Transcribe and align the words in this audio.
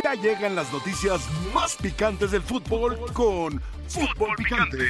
Ya 0.00 0.14
llegan 0.14 0.54
las 0.54 0.72
noticias 0.72 1.20
más 1.52 1.76
picantes 1.76 2.30
del 2.30 2.42
fútbol 2.42 2.98
con 3.12 3.60
Fútbol 3.88 4.34
Picante. 4.36 4.86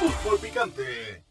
Fútbol 0.00 0.38
Picante. 0.38 1.24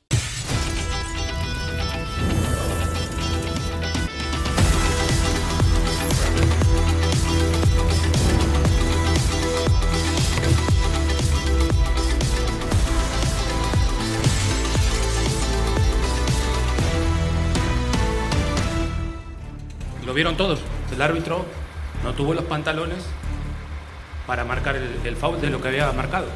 Lo 20.05 20.13
vieron 20.13 20.37
todos. 20.37 20.74
El 20.95 21.01
árbitro 21.01 21.45
no 22.03 22.13
tuvo 22.13 22.33
los 22.33 22.45
pantalones 22.45 22.99
para 24.25 24.43
marcar 24.45 24.75
el, 24.75 24.99
el 25.03 25.15
foul 25.15 25.39
de 25.41 25.49
lo 25.49 25.61
que 25.61 25.67
había 25.67 25.91
marcado. 25.91 26.27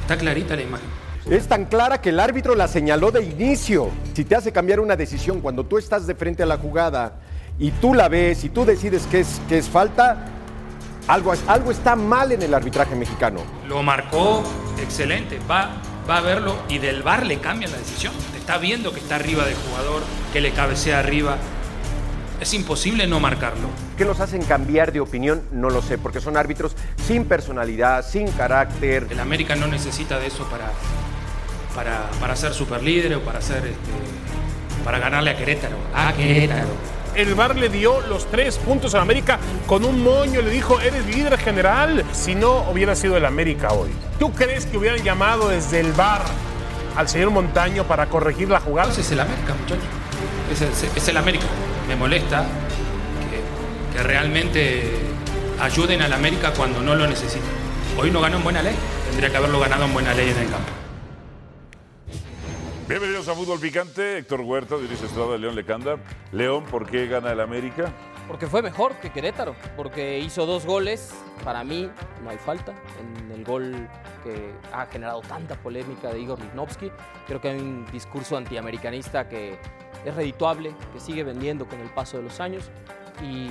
Está 0.00 0.16
clarita 0.16 0.56
la 0.56 0.62
imagen. 0.62 0.86
Es 1.30 1.48
tan 1.48 1.64
clara 1.66 2.00
que 2.00 2.10
el 2.10 2.20
árbitro 2.20 2.54
la 2.54 2.68
señaló 2.68 3.10
de 3.10 3.22
inicio. 3.22 3.90
Si 4.14 4.24
te 4.24 4.36
hace 4.36 4.52
cambiar 4.52 4.80
una 4.80 4.96
decisión 4.96 5.40
cuando 5.40 5.64
tú 5.64 5.78
estás 5.78 6.06
de 6.06 6.14
frente 6.14 6.42
a 6.42 6.46
la 6.46 6.58
jugada 6.58 7.14
y 7.58 7.70
tú 7.70 7.94
la 7.94 8.08
ves 8.08 8.44
y 8.44 8.50
tú 8.50 8.64
decides 8.64 9.06
que 9.06 9.20
es, 9.20 9.40
que 9.48 9.58
es 9.58 9.68
falta, 9.68 10.26
algo, 11.06 11.32
algo 11.46 11.70
está 11.70 11.96
mal 11.96 12.32
en 12.32 12.42
el 12.42 12.52
arbitraje 12.52 12.94
mexicano. 12.94 13.40
Lo 13.68 13.82
marcó 13.82 14.42
excelente. 14.82 15.38
Va, 15.50 15.70
va 16.08 16.18
a 16.18 16.20
verlo 16.20 16.56
y 16.68 16.78
del 16.78 17.02
bar 17.02 17.24
le 17.26 17.38
cambian 17.38 17.70
la 17.70 17.78
decisión. 17.78 18.12
Está 18.36 18.58
viendo 18.58 18.92
que 18.92 19.00
está 19.00 19.16
arriba 19.16 19.44
del 19.44 19.56
jugador, 19.56 20.02
que 20.32 20.40
le 20.40 20.52
cabecea 20.52 20.98
arriba. 20.98 21.36
Es 22.44 22.52
imposible 22.52 23.06
no 23.06 23.20
marcarlo. 23.20 23.70
¿Qué 23.96 24.04
los 24.04 24.20
hacen 24.20 24.44
cambiar 24.44 24.92
de 24.92 25.00
opinión? 25.00 25.40
No 25.50 25.70
lo 25.70 25.80
sé, 25.80 25.96
porque 25.96 26.20
son 26.20 26.36
árbitros 26.36 26.76
sin 27.06 27.24
personalidad, 27.24 28.06
sin 28.06 28.30
carácter. 28.32 29.06
El 29.08 29.18
América 29.18 29.56
no 29.56 29.66
necesita 29.66 30.18
de 30.18 30.26
eso 30.26 30.44
para, 30.50 30.70
para, 31.74 32.10
para 32.20 32.36
ser 32.36 32.52
superlíder 32.52 33.14
o 33.14 33.20
para 33.20 33.40
ser 33.40 33.64
este, 33.64 34.84
para 34.84 34.98
ganarle 34.98 35.30
a 35.30 35.38
Querétaro. 35.38 35.78
A 35.94 36.12
Querétaro. 36.12 36.68
El 37.14 37.34
VAR 37.34 37.56
le 37.56 37.70
dio 37.70 38.02
los 38.02 38.30
tres 38.30 38.58
puntos 38.58 38.94
al 38.94 39.00
América 39.00 39.38
con 39.66 39.82
un 39.82 40.04
moño, 40.04 40.42
le 40.42 40.50
dijo, 40.50 40.78
eres 40.82 41.06
líder 41.06 41.38
general. 41.38 42.04
Si 42.12 42.34
no, 42.34 42.68
hubiera 42.70 42.94
sido 42.94 43.16
el 43.16 43.24
América 43.24 43.72
hoy. 43.72 43.88
¿Tú 44.18 44.34
crees 44.34 44.66
que 44.66 44.76
hubieran 44.76 45.02
llamado 45.02 45.48
desde 45.48 45.80
el 45.80 45.92
VAR 45.92 46.20
al 46.94 47.08
señor 47.08 47.30
Montaño 47.30 47.84
para 47.84 48.10
corregir 48.10 48.50
la 48.50 48.60
jugada? 48.60 48.92
Ese 48.92 49.00
es 49.00 49.12
el 49.12 49.20
América, 49.20 49.54
muchachos. 49.58 50.03
Es 50.50 51.08
el, 51.08 51.16
América. 51.16 51.46
Me 51.88 51.96
molesta 51.96 52.46
que, 53.92 54.02
realmente 54.02 54.92
ayuden 55.60 56.02
al 56.02 56.12
América 56.12 56.52
cuando 56.56 56.80
no 56.80 56.94
lo 56.94 57.06
necesitan. 57.06 57.48
Hoy 57.98 58.10
no 58.10 58.20
ganó 58.20 58.38
en 58.38 58.44
buena 58.44 58.62
ley. 58.62 58.74
Tendría 59.06 59.30
que 59.30 59.36
haberlo 59.36 59.60
ganado 59.60 59.84
en 59.84 59.92
buena 59.92 60.14
ley 60.14 60.30
en 60.30 60.38
el 60.38 60.50
campo. 60.50 60.70
Bienvenidos 62.88 63.28
a 63.28 63.34
Fútbol 63.34 63.60
Picante. 63.60 64.18
Héctor 64.18 64.42
Huerta, 64.42 64.76
dirige 64.76 65.06
Estrada, 65.06 65.38
León 65.38 65.54
Lecanda. 65.54 65.96
León, 66.32 66.64
¿por 66.64 66.86
qué 66.86 67.06
gana 67.06 67.32
el 67.32 67.40
América? 67.40 67.92
Porque 68.26 68.46
fue 68.46 68.62
mejor 68.62 68.94
que 68.94 69.10
Querétaro, 69.10 69.54
porque 69.76 70.18
hizo 70.18 70.46
dos 70.46 70.64
goles. 70.64 71.14
Para 71.44 71.62
mí 71.62 71.90
no 72.22 72.30
hay 72.30 72.38
falta 72.38 72.72
en 73.00 73.30
el 73.32 73.44
gol 73.44 73.88
que 74.22 74.52
ha 74.72 74.86
generado 74.86 75.20
tanta 75.20 75.56
polémica 75.56 76.10
de 76.10 76.20
Igor 76.20 76.40
Lichnowsky. 76.40 76.90
Creo 77.26 77.40
que 77.40 77.50
hay 77.50 77.60
un 77.60 77.86
discurso 77.92 78.36
antiamericanista 78.36 79.28
que 79.28 79.58
es 80.04 80.14
redituable, 80.14 80.74
que 80.92 81.00
sigue 81.00 81.22
vendiendo 81.22 81.66
con 81.66 81.80
el 81.80 81.90
paso 81.90 82.16
de 82.16 82.22
los 82.22 82.40
años. 82.40 82.70
Y 83.22 83.50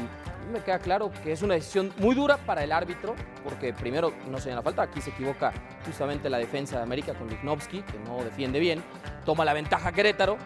me 0.52 0.59
queda 0.61 0.80
claro 0.80 1.11
que 1.23 1.31
es 1.31 1.41
una 1.41 1.53
decisión 1.53 1.93
muy 1.97 2.15
dura 2.15 2.37
para 2.37 2.63
el 2.63 2.71
árbitro, 2.71 3.15
porque 3.43 3.73
primero 3.73 4.11
no 4.30 4.39
se 4.39 4.53
la 4.53 4.61
falta, 4.61 4.81
aquí 4.81 5.02
se 5.02 5.11
equivoca 5.11 5.53
justamente 5.85 6.30
la 6.30 6.37
defensa 6.37 6.77
de 6.77 6.83
América 6.83 7.13
con 7.13 7.30
Lichnowsky, 7.30 7.81
que 7.81 7.99
no 7.99 8.23
defiende 8.23 8.59
bien, 8.59 8.83
toma 9.25 9.45
la 9.45 9.53
ventaja 9.53 9.92
Querétaro, 9.92 10.37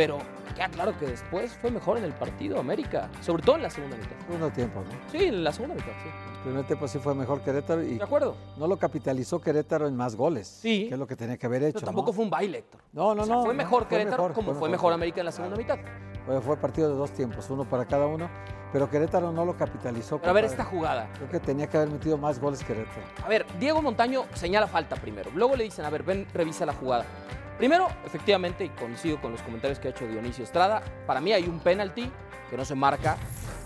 pero 0.00 0.16
queda 0.56 0.68
claro 0.70 0.98
que 0.98 1.08
después 1.08 1.52
fue 1.60 1.70
mejor 1.70 1.98
en 1.98 2.04
el 2.04 2.14
partido 2.14 2.58
América, 2.58 3.10
sobre 3.20 3.42
todo 3.42 3.56
en 3.56 3.62
la 3.64 3.68
segunda 3.68 3.98
mitad. 3.98 4.16
Segundo 4.24 4.48
tiempo, 4.48 4.80
¿no? 4.80 5.10
Sí, 5.12 5.24
en 5.26 5.44
la 5.44 5.52
segunda 5.52 5.74
mitad, 5.74 5.92
sí. 6.02 6.08
El 6.36 6.42
primer 6.42 6.64
tiempo 6.64 6.88
sí 6.88 6.98
fue 6.98 7.14
mejor 7.14 7.42
Querétaro 7.42 7.82
y 7.82 7.98
De 7.98 8.02
acuerdo. 8.02 8.34
no 8.56 8.66
lo 8.66 8.78
capitalizó 8.78 9.42
Querétaro 9.42 9.86
en 9.86 9.94
más 9.94 10.16
goles. 10.16 10.48
Sí. 10.48 10.86
Que 10.88 10.94
es 10.94 10.98
lo 10.98 11.06
que 11.06 11.16
tenía 11.16 11.36
que 11.36 11.44
haber 11.44 11.64
hecho. 11.64 11.74
Pero 11.74 11.84
tampoco 11.84 12.06
¿no? 12.06 12.12
fue 12.14 12.24
un 12.24 12.30
baile, 12.30 12.58
Héctor. 12.60 12.80
No, 12.94 13.14
no, 13.14 13.20
O 13.20 13.26
sea, 13.26 13.34
no. 13.34 13.42
fue 13.42 13.52
no, 13.52 13.58
mejor 13.58 13.88
Querétaro 13.88 14.32
como 14.32 14.54
fue 14.54 14.70
mejor. 14.70 14.94
América 14.94 15.20
en 15.20 15.26
la 15.26 15.32
segunda 15.32 15.58
mitad. 15.58 15.76
Fue, 16.24 16.40
fue 16.40 16.56
partido 16.56 16.88
de 16.88 16.94
dos 16.94 17.10
tiempos, 17.10 17.50
uno 17.50 17.68
para 17.68 17.84
cada 17.84 18.06
uno. 18.06 18.30
Pero 18.72 18.88
Querétaro 18.88 19.32
no 19.32 19.44
lo 19.44 19.54
capitalizó. 19.54 20.16
Pero 20.16 20.30
a 20.30 20.32
ver 20.32 20.46
esta 20.46 20.64
jugada. 20.64 21.10
Creo 21.16 21.28
que 21.28 21.40
tenía 21.40 21.66
que 21.66 21.76
haber 21.76 21.90
metido 21.90 22.16
más 22.16 22.40
goles 22.40 22.64
Querétaro. 22.64 23.02
A 23.22 23.28
ver, 23.28 23.44
Diego 23.58 23.82
Montaño 23.82 24.24
señala 24.32 24.66
falta 24.66 24.96
primero. 24.96 25.30
Luego 25.34 25.56
le 25.56 25.64
dicen, 25.64 25.84
a 25.84 25.90
ver, 25.90 26.04
ven, 26.04 26.26
revisa 26.32 26.64
la 26.64 26.72
jugada. 26.72 27.04
Primero, 27.60 27.88
efectivamente, 28.06 28.64
y 28.64 28.68
coincido 28.70 29.20
con 29.20 29.32
los 29.32 29.42
comentarios 29.42 29.78
que 29.78 29.88
ha 29.88 29.90
hecho 29.90 30.06
Dionisio 30.06 30.44
Estrada, 30.44 30.82
para 31.06 31.20
mí 31.20 31.30
hay 31.34 31.44
un 31.44 31.60
penalti 31.60 32.10
que 32.48 32.56
no 32.56 32.64
se 32.64 32.74
marca 32.74 33.18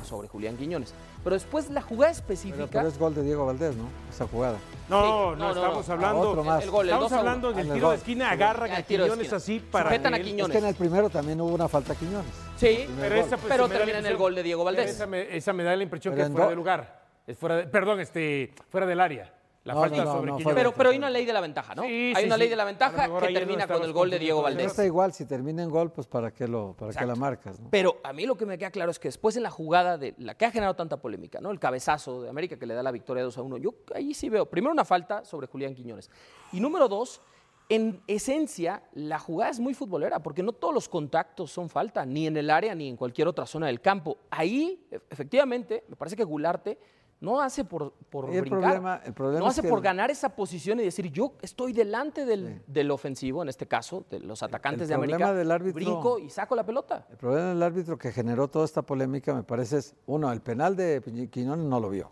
sobre 0.03 0.27
Julián 0.27 0.56
Quiñones. 0.56 0.93
Pero 1.22 1.34
después 1.34 1.71
la 1.71 1.81
jugada 1.81 2.10
específica... 2.10 2.66
pero 2.71 2.88
es 2.88 2.99
gol 2.99 3.15
de 3.15 3.22
Diego 3.22 3.47
Valdés, 3.47 3.77
¿no? 3.77 3.84
Esa 4.10 4.27
jugada. 4.27 4.59
No, 4.88 5.00
Sí, 5.00 5.09
no, 5.09 5.37
no, 5.37 5.37
no, 5.37 5.49
estamos 5.54 5.87
no. 5.88 5.94
hablando. 5.94 6.21
Otro 6.31 6.43
más. 6.44 6.62
El 6.65 6.71
gol, 6.71 6.87
el 6.87 6.88
Estamos 6.91 7.10
2 7.10 7.12
a 7.12 7.21
1. 7.22 7.28
hablando 7.31 7.53
del 7.53 7.71
Ah, 7.71 7.75
tiro 7.75 7.91
de 7.91 7.97
esquina, 7.97 8.31
agarran 8.33 8.71
Ah, 8.71 8.75
a 8.75 8.77
de 8.78 8.83
Quiñones 8.83 9.33
así 9.33 9.60
para. 9.60 9.84
Sujetan 9.91 10.15
a. 10.15 10.19
Quiñones. 10.19 10.47
Es 10.47 10.53
que 10.53 10.59
en 10.59 10.66
el 10.66 10.75
primero 10.75 11.09
también 11.09 11.41
hubo 11.41 11.54
una 11.54 11.69
falta 11.69 11.93
a 11.93 11.97
Quiñones. 11.97 12.27
Sí, 12.56 12.87
Pero, 13.00 13.15
esa, 13.15 13.37
pues, 13.38 13.49
pero 13.49 13.69
termina 13.69 13.99
en 14.00 14.06
el 14.06 14.16
gol 14.16 14.34
de 14.34 14.43
Diego 14.43 14.65
Valdés. 14.65 14.91
Esa 14.91 15.06
me, 15.06 15.34
esa 15.34 15.53
me 15.54 15.62
da 15.65 15.75
la 15.77 15.83
impresión 15.84 16.12
Pero 16.15 16.25
que 16.25 16.27
es 16.27 16.33
fuera 16.33 16.44
do- 16.47 16.50
de 16.50 16.56
lugar. 16.56 17.04
Es 17.27 17.38
fuera 17.38 17.56
de- 17.56 17.66
perdón, 17.69 18.00
este, 18.00 18.53
fuera 18.69 18.87
del 18.87 19.00
área. 19.00 19.33
La 19.65 19.73
No, 19.73 19.81
falta 19.81 19.97
no, 19.97 20.05
no, 20.05 20.13
sobre 20.13 20.31
no, 20.31 20.37
Quiñones. 20.37 20.45
fue 20.45 20.55
Pero, 20.55 20.75
pero 20.75 20.91
hay 20.91 20.99
una 20.99 21.09
ley 21.09 21.25
de 21.25 21.33
la 21.33 21.41
ventaja, 21.41 21.75
¿no? 21.75 21.83
Sí, 21.85 22.13
hay 22.15 22.23
sí, 22.23 22.27
una 22.27 22.35
sí. 22.35 22.41
ley 22.41 22.49
de 22.51 22.57
la 22.57 22.65
ventaja 22.65 23.09
que 23.19 23.33
termina 23.33 23.67
con 23.67 23.83
el 23.83 23.95
gol 23.95 24.11
de 24.11 24.19
Diego 24.19 24.43
Valdés. 24.43 24.67
está 24.67 24.85
igual, 24.85 25.15
si 25.15 25.25
termina 25.25 25.63
en 25.63 25.71
gol, 25.71 25.91
pues 25.91 26.07
para 26.07 26.31
qué, 26.33 26.47
lo, 26.47 26.75
para 26.75 26.93
qué 26.93 27.07
la 27.07 27.15
marcas, 27.15 27.59
¿no? 27.61 27.71
Pero 27.71 27.97
a 28.05 28.13
mí 28.13 28.27
lo 28.27 28.37
que 28.37 28.45
me 28.45 28.59
queda 28.59 28.71
claro 28.71 28.91
es 28.91 28.99
que 28.99 29.09
después 29.09 29.37
en 29.39 29.43
la 29.43 29.51
jugada 29.51 29.97
de 29.97 30.15
la 30.19 30.35
que 30.35 30.45
ha 30.45 30.51
generado 30.51 30.77
tanta 30.77 30.99
polémica, 30.99 31.41
¿no? 31.41 31.51
El 31.51 31.59
cabezazo 31.59 32.21
de 32.23 32.29
América 32.29 32.59
que 32.59 32.67
le 32.67 32.75
da 32.75 32.83
la 32.83 32.91
victoria 32.91 33.23
2 33.23 33.39
a 33.39 33.43
1. 33.43 33.57
Yo 33.57 33.71
ahí 33.95 34.13
sí 34.13 34.29
veo, 34.29 34.45
primero 34.45 34.71
una 34.71 34.85
falta 34.85 35.25
sobre 35.25 35.47
Julián 35.47 35.75
Quiñones. 35.75 36.11
Y 36.53 36.61
número 36.61 36.87
dos, 36.87 37.23
en 37.71 38.03
esencia, 38.07 38.83
la 38.93 39.19
jugada 39.19 39.51
es 39.51 39.61
muy 39.61 39.73
futbolera, 39.73 40.23
porque 40.23 40.43
no 40.43 40.53
todos 40.53 40.75
los 40.75 40.91
contactos 40.91 41.51
son 41.51 41.71
falta, 41.71 42.05
ni 42.05 42.27
en 42.27 42.37
el 42.37 42.51
área 42.51 42.75
ni 42.75 42.87
en 42.91 42.99
cualquier 42.99 43.29
otra 43.29 43.47
zona 43.47 43.69
del 43.69 43.81
campo. 43.81 44.19
Ahí, 44.31 44.87
e- 44.91 45.01
efectivamente, 45.09 45.85
me 45.89 45.97
parece 45.97 46.17
que 46.17 46.25
Gularte 46.25 46.79
no 47.25 47.41
hace 47.41 47.65
por, 47.65 47.93
por 48.11 48.31
el 48.31 48.41
brincar. 48.43 48.61
problema- 48.61 49.01
el 49.05 49.12
problema 49.15 49.41
no 49.41 49.47
es 49.47 49.53
hace 49.53 49.62
que 49.62 49.69
por 49.69 49.79
el- 49.79 49.85
ganar 49.85 50.11
esa 50.11 50.29
posición 50.37 50.79
y 50.81 50.85
decir, 50.85 51.11
yo 51.11 51.33
estoy 51.43 51.73
delante 51.73 52.25
del, 52.25 52.62
del 52.67 52.91
ofensivo, 52.91 53.43
en 53.43 53.49
este 53.49 53.67
caso, 53.67 54.05
de 54.11 54.21
los 54.21 54.43
atacantes 54.43 54.89
de 54.89 54.95
problema 54.95 55.17
América, 55.17 55.34
del 55.39 55.51
árbitro- 55.51 55.75
brinco 55.75 56.19
y 56.19 56.31
saco 56.31 56.55
la 56.55 56.65
pelota. 56.65 57.07
El 57.11 57.17
problema 57.17 57.49
del 57.49 57.63
árbitro 57.63 57.97
que 57.99 58.13
generó 58.13 58.49
toda 58.49 58.65
esta 58.65 58.83
polémica, 58.83 59.34
me 59.34 59.43
parece, 59.43 59.79
es, 59.79 59.95
uno, 60.07 60.31
el 60.31 60.41
penal 60.43 60.77
de 60.77 61.29
Quiñones 61.31 61.65
no 61.67 61.81
lo 61.81 61.91
vio. 61.91 62.11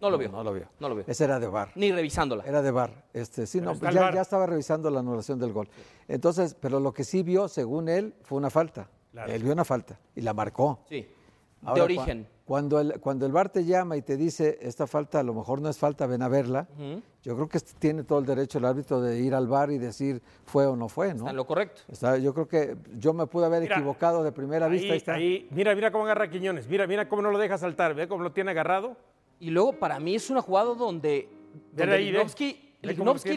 No 0.00 0.10
lo 0.10 0.18
vio. 0.18 0.28
No 0.30 0.44
lo 0.44 0.52
vio. 0.52 0.68
No 0.78 0.88
lo 0.90 0.94
vio. 0.96 1.04
Ese 1.06 1.24
era 1.24 1.40
de 1.40 1.46
VAR. 1.46 1.70
Ni 1.74 1.90
revisándola. 1.90 2.44
Era 2.44 2.60
de 2.60 2.70
VAR. 2.70 3.04
Este, 3.14 3.46
sí, 3.46 3.62
no, 3.62 3.72
ya, 3.74 3.90
VAR. 3.92 4.14
ya 4.14 4.20
estaba 4.20 4.44
revisando 4.46 4.90
la 4.90 5.00
anulación 5.00 5.38
del 5.38 5.52
gol. 5.54 5.68
Entonces, 6.06 6.54
pero 6.60 6.80
lo 6.80 6.92
que 6.92 7.02
sí 7.02 7.22
vio, 7.22 7.48
según 7.48 7.88
él, 7.88 8.14
fue 8.22 8.36
una 8.36 8.50
falta. 8.50 8.88
Claro. 9.12 9.32
Él 9.32 9.42
vio 9.42 9.54
una 9.54 9.64
falta 9.64 9.98
y 10.14 10.20
la 10.20 10.34
marcó. 10.34 10.80
Sí. 10.88 11.08
De 11.74 11.80
origen. 11.82 12.24
cua- 12.24 12.28
Cuando 12.46 12.80
el, 12.80 13.00
cuando 13.00 13.26
el 13.26 13.32
VAR 13.32 13.48
te 13.48 13.64
llama 13.64 13.96
y 13.96 14.02
te 14.02 14.16
dice, 14.16 14.58
esta 14.62 14.86
falta 14.86 15.18
a 15.18 15.22
lo 15.24 15.34
mejor 15.34 15.60
no 15.60 15.68
es 15.68 15.78
falta, 15.78 16.06
ven 16.06 16.22
a 16.22 16.28
verla, 16.28 16.68
yo 17.22 17.34
creo 17.34 17.48
que 17.48 17.58
tiene 17.78 18.04
todo 18.04 18.20
el 18.20 18.26
derecho 18.26 18.58
el 18.58 18.64
árbitro 18.66 19.00
de 19.00 19.18
ir 19.18 19.34
al 19.34 19.48
VAR 19.48 19.72
y 19.72 19.78
decir 19.78 20.22
fue 20.44 20.64
o 20.66 20.76
no 20.76 20.88
fue, 20.88 21.08
¿no? 21.08 21.16
Está 21.20 21.30
en 21.30 21.36
lo 21.36 21.46
correcto. 21.46 21.82
Está- 21.88 22.18
yo 22.18 22.32
creo 22.32 22.46
que 22.46 22.76
yo 22.98 23.12
me 23.12 23.26
pude 23.26 23.46
haber 23.46 23.62
Mira, 23.62 23.76
equivocado 23.76 24.22
de 24.22 24.30
primera 24.32 24.68
vista. 24.68 24.92
Ahí 24.92 24.96
está. 24.98 25.14
ahí, 25.14 25.48
mira, 25.50 25.74
mira 25.74 25.90
cómo 25.90 26.04
agarra 26.04 26.26
a 26.26 26.30
Quiñones. 26.30 26.68
Mira, 26.68 26.86
mira 26.86 27.08
cómo 27.08 27.22
no 27.22 27.30
lo 27.32 27.38
deja 27.38 27.58
saltar. 27.58 27.94
Ve 27.94 28.06
cómo 28.06 28.22
lo 28.22 28.30
tiene 28.32 28.52
agarrado. 28.52 28.96
Y 29.40 29.50
luego 29.50 29.72
para 29.72 29.98
mí 29.98 30.14
es 30.14 30.30
una 30.30 30.40
jugada 30.40 30.72
donde, 30.74 31.28
donde 31.72 31.94
ahí, 31.94 32.12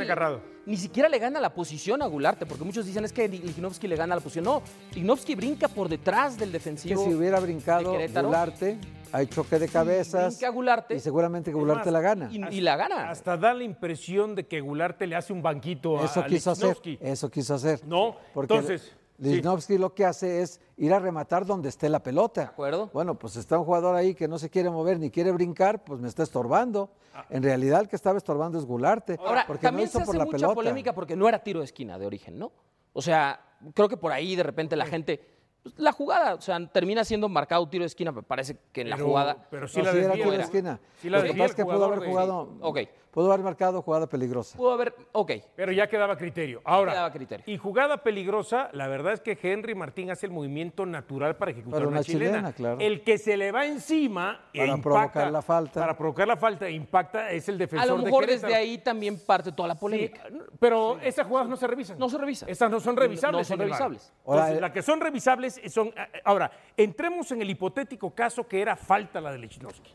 agarrado. 0.04 0.42
ni 0.66 0.78
siquiera 0.78 1.10
le 1.10 1.18
gana 1.20 1.40
la 1.40 1.54
posición 1.54 2.02
a 2.02 2.08
Gularte, 2.08 2.46
porque 2.46 2.64
muchos 2.64 2.86
dicen 2.86 3.06
es 3.06 3.14
que 3.14 3.28
Lichnowsky 3.28 3.88
le 3.88 3.96
gana 3.96 4.16
la 4.16 4.22
posición. 4.22 4.46
No, 4.46 4.62
Lichnowsky 4.94 5.36
brinca 5.36 5.68
por 5.68 5.90
detrás 5.90 6.38
del 6.38 6.50
que 6.50 6.54
defensivo. 6.54 7.04
si 7.04 7.14
hubiera 7.14 7.40
brincado. 7.40 7.94
Gularte, 7.94 8.78
hay 9.12 9.28
choque 9.28 9.58
de 9.58 9.68
cabezas. 9.68 10.36
brinca 10.38 10.50
Gularte. 10.50 10.96
Y 10.96 11.00
seguramente 11.00 11.52
Gularte 11.52 11.90
la 11.92 12.02
gana. 12.02 12.30
Y, 12.32 12.58
y 12.58 12.62
la 12.62 12.76
gana. 12.76 13.10
Hasta 13.10 13.38
da 13.38 13.54
la 13.54 13.64
impresión 13.64 14.36
de 14.36 14.46
que 14.46 14.62
Gularte 14.62 15.08
le 15.08 15.16
hace 15.16 15.34
un 15.34 15.42
banquito 15.42 16.00
a- 16.00 16.06
Eso 16.06 16.20
a 16.20 16.26
quiso 16.26 16.52
hacer. 16.52 16.68
Lichnowsky. 16.68 17.00
Eso 17.02 17.30
quiso 17.32 17.54
hacer. 17.56 17.80
No, 17.88 18.18
Porque 18.34 18.54
entonces, 18.54 18.96
sí. 19.22 19.36
Lichnowsky 19.36 19.78
lo 19.78 19.94
que 19.94 20.06
hace 20.06 20.42
es 20.42 20.60
ir 20.78 20.94
a 20.94 21.00
rematar 21.00 21.46
donde 21.46 21.70
esté 21.70 21.90
la 21.90 22.02
pelota. 22.02 22.42
De 22.42 22.48
acuerdo. 22.48 22.90
Bueno, 22.94 23.16
pues 23.18 23.36
está 23.36 23.58
un 23.58 23.66
jugador 23.66 23.96
ahí 23.96 24.14
que 24.16 24.28
no 24.28 24.38
se 24.40 24.50
quiere 24.50 24.70
mover 24.70 25.00
ni 25.00 25.10
quiere 25.12 25.32
brincar, 25.32 25.84
pues 25.84 26.00
me 26.00 26.08
está 26.08 26.24
estorbando. 26.24 26.92
En 27.30 27.44
realidad 27.44 27.82
el 27.82 27.88
que 27.90 27.96
estaba 27.96 28.18
estorbando 28.18 28.58
es 28.58 28.66
Gularte. 28.66 29.18
Ah. 29.20 29.24
Ahora, 29.28 29.44
porque 29.48 29.64
también 29.68 29.86
no 29.86 29.90
hizo 29.90 30.00
se 30.00 30.06
por 30.06 30.16
hace 30.16 30.18
la 30.20 30.26
mucha 30.26 30.38
pelota. 30.38 30.56
polémica 30.56 30.94
porque 30.94 31.16
no 31.16 31.28
era 31.28 31.40
tiro 31.44 31.60
de 31.60 31.66
esquina 31.66 31.98
de 32.00 32.06
origen, 32.06 32.40
¿no? 32.40 32.52
O 32.94 33.02
sea, 33.02 33.40
creo 33.74 33.90
que 33.90 33.98
por 33.98 34.12
ahí 34.12 34.36
de 34.36 34.44
repente 34.44 34.76
la 34.76 34.86
gente 34.86 35.38
Pues, 35.62 35.76
La 35.78 35.92
jugada, 35.92 36.36
o 36.36 36.42
sea, 36.42 36.58
termina 36.72 37.04
siendo 37.04 37.28
marcado 37.28 37.68
tiro 37.68 37.84
de 37.84 37.88
esquina, 37.88 38.14
me 38.14 38.24
parece 38.24 38.56
que 38.72 38.80
en 38.80 38.90
la 38.90 38.96
Pero- 38.96 39.08
jugada. 39.10 39.46
Pero 39.52 39.68
sí 39.68 39.80
No, 39.80 39.84
la 39.84 39.92
sí 39.92 39.98
era 39.98 40.08
desvía, 40.08 40.24
tiro 40.24 40.38
de 40.38 40.42
esquina. 40.44 40.80
Sí 41.02 41.10
la 41.10 41.18
Lo 41.18 41.24
que 41.26 41.32
pasa 41.32 41.44
es 41.46 41.56
que 41.56 41.66
pudo 41.66 41.84
haber 41.84 42.00
de- 42.00 42.08
jugado, 42.08 42.54
Ok. 42.62 42.80
Pudo 43.12 43.32
haber 43.32 43.44
marcado 43.44 43.82
jugada 43.82 44.08
peligrosa. 44.08 44.58
Pudo 44.58 44.72
haber, 44.72 44.94
ok, 45.14 45.32
Pero 45.56 45.72
ya 45.72 45.88
quedaba 45.88 46.16
criterio. 46.18 46.62
Ahora, 46.64 46.92
Quedaba 46.92 47.12
criterio. 47.12 47.44
y 47.48 47.58
jugada 47.58 48.04
peligrosa, 48.04 48.70
la 48.74 48.88
verdad 48.88 49.14
es 49.14 49.20
que 49.22 49.38
Henry 49.42 49.74
Martín 49.76 50.12
hace 50.12 50.26
el 50.28 50.32
movimiento 50.32 50.86
natural 50.86 51.36
para 51.36 51.52
ejecutar 51.52 51.80
Para 51.80 51.88
una, 51.88 51.98
una 51.98 52.04
chilena. 52.04 52.32
chilena, 52.32 52.54
claro. 52.54 52.78
El 52.80 53.04
que 53.04 53.18
se 53.18 53.36
le 53.38 53.52
va 53.52 53.66
encima 53.66 54.46
e 54.54 54.60
Para 54.60 54.72
impacta- 54.74 54.82
provocar 54.84 55.32
la 55.32 55.42
falta. 55.42 55.80
Para 55.82 55.98
provocar 55.98 56.28
la 56.28 56.38
falta 56.38 56.68
e 56.68 56.72
impacta 56.72 57.32
es 57.32 57.50
el 57.50 57.56
a 57.56 57.58
defensor 57.58 57.90
lo 57.90 57.98
de 57.98 58.04
mejor 58.06 58.26
Querétaro. 58.26 58.48
desde 58.48 58.60
ahí 58.62 58.78
también 58.78 59.20
parte 59.26 59.52
toda 59.52 59.68
la 59.70 59.74
Sí, 59.76 59.80
polémica. 59.80 60.24
pero 60.60 61.00
esas 61.00 61.26
jugadas 61.26 61.50
no 61.50 61.56
se 61.58 61.68
revisan. 61.68 61.98
No 61.98 62.10
se 62.10 62.18
revisan. 62.18 62.50
Estas 62.50 62.70
no 62.70 62.80
son 62.80 62.96
revisables. 62.96 63.40
No 63.40 63.44
son 63.44 63.60
revisables. 63.60 64.14
Ahora, 64.26 64.40
Entonces, 64.42 64.58
eh, 64.58 64.62
las 64.62 64.72
que 64.72 64.82
son 64.82 65.02
revisables 65.02 65.62
son. 65.70 65.92
Ahora, 66.24 66.52
entremos 66.78 67.32
en 67.32 67.42
el 67.42 67.50
hipotético 67.50 68.12
caso 68.12 68.48
que 68.48 68.62
era 68.62 68.76
falta 68.76 69.20
la 69.20 69.32
de 69.32 69.40
Lechnowsky. 69.40 69.92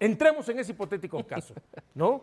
Entremos 0.00 0.48
en 0.48 0.58
ese 0.58 0.72
hipotético 0.72 1.22
caso, 1.24 1.54
¿no? 1.94 2.22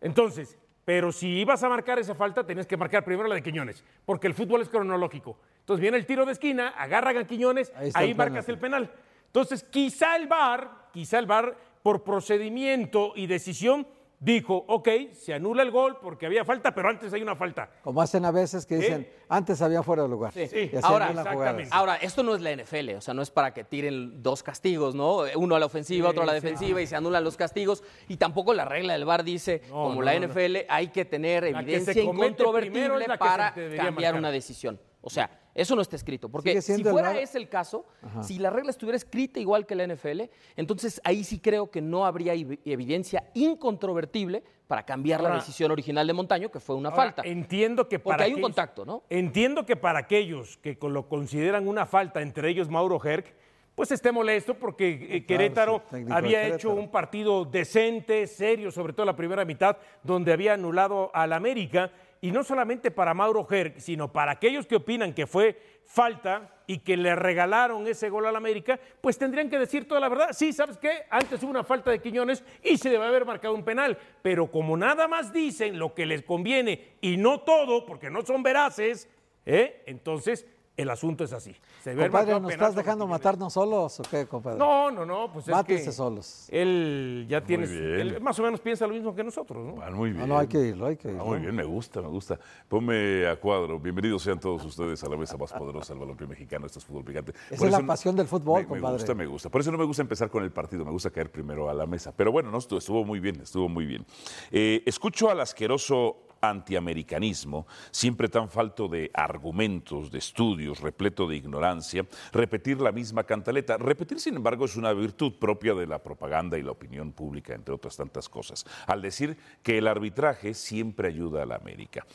Entonces, 0.00 0.58
pero 0.84 1.12
si 1.12 1.28
ibas 1.40 1.62
a 1.62 1.68
marcar 1.68 1.98
esa 1.98 2.14
falta, 2.14 2.44
tenías 2.44 2.66
que 2.66 2.76
marcar 2.76 3.04
primero 3.04 3.28
la 3.28 3.34
de 3.34 3.42
Quiñones, 3.42 3.84
porque 4.04 4.26
el 4.26 4.34
fútbol 4.34 4.62
es 4.62 4.68
cronológico. 4.68 5.38
Entonces 5.60 5.80
viene 5.80 5.96
el 5.98 6.06
tiro 6.06 6.26
de 6.26 6.32
esquina, 6.32 6.68
agarran 6.68 7.16
a 7.16 7.24
Quiñones, 7.26 7.70
Ahí 7.76 7.82
ahí, 7.82 7.88
está 7.88 8.02
el 8.04 8.14
marcas 8.16 8.46
penalti. 8.46 8.50
el 8.52 8.58
penal. 8.58 8.90
Entonces, 9.26 9.62
quizá 9.62 10.16
el 10.16 10.26
VAR, 10.26 10.88
quizá 10.92 11.18
el 11.18 11.26
VAR, 11.26 11.56
por 11.82 12.02
procedimiento 12.02 13.12
y 13.14 13.26
decisión, 13.26 13.86
dijo, 14.20 14.64
ok, 14.68 14.88
se 15.12 15.32
anula 15.32 15.62
el 15.62 15.70
gol 15.70 15.96
porque 16.00 16.26
había 16.26 16.44
falta, 16.44 16.74
pero 16.74 16.90
antes 16.90 17.12
hay 17.12 17.22
una 17.22 17.34
falta. 17.34 17.70
Como 17.82 18.02
hacen 18.02 18.24
a 18.26 18.30
veces 18.30 18.66
que 18.66 18.76
dicen, 18.76 19.10
antes 19.28 19.60
había 19.62 19.82
fuera 19.82 20.02
de 20.02 20.08
lugar. 20.10 20.32
Sí. 20.32 20.70
Ahora, 20.82 21.08
exactamente. 21.10 21.70
Ahora, 21.72 21.96
esto 21.96 22.22
no 22.22 22.34
es 22.34 22.42
la 22.42 22.54
NFL, 22.54 22.90
o 22.98 23.00
sea, 23.00 23.14
no 23.14 23.22
es 23.22 23.30
para 23.30 23.52
que 23.54 23.64
tiren 23.64 24.22
dos 24.22 24.42
castigos, 24.42 24.94
¿no? 24.94 25.22
Uno 25.36 25.56
a 25.56 25.58
la 25.58 25.66
ofensiva, 25.66 26.10
otro 26.10 26.22
a 26.22 26.26
la 26.26 26.34
defensiva 26.34 26.82
y 26.82 26.86
se 26.86 26.96
anulan 26.96 27.24
los 27.24 27.36
castigos. 27.36 27.82
Y 28.08 28.18
tampoco 28.18 28.52
la 28.52 28.66
regla 28.66 28.92
del 28.92 29.06
VAR 29.06 29.24
dice, 29.24 29.62
No, 29.68 29.84
como 29.84 29.94
no, 29.96 30.02
la 30.02 30.18
no. 30.20 30.28
NFL, 30.28 30.56
hay 30.68 30.88
que 30.88 31.06
tener 31.06 31.44
La 31.44 31.64
que 31.64 31.80
se 31.80 31.92
evidencia 31.92 32.02
incontrovertible 32.02 33.02
es 33.02 33.08
la 33.08 33.16
que 33.18 33.24
se 33.24 33.30
para 33.30 33.54
cambiar 33.54 33.92
marcar. 33.92 34.14
una 34.16 34.30
decisión. 34.30 34.78
O 35.00 35.08
sea, 35.08 35.39
eso 35.60 35.76
no 35.76 35.82
está 35.82 35.96
escrito. 35.96 36.28
Porque 36.28 36.60
si 36.62 36.82
fuera 36.84 37.18
ese 37.20 37.38
el 37.38 37.48
caso, 37.48 37.84
si 38.22 38.38
la 38.38 38.50
regla 38.50 38.70
estuviera 38.70 38.96
escrita 38.96 39.38
igual 39.40 39.66
que 39.66 39.74
la 39.74 39.86
NFL, 39.86 40.22
entonces 40.56 41.00
ahí 41.04 41.22
sí 41.24 41.38
creo 41.38 41.70
que 41.70 41.80
no 41.80 42.06
habría 42.06 42.34
ev- 42.34 42.58
evidencia 42.64 43.24
incontrovertible 43.34 44.42
para 44.66 44.84
cambiar 44.84 45.20
la 45.22 45.34
decisión 45.34 45.70
original 45.72 46.06
de 46.06 46.12
Montaño, 46.12 46.50
que 46.50 46.60
fue 46.60 46.76
una 46.76 46.90
Ahora, 46.90 47.02
falta. 47.02 47.22
Entiendo 47.24 47.88
que 47.88 47.98
Porque 47.98 48.14
para 48.14 48.24
hay 48.24 48.30
un 48.30 48.34
aquellos- 48.38 48.46
contacto, 48.48 48.84
¿no? 48.84 49.02
Entiendo 49.10 49.66
que 49.66 49.76
para 49.76 49.98
aquellos 50.00 50.56
que 50.58 50.78
lo 50.80 51.08
consideran 51.08 51.66
una 51.68 51.86
falta, 51.86 52.22
entre 52.22 52.48
ellos 52.50 52.68
Mauro 52.68 53.00
Herc, 53.04 53.34
pues 53.74 53.90
esté 53.92 54.12
molesto 54.12 54.54
porque 54.54 54.90
eh, 54.90 55.24
Claro, 55.24 55.26
Querétaro 55.26 55.82
sí, 55.90 55.96
había 56.10 56.38
Querétaro. 56.42 56.54
hecho 56.56 56.70
un 56.74 56.90
partido 56.90 57.44
decente, 57.44 58.26
serio, 58.26 58.70
sobre 58.70 58.92
todo 58.92 59.06
la 59.06 59.16
primera 59.16 59.44
mitad, 59.44 59.76
donde 60.02 60.32
había 60.32 60.54
anulado 60.54 61.10
al 61.14 61.32
América. 61.32 61.90
Y 62.22 62.32
no 62.32 62.44
solamente 62.44 62.90
para 62.90 63.14
Mauro 63.14 63.46
Herc, 63.50 63.78
sino 63.78 64.12
para 64.12 64.32
aquellos 64.32 64.66
que 64.66 64.76
opinan 64.76 65.14
que 65.14 65.26
fue 65.26 65.58
falta 65.86 66.54
y 66.66 66.78
que 66.78 66.96
le 66.96 67.16
regalaron 67.16 67.86
ese 67.86 68.10
gol 68.10 68.26
al 68.26 68.36
América, 68.36 68.78
pues 69.00 69.18
tendrían 69.18 69.48
que 69.48 69.58
decir 69.58 69.88
toda 69.88 70.00
la 70.00 70.08
verdad. 70.08 70.28
Sí, 70.32 70.52
¿sabes 70.52 70.76
qué? 70.76 71.04
Antes 71.08 71.42
hubo 71.42 71.50
una 71.50 71.64
falta 71.64 71.90
de 71.90 72.00
Quiñones 72.00 72.44
y 72.62 72.76
se 72.76 72.90
debe 72.90 73.06
haber 73.06 73.24
marcado 73.24 73.54
un 73.54 73.64
penal. 73.64 73.98
Pero 74.22 74.50
como 74.50 74.76
nada 74.76 75.08
más 75.08 75.32
dicen 75.32 75.78
lo 75.78 75.94
que 75.94 76.04
les 76.04 76.22
conviene 76.22 76.96
y 77.00 77.16
no 77.16 77.40
todo, 77.40 77.86
porque 77.86 78.10
no 78.10 78.22
son 78.22 78.42
veraces, 78.42 79.08
¿eh? 79.46 79.82
entonces 79.86 80.46
el 80.80 80.90
asunto 80.90 81.24
es 81.24 81.32
así. 81.32 81.54
Se 81.82 81.94
Compadre, 81.94 82.38
¿nos 82.40 82.50
estás 82.52 82.74
dejando 82.74 83.06
matarnos 83.06 83.52
solos 83.52 84.00
o 84.00 84.02
qué, 84.04 84.26
compadre? 84.26 84.58
No, 84.58 84.90
no, 84.90 85.04
no, 85.06 85.32
pues 85.32 85.46
es 85.48 85.54
Mátense 85.54 85.84
que 85.86 85.92
solos. 85.92 86.46
él 86.50 87.26
ya 87.28 87.40
tiene, 87.42 87.66
bien. 87.66 87.82
él 88.00 88.20
más 88.20 88.38
o 88.38 88.42
menos 88.42 88.60
piensa 88.60 88.86
lo 88.86 88.94
mismo 88.94 89.14
que 89.14 89.22
nosotros, 89.24 89.64
¿no? 89.64 89.74
Van 89.76 89.94
muy 89.94 90.10
bien. 90.10 90.20
No, 90.20 90.34
no, 90.34 90.38
hay 90.38 90.46
que 90.46 90.58
irlo, 90.58 90.86
hay 90.86 90.96
que 90.96 91.08
Ah, 91.08 91.12
irlo. 91.12 91.24
muy 91.24 91.38
bien, 91.38 91.54
me 91.54 91.64
gusta, 91.64 92.00
me 92.00 92.08
gusta. 92.08 92.38
Ponme 92.68 93.26
a 93.26 93.36
cuadro. 93.36 93.78
Bienvenidos 93.78 94.22
sean 94.22 94.38
todos 94.40 94.64
ustedes 94.64 95.02
a 95.04 95.08
la 95.08 95.16
mesa 95.16 95.36
más 95.36 95.52
poderosa 95.52 95.92
del 95.92 96.00
balompié 96.00 96.26
mexicano. 96.26 96.66
Esto 96.66 96.78
es 96.78 96.84
fútbol 96.84 97.04
picante. 97.04 97.32
Esa 97.50 97.56
Por 97.56 97.66
es 97.66 97.72
la 97.72 97.80
no- 97.80 97.86
pasión 97.86 98.16
del 98.16 98.26
fútbol, 98.26 98.62
me, 98.62 98.68
compadre. 98.68 98.92
Me 98.92 98.98
gusta, 98.98 99.14
me 99.14 99.26
gusta. 99.26 99.48
Por 99.50 99.60
eso 99.60 99.70
no 99.72 99.78
me 99.78 99.84
gusta 99.84 100.02
empezar 100.02 100.30
con 100.30 100.42
el 100.44 100.50
partido, 100.52 100.84
me 100.84 100.90
gusta 100.90 101.10
caer 101.10 101.30
primero 101.30 101.68
a 101.70 101.74
la 101.74 101.86
mesa. 101.86 102.12
Pero 102.16 102.32
bueno, 102.32 102.50
no, 102.50 102.58
estuvo, 102.58 102.78
estuvo 102.78 103.04
muy 103.04 103.20
bien, 103.20 103.40
estuvo 103.40 103.68
muy 103.68 103.86
bien. 103.86 104.04
Eh, 104.50 104.82
escucho 104.86 105.30
al 105.30 105.40
asqueroso 105.40 106.16
antiamericanismo, 106.40 107.66
siempre 107.90 108.28
tan 108.28 108.48
falto 108.48 108.88
de 108.88 109.10
argumentos, 109.14 110.10
de 110.10 110.18
estudios, 110.18 110.80
repleto 110.80 111.26
de 111.26 111.36
ignorancia, 111.36 112.06
repetir 112.32 112.80
la 112.80 112.92
misma 112.92 113.24
cantaleta. 113.24 113.76
Repetir, 113.76 114.20
sin 114.20 114.36
embargo, 114.36 114.64
es 114.64 114.76
una 114.76 114.92
virtud 114.92 115.34
propia 115.38 115.74
de 115.74 115.86
la 115.86 116.02
propaganda 116.02 116.58
y 116.58 116.62
la 116.62 116.72
opinión 116.72 117.12
pública, 117.12 117.54
entre 117.54 117.74
otras 117.74 117.96
tantas 117.96 118.28
cosas, 118.28 118.64
al 118.86 119.02
decir 119.02 119.36
que 119.62 119.78
el 119.78 119.86
arbitraje 119.86 120.54
siempre 120.54 121.08
ayuda 121.08 121.42
a 121.42 121.46
la 121.46 121.56
América. 121.56 122.06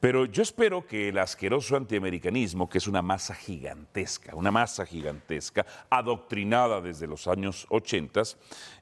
Pero 0.00 0.26
yo 0.26 0.42
espero 0.42 0.86
que 0.86 1.08
el 1.08 1.18
asqueroso 1.18 1.76
antiamericanismo, 1.76 2.68
que 2.68 2.78
es 2.78 2.86
una 2.86 3.02
masa 3.02 3.34
gigantesca, 3.34 4.34
una 4.34 4.50
masa 4.50 4.86
gigantesca, 4.86 5.66
adoctrinada 5.90 6.80
desde 6.80 7.06
los 7.06 7.26
años 7.26 7.66
80, 7.70 8.14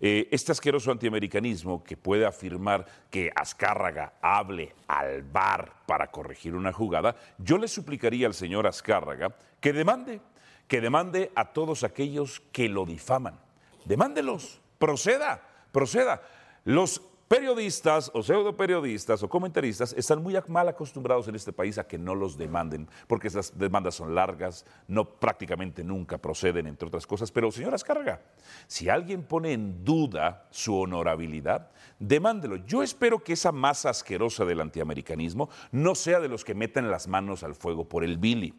eh, 0.00 0.28
este 0.30 0.52
asqueroso 0.52 0.90
antiamericanismo 0.90 1.82
que 1.82 1.96
puede 1.96 2.26
afirmar 2.26 2.86
que 3.10 3.30
Azcárraga 3.34 4.14
hable 4.20 4.74
al 4.92 5.22
bar 5.22 5.72
para 5.86 6.10
corregir 6.10 6.54
una 6.54 6.70
jugada, 6.70 7.16
yo 7.38 7.56
le 7.56 7.66
suplicaría 7.66 8.26
al 8.26 8.34
señor 8.34 8.66
Azcárraga 8.66 9.34
que 9.58 9.72
demande, 9.72 10.20
que 10.68 10.82
demande 10.82 11.32
a 11.34 11.52
todos 11.52 11.82
aquellos 11.82 12.40
que 12.52 12.68
lo 12.68 12.84
difaman. 12.84 13.40
Demándelos, 13.86 14.60
proceda, 14.78 15.40
proceda. 15.72 16.20
Los 16.64 17.00
periodistas 17.32 18.10
o 18.12 18.22
pseudo 18.22 18.52
periodistas 18.54 19.22
o 19.22 19.28
comentaristas 19.28 19.94
están 19.96 20.22
muy 20.22 20.36
mal 20.48 20.68
acostumbrados 20.68 21.28
en 21.28 21.34
este 21.34 21.50
país 21.50 21.78
a 21.78 21.88
que 21.88 21.96
no 21.96 22.14
los 22.14 22.36
demanden, 22.36 22.86
porque 23.06 23.28
esas 23.28 23.56
demandas 23.56 23.94
son 23.94 24.14
largas, 24.14 24.66
no 24.86 25.08
prácticamente 25.08 25.82
nunca 25.82 26.18
proceden, 26.18 26.66
entre 26.66 26.88
otras 26.88 27.06
cosas. 27.06 27.32
Pero, 27.32 27.50
señora 27.50 27.76
Azcárraga, 27.76 28.20
si 28.66 28.90
alguien 28.90 29.22
pone 29.22 29.54
en 29.54 29.82
duda 29.82 30.46
su 30.50 30.76
honorabilidad, 30.76 31.70
demándelo. 31.98 32.56
Yo 32.66 32.82
espero 32.82 33.22
que 33.22 33.32
esa 33.32 33.50
masa 33.50 33.88
asquerosa 33.88 34.44
del 34.44 34.60
antiamericanismo 34.60 35.48
no 35.70 35.94
sea 35.94 36.20
de 36.20 36.28
los 36.28 36.44
que 36.44 36.54
metan 36.54 36.90
las 36.90 37.08
manos 37.08 37.44
al 37.44 37.54
fuego 37.54 37.88
por 37.88 38.04
el 38.04 38.18
Billy, 38.18 38.52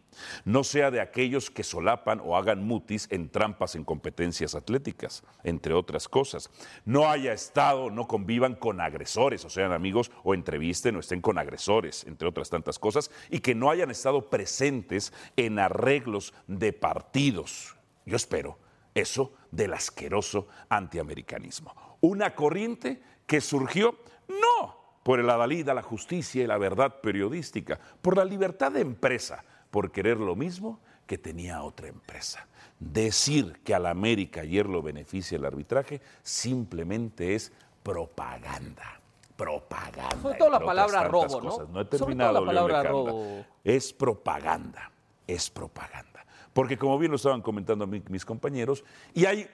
no 0.45 0.63
sea 0.63 0.89
de 0.89 1.01
aquellos 1.01 1.51
que 1.51 1.63
solapan 1.63 2.21
o 2.23 2.37
hagan 2.37 2.65
mutis 2.65 3.07
en 3.11 3.29
trampas 3.29 3.75
en 3.75 3.83
competencias 3.83 4.55
atléticas, 4.55 5.23
entre 5.43 5.75
otras 5.75 6.07
cosas. 6.07 6.49
No 6.85 7.09
haya 7.09 7.33
estado, 7.33 7.91
no 7.91 8.07
convivan 8.07 8.55
con 8.63 8.79
agresores, 8.79 9.43
o 9.43 9.49
sean 9.49 9.73
amigos, 9.73 10.09
o 10.23 10.33
entrevisten 10.33 10.95
o 10.95 11.01
estén 11.01 11.19
con 11.19 11.37
agresores, 11.37 12.07
entre 12.07 12.29
otras 12.29 12.49
tantas 12.49 12.79
cosas, 12.79 13.11
y 13.29 13.41
que 13.41 13.55
no 13.55 13.69
hayan 13.69 13.91
estado 13.91 14.29
presentes 14.29 15.11
en 15.35 15.59
arreglos 15.59 16.33
de 16.47 16.71
partidos. 16.71 17.75
Yo 18.05 18.15
espero 18.15 18.57
eso 18.95 19.33
del 19.51 19.73
asqueroso 19.73 20.47
antiamericanismo. 20.69 21.75
Una 21.99 22.35
corriente 22.35 23.03
que 23.27 23.41
surgió 23.41 23.97
no 24.29 24.77
por 25.03 25.19
el 25.19 25.29
adalid 25.29 25.67
a 25.67 25.73
la 25.73 25.81
justicia 25.81 26.41
y 26.41 26.47
la 26.47 26.57
verdad 26.57 27.01
periodística, 27.01 27.81
por 28.01 28.15
la 28.15 28.23
libertad 28.23 28.71
de 28.71 28.79
empresa, 28.79 29.43
por 29.71 29.91
querer 29.91 30.21
lo 30.21 30.37
mismo 30.37 30.79
que 31.05 31.17
tenía 31.17 31.63
otra 31.63 31.89
empresa. 31.89 32.47
Decir 32.79 33.59
que 33.65 33.73
a 33.73 33.79
la 33.79 33.89
América 33.89 34.39
ayer 34.39 34.67
lo 34.67 34.81
beneficia 34.81 35.37
el 35.37 35.43
arbitraje 35.43 35.99
simplemente 36.21 37.35
es 37.35 37.51
propaganda. 37.83 38.99
Propaganda. 39.35 40.21
Sobre 40.21 40.37
todo 40.37 40.49
la 40.51 40.59
palabra 40.59 41.03
robo, 41.05 41.41
¿no? 41.41 41.49
cosas. 41.49 41.69
No 41.69 41.81
he 41.81 41.83
Sobre 41.83 41.89
todo 41.89 42.05
terminado, 42.05 42.33
la 42.33 42.39
León 42.39 42.47
palabra 42.47 42.83
robo. 42.83 43.45
Es 43.63 43.91
propaganda, 43.93 44.91
es 45.27 45.49
propaganda. 45.49 46.25
Porque 46.53 46.77
como 46.77 46.97
bien 46.99 47.11
lo 47.11 47.15
estaban 47.15 47.41
comentando 47.41 47.87
mi- 47.87 48.03
mis 48.09 48.23
compañeros, 48.25 48.83
y 49.13 49.25
hay, 49.25 49.47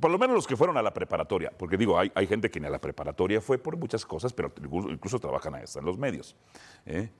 por 0.00 0.10
lo 0.10 0.18
menos 0.18 0.34
los 0.34 0.46
que 0.46 0.56
fueron 0.56 0.78
a 0.78 0.82
la 0.82 0.92
preparatoria, 0.94 1.52
porque 1.56 1.76
digo, 1.76 1.98
hay, 1.98 2.10
hay 2.14 2.26
gente 2.26 2.50
que 2.50 2.58
ni 2.58 2.66
a 2.66 2.70
la 2.70 2.80
preparatoria 2.80 3.42
fue 3.42 3.58
por 3.58 3.76
muchas 3.76 4.06
cosas, 4.06 4.32
pero 4.32 4.50
incluso, 4.56 4.88
incluso 4.88 5.18
trabajan 5.20 5.54
hasta 5.56 5.80
en 5.80 5.84
los 5.84 5.98
medios. 5.98 6.34
¿eh? 6.86 7.10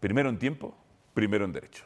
Primero 0.00 0.28
en 0.28 0.38
tiempo, 0.38 0.74
primero 1.14 1.44
en 1.44 1.52
derecho. 1.52 1.84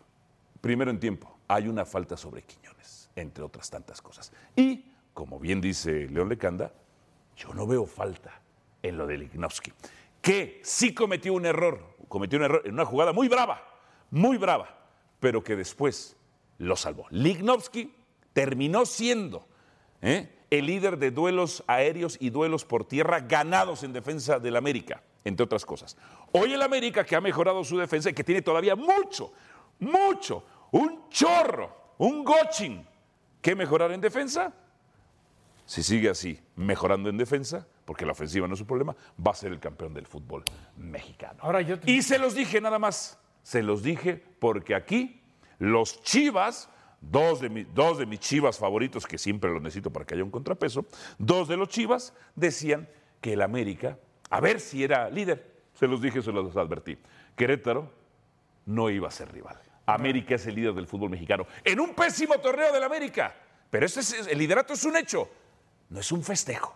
Primero 0.62 0.90
en 0.90 0.98
tiempo, 0.98 1.36
hay 1.46 1.68
una 1.68 1.84
falta 1.84 2.16
sobre 2.16 2.42
Quiñones, 2.42 3.10
entre 3.14 3.44
otras 3.44 3.68
tantas 3.70 4.00
cosas. 4.00 4.32
Y, 4.56 4.90
como 5.12 5.38
bien 5.38 5.60
dice 5.60 6.08
León 6.08 6.30
Lecanda, 6.30 6.72
yo 7.38 7.54
no 7.54 7.66
veo 7.66 7.86
falta 7.86 8.40
en 8.82 8.98
lo 8.98 9.06
de 9.06 9.18
Lignovsky, 9.18 9.72
que 10.20 10.60
sí 10.62 10.92
cometió 10.92 11.32
un 11.32 11.46
error, 11.46 11.96
cometió 12.08 12.38
un 12.38 12.44
error 12.44 12.62
en 12.64 12.74
una 12.74 12.84
jugada 12.84 13.12
muy 13.12 13.28
brava, 13.28 13.62
muy 14.10 14.36
brava, 14.36 14.78
pero 15.20 15.42
que 15.42 15.56
después 15.56 16.16
lo 16.58 16.76
salvó. 16.76 17.06
Lignovsky 17.10 17.94
terminó 18.32 18.84
siendo 18.84 19.46
¿eh? 20.02 20.44
el 20.50 20.66
líder 20.66 20.98
de 20.98 21.10
duelos 21.10 21.64
aéreos 21.66 22.16
y 22.20 22.30
duelos 22.30 22.64
por 22.64 22.84
tierra 22.84 23.20
ganados 23.20 23.82
en 23.82 23.92
defensa 23.92 24.38
del 24.38 24.56
América, 24.56 25.02
entre 25.24 25.44
otras 25.44 25.64
cosas. 25.64 25.96
Hoy 26.32 26.52
el 26.52 26.62
América 26.62 27.04
que 27.04 27.16
ha 27.16 27.20
mejorado 27.20 27.64
su 27.64 27.78
defensa 27.78 28.10
y 28.10 28.14
que 28.14 28.24
tiene 28.24 28.42
todavía 28.42 28.76
mucho, 28.76 29.32
mucho, 29.78 30.44
un 30.72 31.08
chorro 31.08 31.78
un 31.98 32.24
gochin 32.24 32.86
que 33.42 33.54
mejorar 33.54 33.92
en 33.92 34.00
defensa. 34.00 34.52
Si 35.68 35.82
sigue 35.82 36.08
así, 36.08 36.40
mejorando 36.56 37.10
en 37.10 37.18
defensa, 37.18 37.66
porque 37.84 38.06
la 38.06 38.12
ofensiva 38.12 38.48
no 38.48 38.54
es 38.54 38.58
su 38.58 38.66
problema, 38.66 38.96
va 39.24 39.32
a 39.32 39.34
ser 39.34 39.52
el 39.52 39.60
campeón 39.60 39.92
del 39.92 40.06
fútbol 40.06 40.42
mexicano. 40.78 41.38
Ahora 41.42 41.60
yo 41.60 41.78
te- 41.78 41.90
Y 41.90 42.00
se 42.00 42.18
los 42.18 42.34
dije 42.34 42.58
nada 42.62 42.78
más, 42.78 43.18
se 43.42 43.62
los 43.62 43.82
dije 43.82 44.16
porque 44.38 44.74
aquí 44.74 45.20
los 45.58 46.02
Chivas, 46.02 46.70
dos 47.02 47.42
de, 47.42 47.50
mi- 47.50 47.64
dos 47.64 47.98
de 47.98 48.06
mis 48.06 48.18
Chivas 48.20 48.56
favoritos, 48.58 49.06
que 49.06 49.18
siempre 49.18 49.50
los 49.52 49.60
necesito 49.60 49.90
para 49.92 50.06
que 50.06 50.14
haya 50.14 50.24
un 50.24 50.30
contrapeso, 50.30 50.86
dos 51.18 51.48
de 51.48 51.58
los 51.58 51.68
Chivas 51.68 52.14
decían 52.34 52.88
que 53.20 53.34
el 53.34 53.42
América, 53.42 53.98
a 54.30 54.40
ver 54.40 54.60
si 54.60 54.82
era 54.82 55.10
líder, 55.10 55.54
se 55.74 55.86
los 55.86 56.00
dije, 56.00 56.22
se 56.22 56.32
los 56.32 56.56
advertí, 56.56 56.96
Querétaro 57.36 57.92
no 58.64 58.88
iba 58.88 59.08
a 59.08 59.10
ser 59.10 59.30
rival. 59.30 59.60
América 59.84 60.36
es 60.36 60.46
el 60.46 60.54
líder 60.54 60.72
del 60.72 60.86
fútbol 60.86 61.10
mexicano. 61.10 61.46
En 61.62 61.78
un 61.78 61.94
pésimo 61.94 62.38
torneo 62.38 62.72
del 62.72 62.84
América, 62.84 63.34
pero 63.68 63.84
ese 63.84 64.00
es- 64.00 64.26
el 64.28 64.38
liderato 64.38 64.72
es 64.72 64.82
un 64.86 64.96
hecho, 64.96 65.28
no 65.90 66.00
es 66.00 66.12
un 66.12 66.22
festejo. 66.22 66.74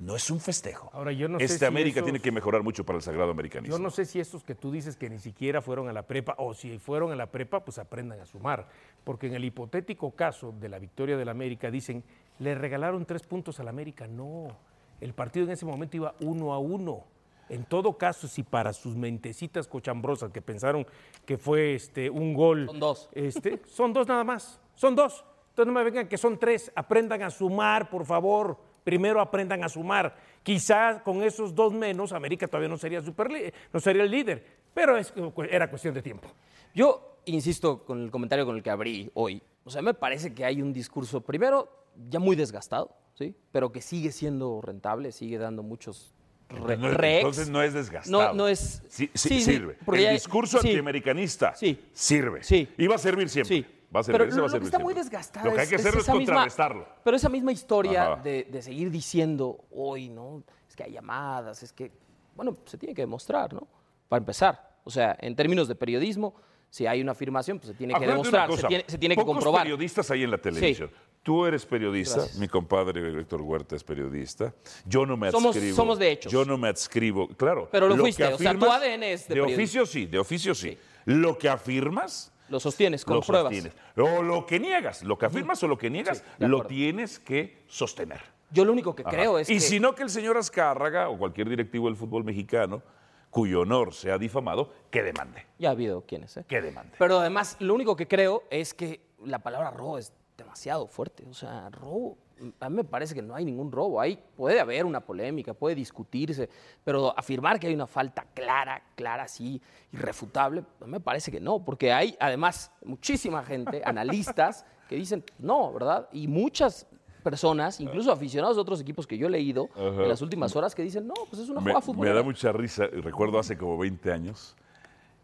No 0.00 0.14
es 0.14 0.30
un 0.30 0.38
festejo. 0.38 0.90
Ahora, 0.92 1.10
yo 1.10 1.26
no 1.28 1.38
sé 1.40 1.46
este 1.46 1.58
si 1.58 1.64
América 1.64 1.98
esos- 1.98 2.04
tiene 2.06 2.20
que 2.20 2.30
mejorar 2.30 2.62
mucho 2.62 2.84
para 2.84 2.98
el 2.98 3.02
sagrado 3.02 3.32
americanismo. 3.32 3.76
Yo 3.76 3.82
no 3.82 3.90
sé 3.90 4.04
si 4.04 4.20
estos 4.20 4.44
que 4.44 4.54
tú 4.54 4.70
dices 4.70 4.96
que 4.96 5.10
ni 5.10 5.18
siquiera 5.18 5.60
fueron 5.60 5.88
a 5.88 5.92
la 5.92 6.02
prepa, 6.02 6.36
o 6.38 6.54
si 6.54 6.78
fueron 6.78 7.10
a 7.10 7.16
la 7.16 7.26
prepa, 7.32 7.64
pues 7.64 7.78
aprendan 7.78 8.20
a 8.20 8.26
sumar. 8.26 8.68
Porque 9.02 9.26
en 9.26 9.34
el 9.34 9.44
hipotético 9.44 10.12
caso 10.12 10.54
de 10.60 10.68
la 10.68 10.78
victoria 10.78 11.16
del 11.16 11.28
América, 11.28 11.68
dicen, 11.72 12.04
le 12.38 12.54
regalaron 12.54 13.04
tres 13.06 13.24
puntos 13.24 13.58
al 13.58 13.66
América. 13.66 14.06
No, 14.06 14.56
el 15.00 15.14
partido 15.14 15.46
en 15.46 15.52
ese 15.52 15.66
momento 15.66 15.96
iba 15.96 16.14
uno 16.20 16.52
a 16.52 16.58
uno. 16.60 17.02
En 17.48 17.64
todo 17.64 17.98
caso, 17.98 18.28
si 18.28 18.44
para 18.44 18.72
sus 18.74 18.94
mentecitas 18.94 19.66
cochambrosas 19.66 20.30
que 20.30 20.42
pensaron 20.42 20.86
que 21.26 21.38
fue 21.38 21.74
este, 21.74 22.08
un 22.08 22.34
gol. 22.34 22.66
Son 22.66 22.78
dos. 22.78 23.08
Este, 23.12 23.60
son 23.66 23.92
dos 23.92 24.06
nada 24.06 24.22
más. 24.22 24.60
Son 24.76 24.94
dos. 24.94 25.24
Entonces 25.58 25.74
no 25.74 25.80
me 25.80 25.84
vengan 25.90 26.06
que 26.06 26.16
son 26.16 26.38
tres. 26.38 26.70
Aprendan 26.76 27.20
a 27.24 27.30
sumar, 27.30 27.90
por 27.90 28.06
favor. 28.06 28.56
Primero 28.84 29.20
aprendan 29.20 29.64
a 29.64 29.68
sumar. 29.68 30.14
Quizás 30.44 31.02
con 31.02 31.20
esos 31.24 31.52
dos 31.52 31.72
menos, 31.72 32.12
América 32.12 32.46
todavía 32.46 32.68
no 32.68 32.76
sería, 32.78 33.02
super 33.02 33.28
no 33.72 33.80
sería 33.80 34.04
el 34.04 34.10
líder. 34.12 34.46
Pero 34.72 34.96
es, 34.96 35.12
era 35.50 35.68
cuestión 35.68 35.94
de 35.94 36.02
tiempo. 36.02 36.28
Yo 36.72 37.16
insisto 37.24 37.84
con 37.84 38.04
el 38.04 38.10
comentario 38.12 38.46
con 38.46 38.54
el 38.54 38.62
que 38.62 38.70
abrí 38.70 39.10
hoy. 39.14 39.42
O 39.64 39.70
sea, 39.70 39.82
me 39.82 39.94
parece 39.94 40.32
que 40.32 40.44
hay 40.44 40.62
un 40.62 40.72
discurso, 40.72 41.22
primero, 41.22 41.68
ya 42.08 42.20
muy 42.20 42.36
desgastado, 42.36 42.94
¿sí? 43.14 43.34
Pero 43.50 43.72
que 43.72 43.80
sigue 43.82 44.12
siendo 44.12 44.60
rentable, 44.62 45.10
sigue 45.10 45.38
dando 45.38 45.64
muchos 45.64 46.14
re- 46.50 46.76
No 46.76 46.88
entonces 46.88 47.50
no 47.50 47.60
es 47.64 47.74
desgastado. 47.74 48.28
No, 48.28 48.32
no 48.32 48.46
es. 48.46 48.80
Sí, 48.88 49.10
sí, 49.12 49.28
sí, 49.28 49.28
sí, 49.40 49.52
sirve. 49.54 49.76
porque 49.84 50.06
el 50.06 50.14
discurso 50.14 50.60
sí. 50.60 50.68
antiamericanista 50.68 51.56
Sí. 51.56 51.84
sirve. 51.92 52.44
Sí. 52.44 52.68
Y 52.78 52.86
va 52.86 52.94
a 52.94 52.98
servir 52.98 53.28
siempre. 53.28 53.77
Sí. 53.88 53.94
Va 53.94 54.00
a 54.00 54.02
servir, 54.02 54.18
pero 54.28 54.30
va 54.30 54.34
a 54.34 54.40
lo 54.40 54.44
que 54.46 54.50
servir 54.52 54.66
está 54.66 54.78
muy 54.78 54.94
desgastado 54.94 55.46
Lo 55.46 55.54
que 55.54 55.60
hay 55.62 55.68
que 55.68 55.74
es- 55.76 55.80
hacerlo 55.80 56.00
es, 56.00 56.08
misma- 56.08 56.16
contrarrestarlo. 56.18 56.86
pero 57.04 57.16
esa 57.16 57.28
misma 57.28 57.52
historia 57.52 58.16
de, 58.22 58.44
de 58.50 58.62
seguir 58.62 58.90
diciendo 58.90 59.64
hoy, 59.70 60.08
¿no? 60.08 60.42
Es 60.68 60.76
que 60.76 60.84
hay 60.84 60.92
llamadas, 60.92 61.62
es 61.62 61.72
que, 61.72 61.90
bueno, 62.36 62.56
se 62.66 62.76
tiene 62.78 62.94
que 62.94 63.02
demostrar, 63.02 63.52
¿no? 63.54 63.66
Para 64.08 64.18
empezar. 64.18 64.76
O 64.84 64.90
sea, 64.90 65.16
en 65.20 65.34
términos 65.34 65.68
de 65.68 65.74
periodismo, 65.74 66.34
si 66.70 66.86
hay 66.86 67.00
una 67.00 67.12
afirmación, 67.12 67.58
pues 67.58 67.68
se 67.68 67.74
tiene 67.74 67.92
que 67.94 67.96
Acuérdate 68.04 68.16
demostrar, 68.30 68.52
se 68.60 68.66
tiene, 68.66 68.84
se 68.86 68.98
tiene 68.98 69.16
que 69.16 69.24
comprobar. 69.24 69.62
periodistas 69.62 70.10
hay 70.10 70.22
en 70.22 70.30
la 70.30 70.38
televisión. 70.38 70.90
Tú 71.22 71.44
eres 71.46 71.64
periodista, 71.66 72.16
Gracias. 72.16 72.38
mi 72.38 72.46
compadre 72.48 73.20
Héctor 73.20 73.40
Huerta 73.42 73.74
es 73.76 73.84
periodista. 73.84 74.54
Yo 74.86 75.04
no 75.06 75.16
me 75.16 75.30
Somos- 75.30 75.56
adscribo. 75.56 75.76
somos 75.76 75.98
de 75.98 76.12
hechos. 76.12 76.30
Yo 76.32 76.44
no 76.44 76.56
me 76.58 76.68
adscribo, 76.68 77.28
claro. 77.28 77.68
Pero 77.72 77.88
lo 77.88 77.96
fuiste, 77.96 78.24
o 78.26 78.38
sea, 78.38 78.54
tu 78.56 78.70
ADN 78.70 79.02
es 79.12 79.22
de 79.28 79.34
De 79.34 79.40
periodista. 79.40 79.62
oficio 79.62 79.86
sí, 79.86 80.06
de 80.06 80.18
oficio 80.18 80.54
sí. 80.54 80.76
Lo 81.06 81.36
que 81.38 81.48
afirmas 81.48 82.32
Lo 82.48 82.60
sostienes 82.60 83.04
con 83.04 83.16
lo 83.16 83.22
pruebas. 83.22 83.54
sostienes. 83.54 83.78
O 83.96 84.22
lo 84.22 84.46
que 84.46 84.58
niegas, 84.58 85.02
lo 85.02 85.18
que 85.18 85.26
afirmas 85.26 85.62
o 85.62 85.68
lo 85.68 85.76
que 85.78 85.90
niegas, 85.90 86.18
Sí, 86.38 86.46
lo 86.46 86.64
tienes 86.64 87.18
que 87.18 87.62
sostener. 87.66 88.20
Yo 88.50 88.64
lo 88.64 88.72
único 88.72 88.94
que 88.94 89.02
Ajá. 89.02 89.10
creo 89.10 89.38
es 89.38 89.50
y 89.50 89.54
que... 89.54 89.60
si 89.60 89.78
no, 89.80 89.94
que 89.94 90.02
el 90.02 90.10
señor 90.10 90.36
Azcárraga 90.38 91.08
o 91.10 91.18
cualquier 91.18 91.48
directivo 91.48 91.86
del 91.86 91.96
fútbol 91.96 92.24
mexicano, 92.24 92.82
cuyo 93.30 93.60
honor 93.60 93.92
sea 93.92 94.16
difamado, 94.16 94.72
que 94.90 95.02
demande. 95.02 95.44
Ya 95.58 95.68
ha 95.68 95.72
habido 95.72 96.00
quienes, 96.02 96.36
¿eh? 96.38 96.44
Que 96.48 96.62
demande. 96.62 96.94
Pero 96.98 97.18
además, 97.20 97.56
lo 97.60 97.74
único 97.74 97.94
que 97.94 98.08
creo 98.08 98.44
es 98.48 98.72
que 98.72 99.00
la 99.24 99.40
palabra 99.40 99.70
robo 99.70 99.98
es 99.98 100.12
demasiado 100.38 100.86
fuerte. 100.86 101.24
O 101.28 101.34
sea, 101.34 101.68
robo, 101.68 102.16
a 102.60 102.68
mí 102.68 102.76
me 102.76 102.84
parece 102.84 103.14
que 103.14 103.22
no 103.22 103.34
hay 103.34 103.44
ningún 103.44 103.70
robo. 103.72 104.00
Hay, 104.00 104.18
puede 104.36 104.60
haber 104.60 104.84
una 104.84 105.00
polémica, 105.00 105.54
puede 105.54 105.74
discutirse, 105.74 106.48
pero 106.84 107.16
afirmar 107.18 107.58
que 107.58 107.66
hay 107.66 107.74
una 107.74 107.86
falta 107.86 108.26
clara, 108.34 108.82
clara, 108.94 109.28
sí, 109.28 109.60
irrefutable, 109.92 110.64
a 110.80 110.84
mí 110.84 110.90
me 110.92 111.00
parece 111.00 111.30
que 111.30 111.40
no, 111.40 111.64
porque 111.64 111.92
hay 111.92 112.16
además 112.20 112.70
muchísima 112.84 113.42
gente, 113.44 113.82
analistas, 113.84 114.64
que 114.88 114.96
dicen 114.96 115.24
no, 115.38 115.72
¿verdad? 115.72 116.08
Y 116.12 116.28
muchas 116.28 116.86
personas, 117.22 117.80
incluso 117.80 118.10
aficionados 118.12 118.56
de 118.56 118.62
otros 118.62 118.80
equipos 118.80 119.06
que 119.06 119.18
yo 119.18 119.26
he 119.26 119.30
leído 119.30 119.68
en 119.76 120.08
las 120.08 120.22
últimas 120.22 120.54
horas, 120.56 120.74
que 120.74 120.82
dicen 120.82 121.06
no, 121.06 121.14
pues 121.28 121.42
es 121.42 121.48
una 121.48 121.60
Me, 121.60 121.72
jugada 121.72 121.80
me 121.80 121.84
futbolera. 121.84 122.14
da 122.16 122.22
mucha 122.22 122.52
risa, 122.52 122.86
recuerdo 122.86 123.38
hace 123.38 123.58
como 123.58 123.76
20 123.76 124.12
años, 124.12 124.56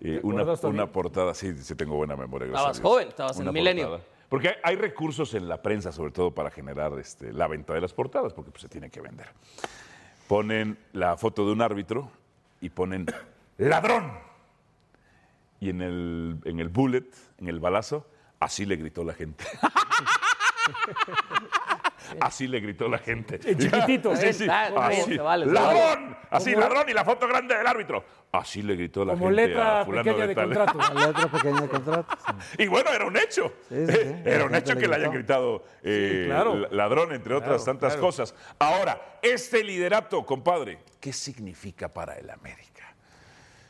eh, 0.00 0.20
una, 0.22 0.44
una 0.64 0.90
portada, 0.92 1.32
sí, 1.34 1.54
sí 1.56 1.74
tengo 1.74 1.96
buena 1.96 2.16
memoria. 2.16 2.46
Estabas 2.48 2.80
joven, 2.80 3.08
estabas 3.08 3.36
en 3.36 3.42
Una 3.42 3.52
Milenio. 3.52 4.00
Porque 4.28 4.48
hay, 4.48 4.54
hay 4.62 4.76
recursos 4.76 5.34
en 5.34 5.48
la 5.48 5.62
prensa, 5.62 5.92
sobre 5.92 6.12
todo 6.12 6.32
para 6.32 6.50
generar 6.50 6.92
este, 6.98 7.32
la 7.32 7.46
venta 7.46 7.74
de 7.74 7.80
las 7.80 7.92
portadas, 7.92 8.32
porque 8.32 8.50
pues, 8.50 8.62
se 8.62 8.68
tiene 8.68 8.90
que 8.90 9.00
vender. 9.00 9.28
Ponen 10.28 10.78
la 10.92 11.16
foto 11.16 11.46
de 11.46 11.52
un 11.52 11.62
árbitro 11.62 12.10
y 12.60 12.70
ponen 12.70 13.06
ladrón. 13.58 14.12
Y 15.60 15.70
en 15.70 15.82
el, 15.82 16.38
en 16.44 16.60
el 16.60 16.68
bullet, 16.68 17.06
en 17.38 17.48
el 17.48 17.60
balazo, 17.60 18.06
así 18.40 18.66
le 18.66 18.76
gritó 18.76 19.04
la 19.04 19.14
gente. 19.14 19.44
Así 22.20 22.46
le 22.46 22.60
gritó 22.60 22.88
la 22.88 22.98
gente. 22.98 23.40
En 23.44 23.58
chiquitito. 23.58 24.14
Sí, 24.16 24.26
Así, 24.28 24.46
vale, 25.18 25.46
¡Ladrón! 25.46 26.16
Así, 26.30 26.54
ladrón 26.54 26.88
y 26.88 26.92
la 26.92 27.04
foto 27.04 27.28
grande 27.28 27.56
del 27.56 27.66
árbitro. 27.66 28.04
Así 28.32 28.62
le 28.62 28.74
gritó 28.74 29.04
la 29.04 29.12
Como 29.12 29.26
gente 29.26 29.46
letra 29.46 29.80
a 29.80 29.84
fulano 29.84 30.02
pequeña 30.04 30.22
de 30.22 30.28
de 30.28 30.34
tal. 30.34 30.44
contrato. 30.46 30.94
La 30.94 31.06
letra 31.06 31.28
pequeña 31.30 31.60
de 31.60 31.68
contrato. 31.68 32.16
sí. 32.26 32.32
Y 32.64 32.66
bueno, 32.66 32.90
era 32.90 33.04
un 33.06 33.16
hecho. 33.16 33.52
Sí, 33.68 33.86
sí, 33.86 33.92
sí. 33.92 34.14
Era 34.24 34.38
La 34.38 34.44
un 34.46 34.54
hecho 34.56 34.76
que 34.76 34.88
le 34.88 34.96
hayan 34.96 35.12
gritado 35.12 35.64
eh, 35.82 36.20
Sí, 36.24 36.26
claro. 36.28 36.54
la- 36.56 36.68
ladrón, 36.70 37.12
entre 37.12 37.34
otras 37.34 37.62
Claro, 37.62 37.64
tantas 37.64 37.92
claro. 37.94 38.06
cosas. 38.06 38.34
Ahora, 38.58 39.18
este 39.22 39.62
liderato, 39.62 40.26
compadre, 40.26 40.78
¿qué 41.00 41.12
significa 41.12 41.88
para 41.92 42.14
el 42.16 42.28
América? 42.30 42.73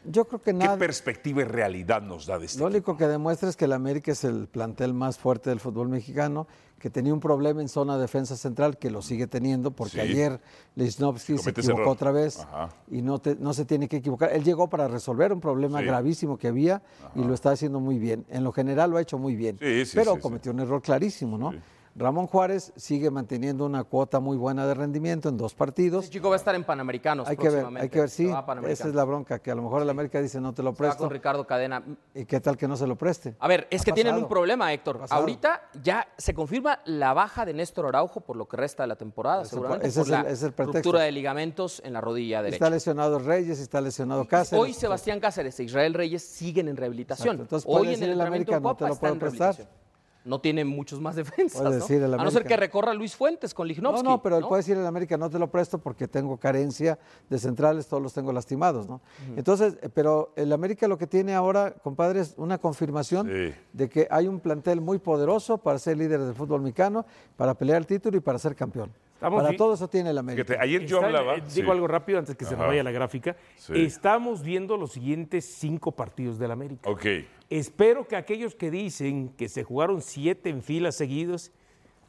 Yo 0.06 0.26
creo 0.26 0.38
que 0.40 0.52
¿Qué 0.52 0.58
nada. 0.58 0.76
perspectiva 0.76 1.40
y 1.42 1.44
realidad 1.44 2.02
nos 2.02 2.26
da 2.26 2.38
de 2.38 2.46
este 2.46 2.58
Lo 2.58 2.66
equipo? 2.68 2.90
único 2.92 2.96
que 2.98 3.06
demuestra 3.08 3.48
es 3.48 3.56
que 3.56 3.64
el 3.64 3.72
América 3.72 4.12
es 4.12 4.24
el 4.24 4.48
plantel 4.48 4.92
más 4.94 5.18
fuerte 5.18 5.50
del 5.50 5.60
fútbol 5.60 5.88
mexicano, 5.88 6.46
que 6.78 6.90
tenía 6.90 7.14
un 7.14 7.20
problema 7.20 7.62
en 7.62 7.68
zona 7.68 7.96
defensa 7.96 8.36
central, 8.36 8.76
que 8.76 8.90
lo 8.90 9.00
sigue 9.00 9.26
teniendo, 9.26 9.70
porque 9.70 9.92
Sí. 9.92 10.00
ayer 10.00 10.40
Lichnowsky 10.76 11.38
se 11.38 11.50
equivocó 11.50 11.80
error. 11.80 11.88
otra 11.88 12.10
vez 12.12 12.40
Ajá. 12.40 12.68
y 12.90 13.00
no, 13.00 13.18
te- 13.18 13.36
no 13.36 13.54
se 13.54 13.64
tiene 13.64 13.88
que 13.88 13.96
equivocar. 13.96 14.32
Él 14.34 14.44
llegó 14.44 14.68
para 14.68 14.88
resolver 14.88 15.32
un 15.32 15.40
problema 15.40 15.78
Sí. 15.80 15.86
gravísimo 15.86 16.36
que 16.36 16.48
había 16.48 16.82
y 17.14 17.22
lo 17.24 17.32
está 17.32 17.52
haciendo 17.52 17.80
muy 17.80 17.98
bien. 17.98 18.26
En 18.28 18.44
lo 18.44 18.52
general 18.52 18.90
lo 18.90 18.98
ha 18.98 19.00
hecho 19.00 19.16
muy 19.18 19.34
bien, 19.36 19.56
Sí, 19.58 19.84
pero 19.94 20.18
cometió 20.20 20.52
un 20.52 20.60
error 20.60 20.82
clarísimo, 20.82 21.38
¿no? 21.38 21.54
Ramón 21.96 22.26
Juárez 22.26 22.72
sigue 22.74 23.08
manteniendo 23.08 23.64
una 23.64 23.84
cuota 23.84 24.18
muy 24.18 24.36
buena 24.36 24.66
de 24.66 24.74
rendimiento 24.74 25.28
en 25.28 25.36
dos 25.36 25.54
partidos. 25.54 26.02
Ese 26.04 26.12
chico 26.14 26.28
va 26.28 26.34
a 26.34 26.38
estar 26.38 26.54
en 26.56 26.64
Panamericanos 26.64 27.28
Hay 27.28 27.36
que 27.36 27.48
ver, 27.48 27.64
hay 27.78 27.88
que 27.88 28.00
ver, 28.00 28.10
sí, 28.10 28.28
esa 28.66 28.88
es 28.88 28.94
la 28.94 29.04
bronca, 29.04 29.38
que 29.38 29.52
a 29.52 29.54
lo 29.54 29.62
mejor 29.62 29.82
el 29.82 29.90
América 29.90 30.20
dice 30.20 30.40
no 30.40 30.52
te 30.52 30.64
lo 30.64 30.74
presto, 30.74 31.04
con 31.04 31.10
Ricardo 31.10 31.46
Cadena. 31.46 31.84
y 32.12 32.24
qué 32.24 32.40
tal 32.40 32.56
que 32.56 32.66
no 32.66 32.76
se 32.76 32.88
lo 32.88 32.96
preste. 32.96 33.36
A 33.38 33.46
ver, 33.46 33.68
es 33.70 33.82
Ha 33.82 33.84
que 33.84 33.92
tienen 33.92 34.16
un 34.16 34.26
problema, 34.26 34.72
Héctor. 34.72 35.02
Ahorita 35.08 35.62
ya 35.82 36.08
se 36.18 36.34
confirma 36.34 36.80
la 36.84 37.12
baja 37.14 37.44
de 37.44 37.54
Néstor 37.54 37.86
Araujo 37.86 38.20
por 38.22 38.34
lo 38.36 38.48
que 38.48 38.56
resta 38.56 38.82
de 38.82 38.88
la 38.88 38.96
temporada, 38.96 39.42
Ese 39.42 39.50
seguramente 39.50 39.86
ese 39.86 40.00
por 40.00 40.06
es 40.08 40.12
el- 40.12 40.22
la 40.24 40.30
ese 40.30 40.32
es 40.32 40.42
el 40.58 40.66
ruptura 40.66 41.00
de 41.02 41.12
ligamentos 41.12 41.80
en 41.84 41.92
la 41.92 42.00
rodilla 42.00 42.42
derecha. 42.42 42.56
Está 42.56 42.70
lesionado 42.70 43.20
Reyes, 43.20 43.60
está 43.60 43.80
lesionado 43.80 44.26
Cáceres. 44.26 44.60
Hoy 44.60 44.72
Sebastián 44.72 45.20
Cáceres 45.20 45.60
e 45.60 45.64
Israel 45.64 45.94
Reyes 45.94 46.24
siguen 46.24 46.66
en 46.66 46.76
rehabilitación. 46.76 47.36
Exacto. 47.36 47.42
Entonces, 47.44 47.66
puede 47.66 47.88
Hoy 47.88 47.94
en 47.94 48.02
el 48.02 48.10
el 48.10 48.20
América, 48.20 48.58
no 48.58 48.74
te 48.74 48.88
lo 48.88 48.98
en 49.00 49.18
prestar. 49.20 49.83
No 50.24 50.40
tiene 50.40 50.64
muchos 50.64 51.00
más 51.00 51.16
defensas, 51.16 51.62
¿no? 51.62 51.70
decir 51.70 52.02
el 52.02 52.14
A 52.14 52.16
no 52.16 52.30
ser 52.30 52.44
que 52.44 52.56
recorra 52.56 52.94
Luis 52.94 53.14
Fuentes 53.14 53.52
con 53.52 53.66
No, 53.66 53.68
Lichnowsky. 53.68 54.02
no, 54.02 54.22
pero 54.22 54.38
él 54.38 54.44
puede 54.48 54.60
decir 54.60 54.76
en 54.76 54.86
América 54.86 55.16
no 55.18 55.28
te 55.28 55.38
lo 55.38 55.50
presto 55.50 55.78
porque 55.78 56.08
tengo 56.08 56.36
carencia 56.38 56.98
de 57.28 57.38
centrales, 57.38 57.86
todos 57.86 58.02
los 58.02 58.12
tengo 58.14 58.32
lastimados, 58.32 58.88
¿no? 58.88 59.00
Entonces, 59.36 59.76
eh, 59.82 59.88
pero 59.92 60.32
el 60.36 60.52
América 60.52 60.88
lo 60.88 60.96
que 60.96 61.06
tiene 61.06 61.34
ahora, 61.34 61.72
compadre, 61.82 62.20
es 62.20 62.34
una 62.38 62.58
confirmación 62.58 63.26
Sí. 63.28 63.54
de 63.72 63.88
que 63.88 64.08
hay 64.10 64.26
un 64.26 64.40
plantel 64.40 64.80
muy 64.80 64.98
poderoso 64.98 65.58
para 65.58 65.78
ser 65.78 65.98
líder 65.98 66.20
del 66.20 66.34
fútbol 66.34 66.62
mexicano, 66.62 67.04
para 67.36 67.54
pelear 67.54 67.78
el 67.78 67.86
título 67.86 68.16
y 68.16 68.20
para 68.20 68.38
ser 68.38 68.54
campeón. 68.56 68.90
Estamos 69.24 69.40
para 69.42 69.50
vi- 69.52 69.56
todo 69.56 69.74
eso 69.74 69.88
tiene 69.88 70.10
el 70.10 70.18
América. 70.18 70.44
Fíjate, 70.44 70.62
ayer 70.62 70.84
yo 70.86 70.96
Está- 70.96 71.06
hablaba. 71.06 71.34
eh, 71.36 71.42
sí. 71.46 71.60
Digo 71.60 71.72
algo 71.72 71.86
rápido 71.86 72.18
antes 72.18 72.36
que 72.36 72.44
se 72.44 72.52
nos 72.52 72.60
Ajá. 72.60 72.68
vaya 72.68 72.82
la 72.82 72.90
gráfica. 72.90 73.36
Sí. 73.56 73.72
Estamos 73.76 74.42
viendo 74.42 74.76
los 74.76 74.92
siguientes 74.92 75.44
cinco 75.44 75.92
partidos 75.92 76.38
del 76.38 76.50
América. 76.50 76.88
Ok. 76.90 77.04
Espero 77.50 78.06
que 78.06 78.16
aquellos 78.16 78.54
que 78.54 78.70
dicen 78.70 79.30
que 79.30 79.48
se 79.48 79.64
jugaron 79.64 80.00
siete 80.02 80.50
en 80.50 80.62
filas 80.62 80.96
seguidos, 80.96 81.52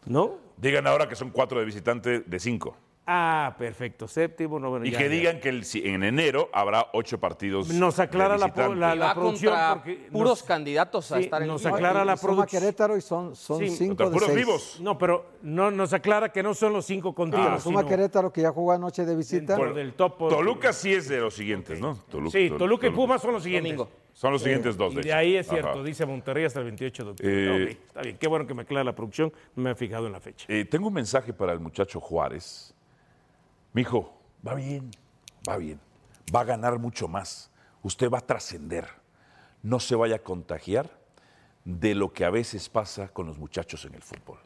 ¿no? 0.05 0.37
Digan 0.57 0.87
ahora 0.87 1.07
que 1.09 1.15
son 1.15 1.29
cuatro 1.31 1.59
de 1.59 1.65
visitante 1.65 2.19
de 2.21 2.39
cinco. 2.39 2.77
Ah, 3.07 3.55
perfecto. 3.59 4.07
Séptimo, 4.07 4.59
noveno. 4.59 4.83
Y 4.85 4.89
ya, 4.91 4.97
que 4.97 5.03
ya. 5.03 5.09
digan 5.09 5.39
que 5.39 5.49
el- 5.49 5.63
si- 5.63 5.87
en 5.87 6.03
enero 6.03 6.49
habrá 6.51 6.87
ocho 6.93 7.19
partidos. 7.19 7.69
Nos 7.69 7.99
aclara 7.99 8.33
de 8.33 8.39
la 8.39 8.47
Y 8.47 9.13
producción 9.13 9.53
porque 9.75 10.07
puros 10.11 10.39
nos- 10.39 10.43
candidatos 10.43 11.11
a 11.11 11.17
sí, 11.17 11.23
estar 11.25 11.41
en 11.43 11.47
nos 11.47 11.63
aclara 11.65 12.03
la 12.03 12.15
producción. 12.17 12.61
Querétaro 12.61 12.97
y 12.97 13.01
son, 13.01 13.35
son 13.35 13.59
Sí, 13.59 13.69
cinco 13.69 13.89
Contra 13.89 14.05
de 14.07 14.11
puros 14.13 14.27
seis. 14.27 14.37
vivos. 14.37 14.79
No, 14.81 14.97
pero 14.97 15.33
no, 15.43 15.69
nos 15.69 15.93
aclara 15.93 16.29
que 16.31 16.41
no 16.41 16.53
son 16.55 16.73
los 16.73 16.85
cinco 16.85 17.13
pero 17.13 17.59
suma 17.59 17.81
sino 17.81 17.89
Querétaro 17.89 18.33
que 18.33 18.41
ya 18.41 18.51
jugó 18.51 18.71
anoche 18.71 19.05
de 19.05 19.15
visita. 19.15 19.53
dentro 19.55 19.73
del 19.73 19.93
top. 19.93 20.29
Toluca 20.29 20.73
sí 20.73 20.93
es 20.93 21.07
de 21.07 21.19
los 21.19 21.35
siguientes, 21.35 21.79
¿no? 21.79 21.95
Tolu- 22.11 22.31
Sí, 22.31 22.49
Tol- 22.49 22.57
Toluca 22.57 22.87
y 22.87 22.89
Pumas 22.91 23.21
son 23.21 23.33
los 23.33 23.43
siguientes. 23.43 23.77
Domingo. 23.77 23.89
Son 24.13 24.31
los 24.31 24.41
siguientes 24.41 24.77
dos, 24.77 24.93
Y 24.93 24.95
de 24.95 25.01
hecho. 25.01 25.15
ahí 25.15 25.35
es 25.35 25.45
cierto, 25.47 25.69
Ajá. 25.71 25.83
dice 25.83 26.05
Monterrey 26.05 26.45
hasta 26.45 26.59
el 26.59 26.65
28 26.65 27.03
de 27.03 27.11
octubre. 27.11 27.63
Eh, 27.65 27.77
está 27.85 28.01
bien, 28.01 28.17
qué 28.17 28.27
bueno 28.29 28.47
que 28.47 28.53
me 28.53 28.61
aclara 28.61 28.83
la 28.85 28.95
producción, 28.95 29.31
no 29.55 29.63
me 29.63 29.71
he 29.71 29.75
fijado 29.75 30.07
en 30.07 30.13
la 30.13 30.21
fecha. 30.21 30.45
Eh, 30.47 30.63
tengo 30.63 30.87
un 30.87 30.93
mensaje 30.93 31.33
para 31.33 31.51
el 31.51 31.59
muchacho 31.59 31.99
Juárez. 31.99 32.73
Mijo, 33.75 34.09
va 34.47 34.53
bien, 34.53 34.89
va 35.47 35.57
bien. 35.57 35.81
Va 36.33 36.39
a 36.39 36.43
ganar 36.45 36.79
mucho 36.79 37.09
más. 37.09 37.51
Usted 37.83 38.09
va 38.09 38.19
a 38.19 38.21
trascender. 38.21 38.87
No 39.63 39.81
se 39.81 39.95
vaya 39.95 40.15
a 40.15 40.19
contagiar 40.19 40.89
de 41.65 41.93
lo 41.93 42.13
que 42.13 42.23
a 42.23 42.29
veces 42.29 42.69
pasa 42.69 43.09
con 43.09 43.27
los 43.27 43.37
muchachos 43.37 43.83
en 43.83 43.93
el 43.95 44.01
fútbol. 44.01 44.39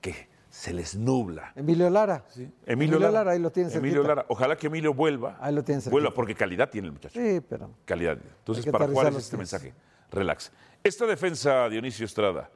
Que 0.00 0.26
se 0.48 0.72
les 0.72 0.96
nubla. 0.96 1.52
Emilio 1.54 1.90
Lara. 1.90 2.24
Emilio, 2.64 2.98
Lara. 2.98 3.32
ahí 3.32 3.38
lo 3.38 3.52
tienes 3.52 3.74
Emilio 3.74 4.02
Lara. 4.02 4.24
Ojalá 4.28 4.56
que 4.56 4.68
Emilio 4.68 4.94
vuelva. 4.94 5.36
Ahí 5.38 5.54
lo 5.54 5.62
tienes 5.62 5.90
Vuelva 5.90 6.14
porque 6.14 6.34
calidad 6.34 6.70
tiene 6.70 6.86
el 6.86 6.92
muchacho. 6.94 7.20
Sí, 7.20 7.42
pero 7.46 7.70
Calidad. 7.84 8.16
Entonces, 8.38 8.64
para 8.64 8.88
Juárez 8.88 9.12
los 9.12 9.24
este 9.24 9.36
mensaje. 9.36 9.74
Relax. 10.10 10.50
Esta 10.82 11.04
defensa, 11.04 11.68
Dionisio 11.68 12.06
Estrada, 12.06 12.48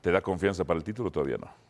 ¿te 0.00 0.10
da 0.10 0.22
confianza 0.22 0.64
para 0.64 0.78
el 0.78 0.84
título 0.84 1.10
o 1.10 1.12
todavía 1.12 1.36
no? 1.36 1.61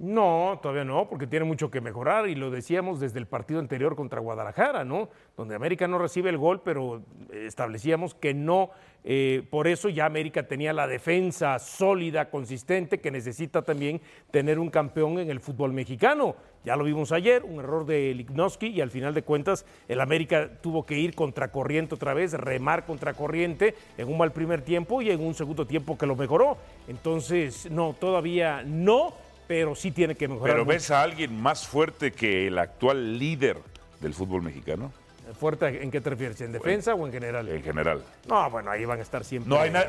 No, 0.00 0.58
todavía 0.62 0.84
no, 0.84 1.10
porque 1.10 1.26
tiene 1.26 1.44
mucho 1.44 1.70
que 1.70 1.82
mejorar 1.82 2.26
y 2.26 2.34
lo 2.34 2.50
decíamos 2.50 3.00
desde 3.00 3.18
el 3.18 3.26
partido 3.26 3.60
anterior 3.60 3.96
contra 3.96 4.18
Guadalajara, 4.18 4.82
¿no? 4.82 5.10
Donde 5.36 5.54
América 5.54 5.86
no 5.86 5.98
recibe 5.98 6.30
el 6.30 6.38
gol, 6.38 6.62
pero 6.64 7.02
eh, 7.30 7.44
establecíamos 7.46 8.14
que 8.14 8.32
no, 8.32 8.70
eh, 9.04 9.46
por 9.50 9.68
eso 9.68 9.90
ya 9.90 10.06
América 10.06 10.44
tenía 10.44 10.72
la 10.72 10.86
defensa 10.86 11.58
sólida, 11.58 12.30
consistente, 12.30 12.98
que 12.98 13.10
necesita 13.10 13.60
también 13.60 14.00
tener 14.30 14.58
un 14.58 14.70
campeón 14.70 15.18
en 15.18 15.28
el 15.28 15.38
fútbol 15.38 15.74
mexicano. 15.74 16.34
Ya 16.64 16.76
lo 16.76 16.84
vimos 16.84 17.12
ayer, 17.12 17.44
un 17.44 17.58
error 17.58 17.84
de 17.84 18.14
Lignoski 18.14 18.68
y 18.68 18.80
al 18.80 18.90
final 18.90 19.12
de 19.12 19.22
cuentas 19.22 19.66
el 19.86 20.00
América 20.00 20.48
tuvo 20.62 20.86
que 20.86 20.98
ir 20.98 21.14
contracorriente 21.14 21.94
otra 21.94 22.14
vez, 22.14 22.32
remar 22.32 22.86
contracorriente 22.86 23.74
en 23.98 24.08
un 24.08 24.16
mal 24.16 24.32
primer 24.32 24.62
tiempo 24.62 25.02
y 25.02 25.10
en 25.10 25.20
un 25.20 25.34
segundo 25.34 25.66
tiempo 25.66 25.98
que 25.98 26.06
lo 26.06 26.16
mejoró. 26.16 26.56
Entonces, 26.88 27.70
no, 27.70 27.94
todavía 27.98 28.62
no 28.64 29.12
pero 29.50 29.74
sí 29.74 29.90
tiene 29.90 30.14
que 30.14 30.28
mejorar. 30.28 30.52
Pero 30.54 30.64
mucho. 30.64 30.74
ves 30.76 30.92
a 30.92 31.02
alguien 31.02 31.42
más 31.42 31.66
fuerte 31.66 32.12
que 32.12 32.46
el 32.46 32.56
actual 32.56 33.18
líder 33.18 33.56
del 33.98 34.14
fútbol 34.14 34.42
mexicano, 34.42 34.92
¿Fuerte 35.38 35.82
en 35.84 35.92
qué 35.92 36.00
te 36.00 36.10
refieres? 36.10 36.40
¿En 36.40 36.50
defensa 36.50 36.92
o 36.96 37.06
en 37.06 37.12
general? 37.12 37.48
en 37.48 37.62
general. 37.62 38.02
No, 38.28 38.50
bueno, 38.50 38.68
ahí 38.70 38.84
van 38.84 38.98
a 38.98 39.02
estar 39.02 39.24
siempre. 39.24 39.48
No 39.48 39.60
hay, 39.60 39.70
na- 39.70 39.84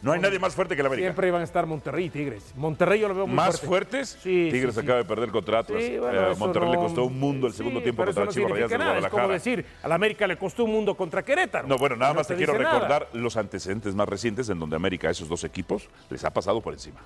no 0.00 0.12
hay 0.12 0.20
nadie 0.20 0.38
más 0.38 0.54
fuerte 0.54 0.74
que 0.74 0.80
el 0.80 0.86
América. 0.86 1.06
Siempre 1.08 1.28
iban 1.28 1.42
a 1.42 1.44
estar 1.44 1.66
Monterrey 1.66 2.06
y 2.06 2.10
Tigres. 2.10 2.54
Monterrey 2.56 3.00
yo 3.00 3.08
lo 3.08 3.14
veo 3.14 3.26
muy 3.26 3.36
¿Más 3.36 3.60
fuerte. 3.60 3.66
fuertes? 3.66 4.18
Sí, 4.22 4.48
Tigres 4.50 4.74
sí, 4.74 4.80
sí. 4.80 4.86
acaba 4.86 4.98
de 5.00 5.04
perder 5.04 5.30
contra 5.30 5.58
Atlas. 5.58 5.82
Sí, 5.82 5.98
bueno, 5.98 6.30
Eh, 6.32 6.34
Monterrey 6.38 6.70
le 6.70 6.76
costó 6.78 7.04
un 7.04 7.20
mundo 7.20 7.46
el 7.46 7.52
segundo 7.52 7.82
tiempo 7.82 8.04
contra 8.06 8.24
no 8.24 8.30
Chivas. 8.30 8.58
Es 8.58 9.08
como 9.10 9.28
decir, 9.28 9.66
al 9.82 9.92
América 9.92 10.26
le 10.26 10.36
costó 10.38 10.64
un 10.64 10.72
mundo 10.72 10.94
contra 10.94 11.22
Querétaro. 11.22 11.68
No, 11.68 11.76
bueno, 11.76 11.96
nada 11.96 12.14
más 12.14 12.26
te 12.26 12.32
te 12.34 12.38
quiero 12.38 12.54
nada. 12.58 12.72
recordar 12.74 13.08
los 13.12 13.36
antecedentes 13.36 13.94
más 13.94 14.08
recientes 14.08 14.48
en 14.48 14.58
donde 14.58 14.76
América, 14.76 15.08
a 15.08 15.10
esos 15.10 15.28
dos 15.28 15.44
equipos, 15.44 15.88
les 16.08 16.24
ha 16.24 16.30
pasado 16.32 16.60
por 16.62 16.72
encima. 16.72 17.00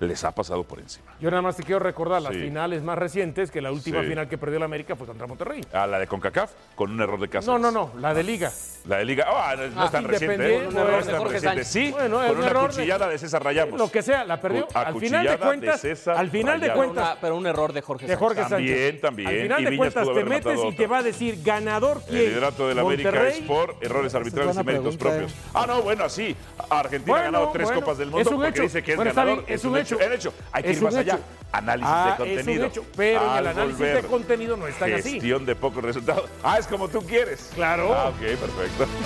Les 0.00 0.24
ha 0.24 0.32
pasado 0.34 0.64
por 0.64 0.80
encima. 0.80 1.06
Yo 1.20 1.30
nada 1.30 1.42
más 1.42 1.56
te 1.56 1.62
quiero 1.62 1.78
recordar 1.78 2.20
las 2.20 2.32
Sí. 2.34 2.40
finales 2.40 2.82
más 2.82 2.98
recientes, 2.98 3.50
que 3.50 3.60
la 3.60 3.70
última 3.72 4.02
Sí. 4.02 4.08
final 4.08 4.28
que 4.28 4.36
perdió 4.38 4.56
el 4.56 4.62
América 4.64 4.96
fue 4.96 5.06
contra 5.06 5.26
Monterrey. 5.26 5.60
A 5.72 5.86
la 5.86 5.98
de 5.98 6.06
CONCACAF, 6.06 6.50
con 6.74 6.90
un 6.90 7.00
error 7.00 7.20
de 7.20 7.28
Cáceres. 7.28 7.46
No, 7.46 7.58
no, 7.58 7.70
no, 7.70 7.92
la 8.00 8.12
de 8.12 8.22
Liga. 8.24 8.50
La 8.86 8.98
de 8.98 9.04
Liga, 9.04 9.24
ah, 9.28 9.54
no, 9.56 9.66
no 9.68 9.80
Ah, 9.80 9.84
es 9.86 9.90
tan 9.92 10.04
reciente, 10.04 10.56
¿eh? 10.56 10.62
No 10.64 10.68
un 10.68 10.76
error 10.76 11.00
es 11.00 11.06
de 11.06 11.12
tan 11.12 11.20
Jorge 11.20 11.34
reciente. 11.34 11.64
Sánchez. 11.64 11.68
Sí, 11.68 11.90
Bueno, 11.92 12.16
con 12.18 12.30
un 12.30 12.36
una 12.38 12.46
error 12.48 12.62
de- 12.62 12.68
cuchillada 12.76 13.08
de 13.08 13.18
César 13.18 13.44
Rayamos. 13.44 13.78
Lo 13.78 13.90
que 13.90 14.02
sea, 14.02 14.24
la 14.24 14.40
perdió. 14.40 14.66
A 14.74 14.80
Al 14.80 14.86
final 14.86 14.92
de 14.92 15.00
cuchillada 15.00 15.30
de 15.32 15.38
cuentas, 15.38 15.80
César 15.80 16.16
al 16.18 16.30
final 16.30 16.60
de 16.60 16.72
cuentas, 16.72 17.04
Una- 17.12 17.20
pero 17.20 17.36
un 17.36 17.46
error 17.46 17.72
de 17.72 17.80
Jorge 17.82 18.06
de 18.06 18.12
Sánchez. 18.14 18.18
Jorge 18.36 18.50
También, 18.50 18.78
Sánchez. 18.78 19.00
también. 19.00 19.28
Al 19.28 19.34
Y 19.36 19.42
final 19.42 19.64
de 19.64 19.70
Viñas 19.70 19.94
cuentas 19.94 20.14
te 20.14 20.24
metes 20.24 20.60
y 20.64 20.72
te 20.76 20.86
va 20.86 20.98
a 20.98 21.02
decir 21.02 21.38
ganador 21.42 22.00
quién. 22.06 22.18
El 22.20 22.28
liderato 22.30 22.68
del 22.68 22.78
América 22.80 23.10
Monterrey. 23.10 23.38
es 23.40 23.46
por 23.46 23.76
errores 23.80 24.14
arbitrales 24.14 24.56
y 24.56 24.64
méritos 24.64 24.96
propios. 24.96 25.34
Ah, 25.54 25.64
no, 25.66 25.80
bueno, 25.82 26.04
así. 26.04 26.36
Argentina 26.68 27.16
ha 27.18 27.22
ganado 27.22 27.50
tres 27.52 27.70
Copas 27.70 27.96
del 27.98 28.10
Mundo 28.10 28.30
un 28.30 28.42
porque 28.42 28.60
dice 28.62 28.82
que 28.82 28.92
es 28.92 28.98
ganador. 28.98 29.44
es 29.46 29.64
un 29.64 29.76
hecho. 29.84 30.00
Es 30.00 30.10
hecho. 30.12 30.34
Hay 30.52 30.62
que 30.62 30.70
Es 30.70 30.76
ir 30.78 30.82
más 30.82 30.94
allá. 30.94 31.14
hecho. 31.14 31.22
Análisis 31.52 31.88
Ah, 31.92 32.16
de 32.18 32.24
es 32.24 32.30
un 32.30 32.36
contenido. 32.36 32.66
hecho, 32.66 32.84
pero 32.96 33.32
en 33.32 33.38
el 33.38 33.46
análisis 33.46 33.78
de 33.80 34.02
contenido 34.02 34.56
no 34.56 34.66
es 34.66 34.78
tan 34.78 34.92
así. 34.92 35.10
Gestión 35.12 35.46
de 35.46 35.54
pocos 35.54 35.84
resultados. 35.84 36.28
Ah, 36.42 36.58
es 36.58 36.66
como 36.66 36.88
tú 36.88 37.00
quieres. 37.02 37.50
Claro. 37.54 37.94
Ah, 37.94 38.08
ok, 38.08 38.18
perfecto. 38.18 38.86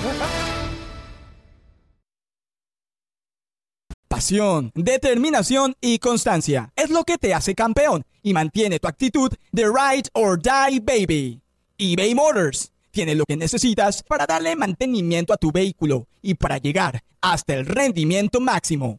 Pasión, 4.09 4.73
determinación 4.75 5.75
y 5.81 5.99
constancia 5.99 6.73
es 6.77 6.89
lo 6.91 7.05
que 7.05 7.19
te 7.19 7.35
hace 7.35 7.55
campeón 7.55 8.05
y 8.23 8.33
mantiene 8.33 8.79
tu 8.79 8.89
actitud 8.89 9.31
de 9.53 9.65
ride 9.67 10.09
or 10.15 10.41
die 10.41 10.81
baby. 10.81 11.43
eBay 11.77 12.15
Motors 12.15 12.73
tiene 12.91 13.15
lo 13.15 13.25
que 13.27 13.37
necesitas 13.37 14.03
para 14.03 14.27
darle 14.27 14.57
mantenimiento 14.57 15.33
a 15.33 15.37
tu 15.37 15.53
vehículo 15.53 16.09
y 16.23 16.35
para 16.35 16.57
llegar 16.59 17.03
hasta 17.21 17.55
el 17.55 17.67
rendimiento 17.67 18.41
máximo. 18.41 18.99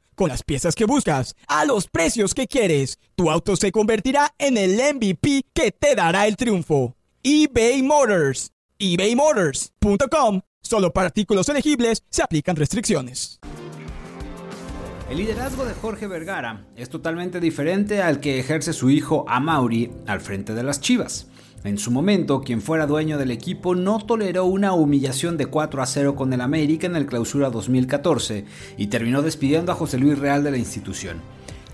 Con 0.21 0.29
las 0.29 0.43
piezas 0.43 0.75
que 0.75 0.85
buscas, 0.85 1.35
a 1.47 1.65
los 1.65 1.87
precios 1.87 2.35
que 2.35 2.45
quieres, 2.45 2.99
tu 3.15 3.31
auto 3.31 3.55
se 3.55 3.71
convertirá 3.71 4.35
en 4.37 4.55
el 4.55 4.75
MVP 4.75 5.45
que 5.51 5.71
te 5.71 5.95
dará 5.95 6.27
el 6.27 6.35
triunfo. 6.35 6.95
eBay 7.23 7.81
Motors. 7.81 8.51
ebaymotors.com. 8.77 10.41
Solo 10.61 10.93
para 10.93 11.07
artículos 11.07 11.49
elegibles 11.49 12.03
se 12.11 12.21
aplican 12.21 12.55
restricciones. 12.55 13.39
El 15.09 15.17
liderazgo 15.17 15.65
de 15.65 15.73
Jorge 15.73 16.05
Vergara 16.05 16.67
es 16.75 16.91
totalmente 16.91 17.39
diferente 17.39 18.03
al 18.03 18.19
que 18.19 18.37
ejerce 18.39 18.73
su 18.73 18.91
hijo 18.91 19.25
Amauri 19.27 19.91
al 20.05 20.21
frente 20.21 20.53
de 20.53 20.61
las 20.61 20.81
Chivas. 20.81 21.25
En 21.63 21.77
su 21.77 21.91
momento, 21.91 22.41
quien 22.41 22.59
fuera 22.61 22.87
dueño 22.87 23.19
del 23.19 23.29
equipo 23.29 23.75
no 23.75 23.99
toleró 23.99 24.45
una 24.45 24.73
humillación 24.73 25.37
de 25.37 25.45
4 25.45 25.81
a 25.83 25.85
0 25.85 26.15
con 26.15 26.33
el 26.33 26.41
América 26.41 26.87
en 26.87 26.95
el 26.95 27.05
Clausura 27.05 27.51
2014 27.51 28.45
y 28.77 28.87
terminó 28.87 29.21
despidiendo 29.21 29.71
a 29.71 29.75
José 29.75 29.99
Luis 29.99 30.17
Real 30.17 30.43
de 30.43 30.51
la 30.51 30.57
institución. 30.57 31.17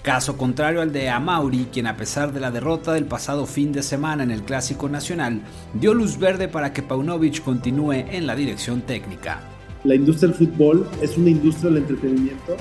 Caso 0.02 0.38
contrario 0.38 0.82
al 0.82 0.92
de 0.92 1.10
Amauri, 1.10 1.68
quien 1.72 1.88
a 1.88 1.96
pesar 1.96 2.34
de 2.34 2.40
la 2.42 2.52
derrota 2.52 2.94
del 2.94 3.06
pasado 3.06 3.46
fin 3.46 3.72
de 3.72 3.82
semana 3.82 4.24
en 4.24 4.32
el 4.32 4.44
Clásico 4.44 4.90
Nacional, 4.90 5.42
dio 5.74 5.94
luz 5.94 6.18
verde 6.18 6.50
para 6.50 6.74
que 6.74 6.82
Paunovic 6.84 7.42
continúe 7.44 7.94
en 7.94 8.28
la 8.28 8.36
dirección 8.36 8.82
técnica. 8.82 9.42
La 9.86 9.96
industria 9.96 10.30
del 10.34 10.38
fútbol 10.38 10.88
es 11.02 11.18
una 11.18 11.30
industria 11.30 11.70
del 11.72 11.84
entretenimiento 11.84 12.58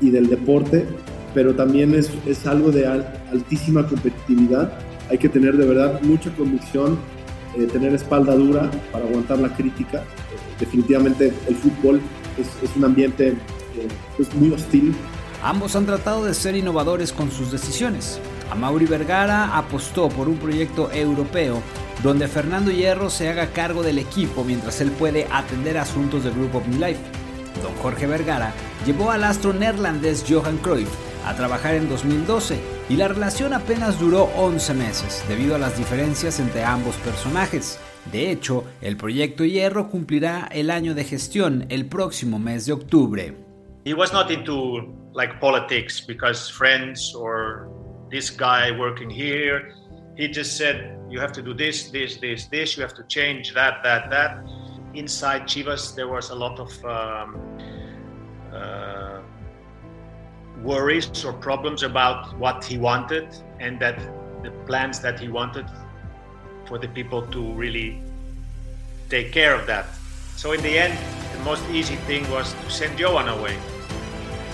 y 0.00 0.10
del 0.10 0.28
deporte, 0.28 0.86
pero 1.34 1.54
también 1.54 1.94
es, 1.94 2.10
es 2.26 2.46
algo 2.46 2.70
de 2.70 2.86
al- 2.86 3.22
altísima 3.32 3.86
competitividad. 3.86 4.72
Hay 5.10 5.18
que 5.18 5.28
tener 5.28 5.56
de 5.56 5.66
verdad 5.66 6.00
mucha 6.02 6.30
convicción, 6.30 6.98
eh, 7.58 7.66
tener 7.66 7.92
espalda 7.94 8.34
dura 8.34 8.70
para 8.92 9.04
aguantar 9.04 9.38
la 9.38 9.54
crítica. 9.54 9.98
Eh, 9.98 10.04
definitivamente 10.60 11.32
el 11.48 11.56
fútbol 11.56 12.00
es, 12.38 12.76
un 12.76 12.84
ambiente 12.84 13.28
eh, 13.28 13.36
pues 14.16 14.32
muy 14.34 14.52
hostil, 14.52 14.94
Ambos 15.42 15.74
han 15.74 15.86
tratado 15.86 16.26
de 16.26 16.34
ser 16.34 16.54
innovadores 16.54 17.14
con 17.14 17.30
sus 17.30 17.50
decisiones. 17.50 18.20
Amauri 18.50 18.84
Vergara 18.84 19.56
apostó 19.56 20.10
por 20.10 20.28
un 20.28 20.36
proyecto 20.36 20.90
europeo 20.92 21.62
donde 22.02 22.28
Fernando 22.28 22.70
Hierro 22.70 23.08
se 23.08 23.30
haga 23.30 23.46
cargo 23.46 23.82
del 23.82 23.98
equipo 23.98 24.44
mientras 24.44 24.82
él 24.82 24.90
puede 24.90 25.26
atender 25.32 25.78
asuntos 25.78 26.24
del 26.24 26.34
grupo 26.34 26.58
OmniLife. 26.58 27.00
Don 27.62 27.74
Jorge 27.82 28.06
Vergara 28.06 28.52
llevó 28.84 29.10
al 29.10 29.24
astro 29.24 29.54
neerlandés 29.54 30.26
Johan 30.28 30.58
Cruyff 30.58 30.90
a 31.24 31.34
trabajar 31.34 31.74
en 31.74 31.88
2012 31.88 32.79
y 32.90 32.96
la 32.96 33.08
relación 33.08 33.54
apenas 33.54 33.98
duró 33.98 34.24
11 34.36 34.74
meses 34.74 35.24
debido 35.28 35.54
a 35.54 35.58
las 35.58 35.78
diferencias 35.78 36.38
entre 36.40 36.64
ambos 36.64 36.96
personajes. 36.96 37.78
De 38.12 38.30
hecho, 38.30 38.64
el 38.82 38.98
proyecto 38.98 39.44
Hierro 39.44 39.88
cumplirá 39.88 40.46
el 40.52 40.70
año 40.70 40.94
de 40.94 41.04
gestión 41.04 41.64
el 41.70 41.86
próximo 41.86 42.38
mes 42.38 42.66
de 42.66 42.72
octubre. 42.74 43.34
he 43.86 43.94
was 43.94 44.12
not 44.12 44.30
into 44.30 44.92
like 45.14 45.40
politics 45.40 46.02
because 46.02 46.50
friends 46.50 47.14
or 47.14 47.70
this 48.10 48.28
guy 48.28 48.70
working 48.72 49.08
here 49.08 49.72
he 50.20 50.28
just 50.28 50.58
said, 50.58 50.98
you 51.08 51.18
have 51.18 51.32
to 51.32 51.40
do 51.40 51.54
this, 51.54 51.90
this, 51.90 52.18
this, 52.18 52.44
this, 52.46 52.76
you 52.76 52.82
have 52.82 52.92
to 52.94 53.04
change 53.04 53.54
that, 53.54 53.82
that, 53.82 54.10
that. 54.10 54.44
Inside 54.92 55.44
Chivas, 55.44 55.94
there 55.94 56.08
was 56.08 56.28
a 56.28 56.34
lot 56.34 56.60
of 56.60 56.84
um, 56.84 57.58
uh, 58.52 59.19
worries 60.62 61.24
or 61.24 61.32
problems 61.32 61.82
about 61.82 62.36
what 62.38 62.64
he 62.64 62.78
wanted 62.78 63.26
and 63.60 63.78
that 63.80 63.98
the 64.42 64.50
plans 64.66 65.00
that 65.00 65.18
he 65.18 65.28
wanted 65.28 65.66
for 66.66 66.78
the 66.78 66.88
people 66.88 67.22
to 67.28 67.52
really 67.54 68.02
take 69.08 69.32
care 69.32 69.54
of 69.54 69.66
that. 69.66 69.86
So 70.36 70.52
in 70.52 70.62
the 70.62 70.78
end, 70.78 70.96
the 71.32 71.44
most 71.44 71.62
easy 71.70 71.96
thing 72.06 72.28
was 72.30 72.54
to 72.64 72.70
send 72.70 72.98
Johan 72.98 73.28
away. 73.28 73.56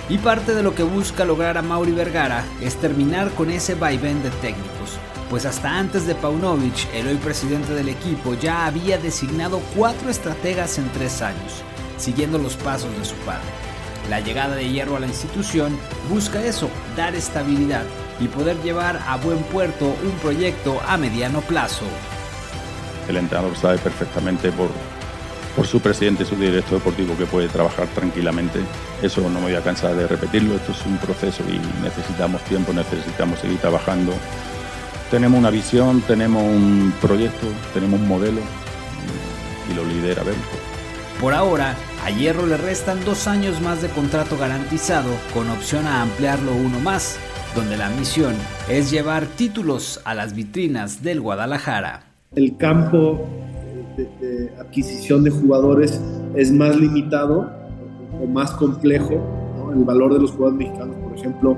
Y 0.08 0.18
parte 0.18 0.54
de 0.54 0.62
lo 0.62 0.74
que 0.74 0.84
busca 0.84 1.24
lograr 1.24 1.58
a 1.58 1.62
Mauri 1.62 1.90
Vergara 1.90 2.44
es 2.60 2.76
terminar 2.76 3.30
con 3.30 3.50
ese 3.50 3.74
vaivén 3.74 4.22
de 4.22 4.30
técnicos, 4.30 4.98
pues 5.28 5.44
hasta 5.44 5.78
antes 5.78 6.06
de 6.06 6.14
Paunovic, 6.14 6.86
el 6.94 7.08
hoy 7.08 7.16
presidente 7.16 7.74
del 7.74 7.88
equipo 7.88 8.34
ya 8.34 8.66
había 8.66 8.98
designado 8.98 9.60
cuatro 9.74 10.08
estrategas 10.08 10.78
en 10.78 10.88
tres 10.90 11.22
años, 11.22 11.64
siguiendo 11.98 12.38
los 12.38 12.54
pasos 12.56 12.96
de 12.96 13.04
su 13.04 13.16
padre. 13.26 13.65
La 14.10 14.20
llegada 14.20 14.54
de 14.54 14.68
Hierro 14.68 14.96
a 14.96 15.00
la 15.00 15.08
institución 15.08 15.76
busca 16.08 16.44
eso, 16.44 16.70
dar 16.96 17.16
estabilidad 17.16 17.84
y 18.20 18.28
poder 18.28 18.56
llevar 18.62 19.02
a 19.06 19.16
buen 19.16 19.38
puerto 19.38 19.86
un 19.86 20.12
proyecto 20.22 20.80
a 20.86 20.96
mediano 20.96 21.40
plazo. 21.40 21.84
El 23.08 23.16
entrenador 23.16 23.56
sabe 23.56 23.78
perfectamente 23.78 24.52
por, 24.52 24.68
por 25.56 25.66
su 25.66 25.80
presidente 25.80 26.22
y 26.22 26.26
su 26.26 26.36
director 26.36 26.78
deportivo 26.78 27.16
que 27.16 27.26
puede 27.26 27.48
trabajar 27.48 27.88
tranquilamente. 27.88 28.60
Eso 29.02 29.22
no 29.22 29.40
me 29.40 29.40
voy 29.40 29.54
a 29.54 29.62
cansar 29.62 29.96
de 29.96 30.06
repetirlo, 30.06 30.54
esto 30.54 30.72
es 30.72 30.86
un 30.86 30.98
proceso 30.98 31.42
y 31.48 31.58
necesitamos 31.82 32.42
tiempo, 32.42 32.72
necesitamos 32.72 33.40
seguir 33.40 33.58
trabajando. 33.58 34.12
Tenemos 35.10 35.38
una 35.38 35.50
visión, 35.50 36.00
tenemos 36.02 36.42
un 36.42 36.94
proyecto, 37.00 37.46
tenemos 37.74 38.00
un 38.00 38.08
modelo 38.08 38.40
y 39.70 39.74
lo 39.74 39.84
lidera 39.84 40.22
Belco. 40.22 40.56
Por 41.20 41.32
ahora, 41.32 41.74
a 42.04 42.10
Hierro 42.10 42.46
le 42.46 42.56
restan 42.56 43.04
dos 43.04 43.26
años 43.26 43.60
más 43.60 43.82
de 43.82 43.88
contrato 43.88 44.36
garantizado 44.38 45.10
con 45.34 45.50
opción 45.50 45.86
a 45.86 46.02
ampliarlo 46.02 46.52
uno 46.54 46.80
más, 46.80 47.18
donde 47.54 47.76
la 47.76 47.88
misión 47.90 48.34
es 48.68 48.90
llevar 48.90 49.26
títulos 49.26 50.00
a 50.04 50.14
las 50.14 50.34
vitrinas 50.34 51.02
del 51.02 51.20
Guadalajara. 51.20 52.04
El 52.34 52.56
campo 52.56 53.26
de, 53.96 54.52
adquisición 54.58 55.24
de 55.24 55.30
jugadores 55.30 56.00
es 56.34 56.52
más 56.52 56.76
limitado 56.76 57.50
o 58.20 58.26
más 58.26 58.52
complejo. 58.52 59.14
El 59.74 59.84
valor 59.84 60.14
de 60.14 60.20
los 60.20 60.30
jugadores 60.32 60.66
mexicanos, 60.66 60.96
por 60.96 61.18
ejemplo, 61.18 61.56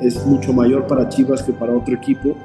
es 0.00 0.24
mucho 0.26 0.52
mayor 0.52 0.86
para 0.86 1.08
Chivas 1.08 1.42
que 1.42 1.52
para 1.52 1.72
otro 1.72 1.94
equipo. 1.94 2.36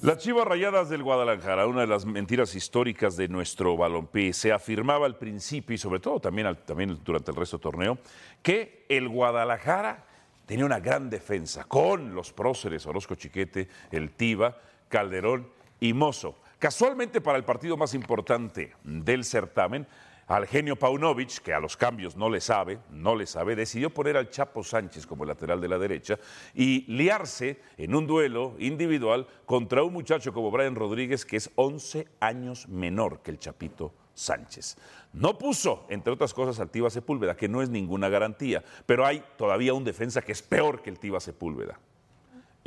Las 0.00 0.18
Chivas 0.18 0.46
Rayadas 0.46 0.88
del 0.88 1.02
Guadalajara, 1.02 1.66
una 1.66 1.80
de 1.80 1.88
las 1.88 2.06
mentiras 2.06 2.54
históricas 2.54 3.16
de 3.16 3.26
nuestro 3.26 3.76
balompié, 3.76 4.32
se 4.32 4.52
afirmaba 4.52 5.06
al 5.06 5.18
principio 5.18 5.74
y 5.74 5.78
sobre 5.78 5.98
todo 5.98 6.20
también, 6.20 6.56
también 6.64 7.00
durante 7.04 7.32
el 7.32 7.36
resto 7.36 7.56
del 7.56 7.62
torneo, 7.62 7.98
que 8.40 8.86
el 8.88 9.08
Guadalajara 9.08 10.04
tenía 10.46 10.64
una 10.64 10.78
gran 10.78 11.10
defensa 11.10 11.64
con 11.64 12.14
los 12.14 12.32
próceres 12.32 12.86
Orozco 12.86 13.16
Chiquete, 13.16 13.68
el 13.90 14.12
Tiva, 14.12 14.56
Calderón 14.88 15.48
y 15.80 15.92
Mozo. 15.94 16.38
Casualmente 16.60 17.20
para 17.20 17.36
el 17.36 17.44
partido 17.44 17.76
más 17.76 17.92
importante 17.92 18.74
del 18.84 19.24
certamen, 19.24 19.84
al 20.28 20.46
genio 20.46 20.76
Paunovic, 20.76 21.40
que 21.40 21.54
a 21.54 21.60
los 21.60 21.76
cambios 21.76 22.14
no 22.14 22.28
le 22.28 22.40
sabe, 22.40 22.78
no 22.90 23.16
le 23.16 23.26
sabe, 23.26 23.56
decidió 23.56 23.90
poner 23.90 24.16
al 24.16 24.28
Chapo 24.28 24.62
Sánchez 24.62 25.06
como 25.06 25.24
lateral 25.24 25.60
de 25.60 25.68
la 25.68 25.78
derecha 25.78 26.18
y 26.54 26.84
liarse 26.92 27.60
en 27.78 27.94
un 27.94 28.06
duelo 28.06 28.54
individual 28.58 29.26
contra 29.46 29.82
un 29.82 29.94
muchacho 29.94 30.32
como 30.32 30.50
Brian 30.50 30.74
Rodríguez, 30.74 31.24
que 31.24 31.38
es 31.38 31.50
11 31.54 32.06
años 32.20 32.68
menor 32.68 33.22
que 33.22 33.30
el 33.30 33.38
Chapito 33.38 33.94
Sánchez. 34.12 34.76
No 35.14 35.38
puso, 35.38 35.86
entre 35.88 36.12
otras 36.12 36.34
cosas, 36.34 36.60
al 36.60 36.70
Tiva 36.70 36.90
Sepúlveda, 36.90 37.34
que 37.34 37.48
no 37.48 37.62
es 37.62 37.70
ninguna 37.70 38.10
garantía, 38.10 38.62
pero 38.84 39.06
hay 39.06 39.24
todavía 39.38 39.72
un 39.72 39.84
defensa 39.84 40.20
que 40.20 40.32
es 40.32 40.42
peor 40.42 40.82
que 40.82 40.90
el 40.90 40.98
Tiva 40.98 41.20
Sepúlveda 41.20 41.80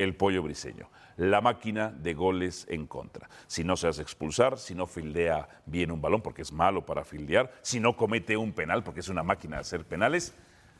el 0.02 0.16
pollo 0.16 0.42
briseño, 0.42 0.90
la 1.16 1.40
máquina 1.40 1.90
de 1.90 2.14
goles 2.14 2.66
en 2.68 2.86
contra. 2.86 3.28
Si 3.46 3.64
no 3.64 3.76
se 3.76 3.88
hace 3.88 4.02
expulsar, 4.02 4.58
si 4.58 4.74
no 4.74 4.86
fildea 4.86 5.48
bien 5.66 5.90
un 5.90 6.00
balón, 6.00 6.22
porque 6.22 6.42
es 6.42 6.52
malo 6.52 6.84
para 6.84 7.04
fildear, 7.04 7.52
si 7.62 7.80
no 7.80 7.96
comete 7.96 8.36
un 8.36 8.52
penal, 8.52 8.82
porque 8.82 9.00
es 9.00 9.08
una 9.08 9.22
máquina 9.22 9.56
de 9.56 9.62
hacer 9.62 9.84
penales, 9.84 10.34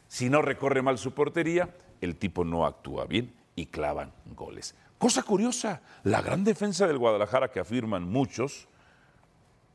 si 0.09 0.29
no 0.29 0.43
recorre 0.43 0.83
mal 0.83 0.99
su 0.99 1.13
portería, 1.13 1.75
el 2.01 2.17
tipo 2.17 2.45
no 2.45 2.67
actúa 2.67 3.07
bien 3.07 3.35
y 3.55 3.67
clavan 3.67 4.13
goles. 4.27 4.75
Cosa 4.99 5.23
curiosa, 5.23 5.83
la 6.05 6.21
gran 6.21 6.45
defensa 6.45 6.87
del 6.87 6.99
Guadalajara 6.99 7.51
que 7.51 7.61
afirman 7.61 8.05
muchos, 8.05 8.69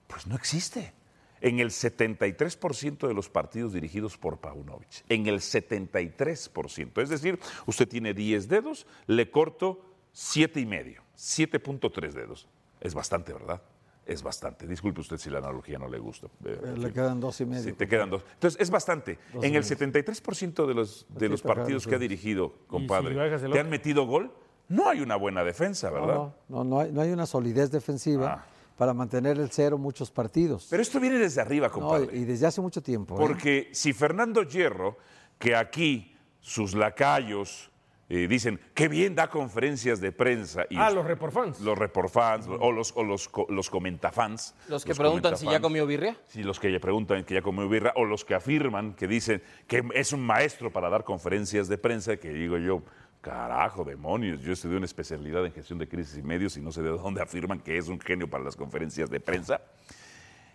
pues 0.07 0.27
no 0.27 0.35
existe. 0.35 0.93
En 1.41 1.59
el 1.59 1.69
73% 1.69 3.07
de 3.07 3.13
los 3.13 3.29
partidos 3.29 3.73
dirigidos 3.73 4.17
por 4.17 4.39
Paunovic. 4.39 5.03
En 5.09 5.27
el 5.27 5.39
73%. 5.39 7.01
Es 7.01 7.09
decir, 7.09 7.39
usted 7.65 7.87
tiene 7.87 8.13
10 8.13 8.47
dedos, 8.47 8.87
le 9.07 9.29
corto 9.29 9.81
7 10.13 10.59
y 10.59 10.65
medio, 10.65 11.03
7.3 11.17 12.11
dedos. 12.11 12.47
Es 12.81 12.93
bastante, 12.93 13.33
¿verdad? 13.33 13.61
Es 14.05 14.23
bastante. 14.23 14.65
Disculpe 14.67 15.01
usted 15.01 15.17
si 15.17 15.29
la 15.29 15.39
analogía 15.39 15.77
no 15.77 15.89
le 15.89 15.99
gusta. 15.99 16.27
Eh, 16.45 16.57
Eh, 16.63 16.77
Le 16.77 16.93
quedan 16.93 17.19
dos 17.19 17.41
y 17.41 17.45
medio. 17.45 17.63
Sí, 17.63 17.73
te 17.73 17.87
quedan 17.87 18.09
dos. 18.09 18.23
Entonces, 18.35 18.59
es 18.61 18.69
bastante. 18.69 19.19
Dos 19.33 19.43
en 19.43 19.53
y 19.53 19.57
el 19.57 19.63
medio. 19.63 19.77
73% 19.77 20.65
de 20.65 20.73
los, 20.73 21.05
de 21.09 21.27
los 21.29 21.41
partidos 21.41 21.85
que 21.85 21.95
ha 21.95 21.99
dirigido, 21.99 22.53
si 22.61 22.67
compadre, 22.67 23.15
el 23.21 23.51
¿te 23.51 23.59
han 23.59 23.69
metido 23.69 24.05
gol? 24.05 24.31
No 24.69 24.89
hay 24.89 25.01
una 25.01 25.15
buena 25.17 25.43
defensa, 25.43 25.89
¿verdad? 25.89 26.15
No, 26.15 26.33
no, 26.49 26.63
no 26.63 26.79
hay, 26.79 26.91
no 26.91 27.01
hay 27.01 27.11
una 27.11 27.25
solidez 27.25 27.69
defensiva 27.71 28.33
Ah. 28.33 28.45
Para 28.77 28.93
mantener 28.93 29.37
el 29.39 29.49
cero 29.49 29.77
muchos 29.77 30.11
partidos. 30.11 30.67
Pero 30.69 30.81
esto 30.81 30.99
viene 30.99 31.17
desde 31.17 31.41
arriba, 31.41 31.67
No, 31.67 31.73
compadre. 31.73 32.15
y 32.17 32.23
desde 32.25 32.45
hace 32.47 32.61
mucho 32.61 32.81
tiempo. 32.81 33.15
¿eh? 33.15 33.17
Porque 33.19 33.69
si 33.73 33.91
Fernando 33.93 34.43
Hierro, 34.43 34.97
que 35.39 35.55
aquí 35.55 36.15
sus 36.39 36.75
lacayos 36.75 37.71
eh, 38.09 38.25
dicen 38.29 38.57
que 38.73 38.87
bien 38.87 39.15
da 39.15 39.29
conferencias 39.29 39.99
de 39.99 40.13
prensa 40.13 40.65
y 40.69 40.77
Ah, 40.77 40.89
los 40.91 41.05
reporfans. 41.05 41.59
los 41.59 41.77
reporfans 41.77 42.47
o 42.47 42.71
los 42.71 42.93
o 42.95 43.03
los, 43.03 43.29
los 43.49 43.69
comentafans, 43.69 44.55
Los 44.69 44.85
que 44.85 44.95
preguntan 44.95 45.35
si 45.35 45.45
ya 45.45 45.59
comió 45.59 45.85
birria. 45.85 46.15
Sí, 46.27 46.41
los 46.43 46.57
que 46.59 46.79
preguntan 46.79 47.25
que 47.25 47.33
ya 47.33 47.41
comió 47.41 47.67
birra, 47.67 47.91
o 47.97 48.05
los 48.05 48.23
que 48.23 48.33
afirman, 48.35 48.93
que 48.93 49.07
dicen 49.09 49.41
que 49.67 49.83
es 49.93 50.13
un 50.13 50.21
maestro 50.25 50.71
para 50.71 50.87
dar 50.89 51.03
conferencias 51.03 51.67
de 51.67 51.77
prensa, 51.77 52.15
que 52.15 52.29
digo 52.29 52.57
yo, 52.57 52.81
carajo, 53.27 53.83
demonios, 53.83 54.41
yo 54.41 54.53
estudié 54.53 54.77
una 54.77 54.85
especialidad 54.85 55.45
en 55.45 55.51
gestión 55.51 55.77
de 55.79 55.87
crisis 55.87 56.17
y 56.17 56.21
medios 56.21 56.55
y 56.55 56.61
no 56.61 56.71
sé 56.71 56.81
de 56.81 56.89
dónde 56.89 57.21
afirman 57.21 57.59
que 57.59 57.77
es 57.77 57.89
un 57.89 57.99
genio 57.99 58.29
para 58.29 58.43
las 58.43 58.55
conferencias 58.55 59.09
de 59.09 59.19
prensa. 59.19 59.59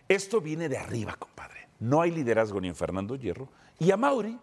Esto 0.08 0.40
viene 0.40 0.68
de 0.68 0.78
arriba, 0.78 1.14
compadre. 1.18 1.68
No 1.80 2.00
hay 2.00 2.10
liderazgo 2.10 2.60
ni 2.60 2.68
en 2.68 2.74
Fernando 2.74 3.16
Hierro, 3.16 3.48
y 3.78 3.90
a 3.90 3.96
Mauri 3.96 4.38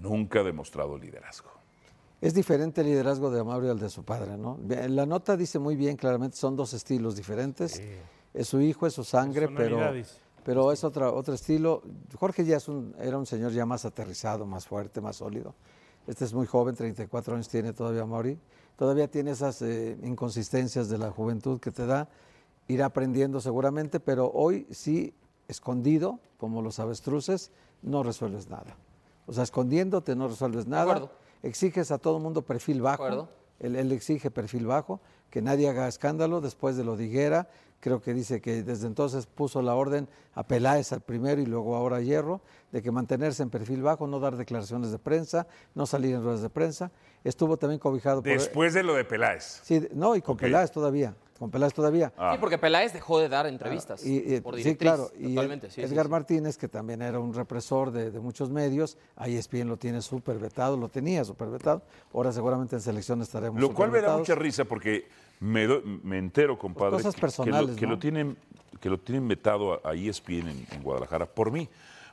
nunca 0.00 0.40
ha 0.40 0.42
demostrado 0.42 0.98
liderazgo. 0.98 1.50
Es 2.20 2.34
diferente 2.34 2.80
el 2.80 2.88
liderazgo 2.88 3.30
de 3.30 3.40
Amaury 3.40 3.68
al 3.68 3.78
de 3.78 3.88
su 3.88 4.04
padre, 4.04 4.36
¿no? 4.36 4.58
La 4.66 5.06
nota 5.06 5.36
dice 5.36 5.60
muy 5.60 5.76
bien, 5.76 5.96
claramente, 5.96 6.36
son 6.36 6.56
dos 6.56 6.74
estilos 6.74 7.14
diferentes. 7.14 7.80
Es 8.34 8.48
su 8.48 8.60
hijo, 8.60 8.88
es 8.88 8.94
su 8.94 9.04
sangre, 9.04 9.48
pero, 9.48 9.78
pero 10.44 10.72
es 10.72 10.82
otra, 10.82 11.12
otro 11.12 11.34
estilo. 11.34 11.82
Jorge 12.16 12.44
ya 12.44 12.56
es 12.56 12.66
un, 12.66 12.96
era 12.98 13.16
un 13.16 13.26
señor 13.26 13.52
ya 13.52 13.64
más 13.64 13.84
aterrizado, 13.84 14.46
más 14.46 14.66
fuerte, 14.66 15.00
más 15.00 15.16
sólido. 15.16 15.54
Este 16.08 16.24
es 16.24 16.32
muy 16.32 16.46
joven, 16.46 16.74
34 16.74 17.34
años 17.34 17.48
tiene 17.50 17.74
todavía 17.74 18.00
Amaury. 18.00 18.38
Todavía 18.78 19.10
tiene 19.10 19.32
esas 19.32 19.60
eh, 19.60 19.98
inconsistencias 20.02 20.88
de 20.88 20.96
la 20.96 21.10
juventud 21.10 21.60
que 21.60 21.70
te 21.70 21.84
da. 21.84 22.08
Irá 22.66 22.86
aprendiendo 22.86 23.42
seguramente, 23.42 24.00
pero 24.00 24.30
hoy 24.32 24.66
sí, 24.70 25.12
escondido, 25.48 26.18
como 26.38 26.62
los 26.62 26.78
avestruces, 26.78 27.50
no 27.82 28.02
resuelves 28.02 28.48
nada. 28.48 28.74
O 29.26 29.34
sea, 29.34 29.42
escondiéndote 29.42 30.16
no 30.16 30.28
resuelves 30.28 30.66
nada. 30.66 30.84
acuerdo. 30.84 31.10
Exiges 31.42 31.90
a 31.90 31.98
todo 31.98 32.18
mundo 32.20 32.40
perfil 32.40 32.80
bajo. 32.80 33.04
acuerdo. 33.04 33.28
Él, 33.60 33.76
él 33.76 33.92
exige 33.92 34.30
perfil 34.30 34.66
bajo, 34.66 35.00
que 35.28 35.42
nadie 35.42 35.68
haga 35.68 35.88
escándalo 35.88 36.40
después 36.40 36.78
de 36.78 36.84
lo 36.84 36.96
de 36.96 37.04
Higuera. 37.04 37.50
Creo 37.80 38.00
que 38.00 38.12
dice 38.12 38.40
que 38.40 38.62
desde 38.64 38.86
entonces 38.88 39.26
puso 39.26 39.62
la 39.62 39.74
orden 39.76 40.08
a 40.34 40.46
Peláez 40.46 40.92
al 40.92 41.00
primero 41.00 41.40
y 41.40 41.46
luego 41.46 41.76
ahora 41.76 41.98
a 41.98 42.00
Hierro, 42.00 42.40
de 42.72 42.82
que 42.82 42.90
mantenerse 42.90 43.42
en 43.42 43.50
perfil 43.50 43.82
bajo, 43.82 44.06
no 44.06 44.18
dar 44.18 44.36
declaraciones 44.36 44.90
de 44.90 44.98
prensa, 44.98 45.46
no 45.74 45.86
salir 45.86 46.14
en 46.14 46.22
ruedas 46.22 46.42
de 46.42 46.50
prensa. 46.50 46.90
Estuvo 47.22 47.56
también 47.56 47.78
cobijado 47.78 48.22
por... 48.22 48.32
Después 48.32 48.74
de 48.74 48.82
lo 48.82 48.94
de 48.94 49.04
Peláez. 49.04 49.60
Sí, 49.62 49.88
no, 49.92 50.16
y 50.16 50.22
con. 50.22 50.36
Peláez 50.36 50.72
todavía. 50.72 51.14
Con 51.38 51.50
Peláez 51.52 51.72
todavía. 51.72 52.12
Ah. 52.18 52.32
Sí, 52.34 52.38
porque 52.40 52.58
Peláez 52.58 52.92
dejó 52.92 53.20
de 53.20 53.28
dar 53.28 53.46
entrevistas. 53.46 54.04
Y, 54.04 54.34
y- 54.34 54.40
por 54.40 54.54
sí, 54.56 54.62
directriz, 54.64 54.90
claro. 54.92 55.10
Y 55.18 55.34
totalmente. 55.34 55.68
sí, 55.70 55.74
sí, 55.76 55.82
Edgar 55.82 56.06
sí. 56.06 56.10
Martínez, 56.10 56.58
que 56.58 56.66
también 56.68 57.00
era 57.00 57.20
un 57.20 57.32
represor 57.32 57.92
de, 57.92 58.10
de 58.10 58.18
muchos 58.20 58.50
medios, 58.50 58.98
ahí 59.14 59.36
ESPN 59.36 59.68
lo 59.68 59.76
tiene 59.76 60.02
súper 60.02 60.38
vetado, 60.38 60.76
lo 60.76 60.88
tenía 60.88 61.24
súper 61.24 61.48
vetado. 61.48 61.82
Ahora 62.12 62.32
seguramente 62.32 62.74
en 62.74 62.82
selección 62.82 63.22
estaremos 63.22 63.60
Lo 63.60 63.72
cual 63.72 63.90
me 63.92 64.00
da 64.00 64.16
mucha 64.16 64.34
risa 64.34 64.64
porque 64.64 65.06
me, 65.40 65.66
do- 65.66 65.82
me 65.84 66.18
entero, 66.18 66.58
compadre, 66.58 66.96
cosas 66.96 67.14
que- 67.14 67.20
personales, 67.20 67.60
que, 67.60 67.72
lo, 67.72 67.76
que 67.76 67.86
¿no? 67.86 67.92
lo 67.92 67.98
tienen, 68.00 68.36
que 68.80 68.90
lo 68.90 68.98
tienen 68.98 69.28
vetado 69.28 69.74
a, 69.86 69.90
a 69.90 69.94
ESPN 69.94 70.48
en, 70.48 70.66
en 70.72 70.82
Guadalajara 70.82 71.26
por 71.26 71.52
mí. 71.52 71.68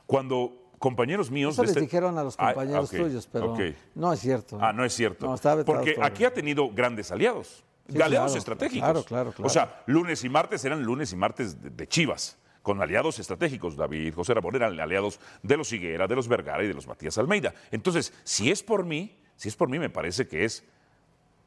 Cuando 0.06 0.52
compañeros 0.78 1.30
míos... 1.32 1.54
Eso 1.54 1.62
les 1.62 1.70
este- 1.70 1.80
dijeron 1.80 2.16
a 2.18 2.22
los 2.22 2.36
Ah, 2.38 2.52
compañeros 2.54 2.90
tuyos, 2.90 3.26
pero 3.32 3.54
ok. 3.54 3.60
no 3.96 4.12
es 4.12 4.20
cierto. 4.20 4.58
Ah, 4.60 4.72
no 4.72 4.84
es 4.84 4.92
cierto. 4.94 5.26
No, 5.26 5.34
está 5.34 5.64
Porque 5.64 5.94
todo. 5.94 6.04
aquí 6.04 6.24
ha 6.24 6.32
tenido 6.32 6.70
grandes 6.70 7.10
aliados. 7.10 7.64
Sí, 7.88 8.02
aliados 8.02 8.32
claro, 8.32 8.38
estratégicos. 8.38 8.80
claro, 8.88 9.02
claro, 9.04 9.32
claro. 9.32 9.46
O 9.46 9.50
sea, 9.50 9.82
lunes 9.86 10.24
y 10.24 10.28
martes 10.28 10.64
eran 10.64 10.82
lunes 10.82 11.12
y 11.12 11.16
martes 11.16 11.60
de, 11.62 11.70
de 11.70 11.86
Chivas, 11.86 12.38
con 12.62 12.82
aliados 12.82 13.18
estratégicos. 13.18 13.76
David, 13.76 14.12
José 14.14 14.34
Ramón 14.34 14.56
eran 14.56 14.78
aliados 14.80 15.20
de 15.42 15.56
los 15.56 15.72
Higuera, 15.72 16.06
de 16.06 16.16
los 16.16 16.26
Vergara 16.28 16.64
y 16.64 16.68
de 16.68 16.74
los 16.74 16.86
Matías 16.86 17.16
Almeida. 17.18 17.54
Entonces, 17.70 18.12
si 18.24 18.50
es 18.50 18.62
por 18.62 18.84
mí, 18.84 19.18
si 19.36 19.48
es 19.48 19.56
por 19.56 19.68
mí, 19.68 19.78
me 19.78 19.90
parece 19.90 20.26
que 20.26 20.44
es 20.44 20.64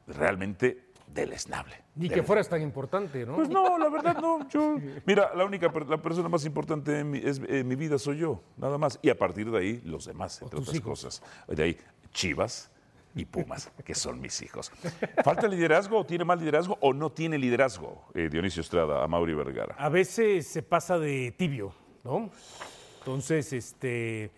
realmente 0.06 0.86
deleznable. 1.06 1.76
Ni 1.96 2.08
que 2.08 2.22
fueras 2.22 2.48
tan 2.48 2.62
importante, 2.62 3.26
¿no? 3.26 3.34
Pues 3.34 3.48
no, 3.48 3.76
la 3.78 3.88
verdad 3.88 4.16
no. 4.20 4.48
Yo, 4.48 4.76
mira, 5.04 5.32
la 5.34 5.44
única 5.44 5.70
la 5.88 6.00
persona 6.00 6.28
más 6.28 6.44
importante 6.44 7.00
en 7.00 7.10
mi, 7.10 7.18
es- 7.18 7.40
en 7.48 7.66
mi 7.66 7.74
vida 7.74 7.98
soy 7.98 8.18
yo, 8.18 8.42
nada 8.56 8.78
más. 8.78 8.98
Y 9.02 9.10
a 9.10 9.18
partir 9.18 9.50
de 9.50 9.58
ahí, 9.58 9.82
los 9.84 10.06
demás, 10.06 10.40
entre 10.40 10.60
otras 10.60 10.80
cosas. 10.80 11.22
De 11.48 11.62
ahí, 11.62 11.76
Chivas 12.12 12.70
y 13.14 13.24
Pumas, 13.24 13.70
que 13.84 13.94
son 13.94 14.20
mis 14.20 14.40
hijos. 14.42 14.70
¿Falta 15.24 15.48
liderazgo 15.48 15.98
o 15.98 16.06
tiene 16.06 16.24
mal 16.24 16.38
liderazgo 16.38 16.78
o 16.80 16.92
no 16.92 17.10
tiene 17.10 17.38
liderazgo 17.38 18.04
eh, 18.14 18.28
Dionisio 18.30 18.60
Estrada 18.60 19.02
a 19.02 19.08
Mauri 19.08 19.34
Vergara? 19.34 19.74
A 19.78 19.88
veces 19.88 20.46
se 20.46 20.62
pasa 20.62 20.98
de 20.98 21.32
tibio, 21.32 21.72
¿no? 22.04 22.30
Entonces, 23.00 23.52
este. 23.52 24.30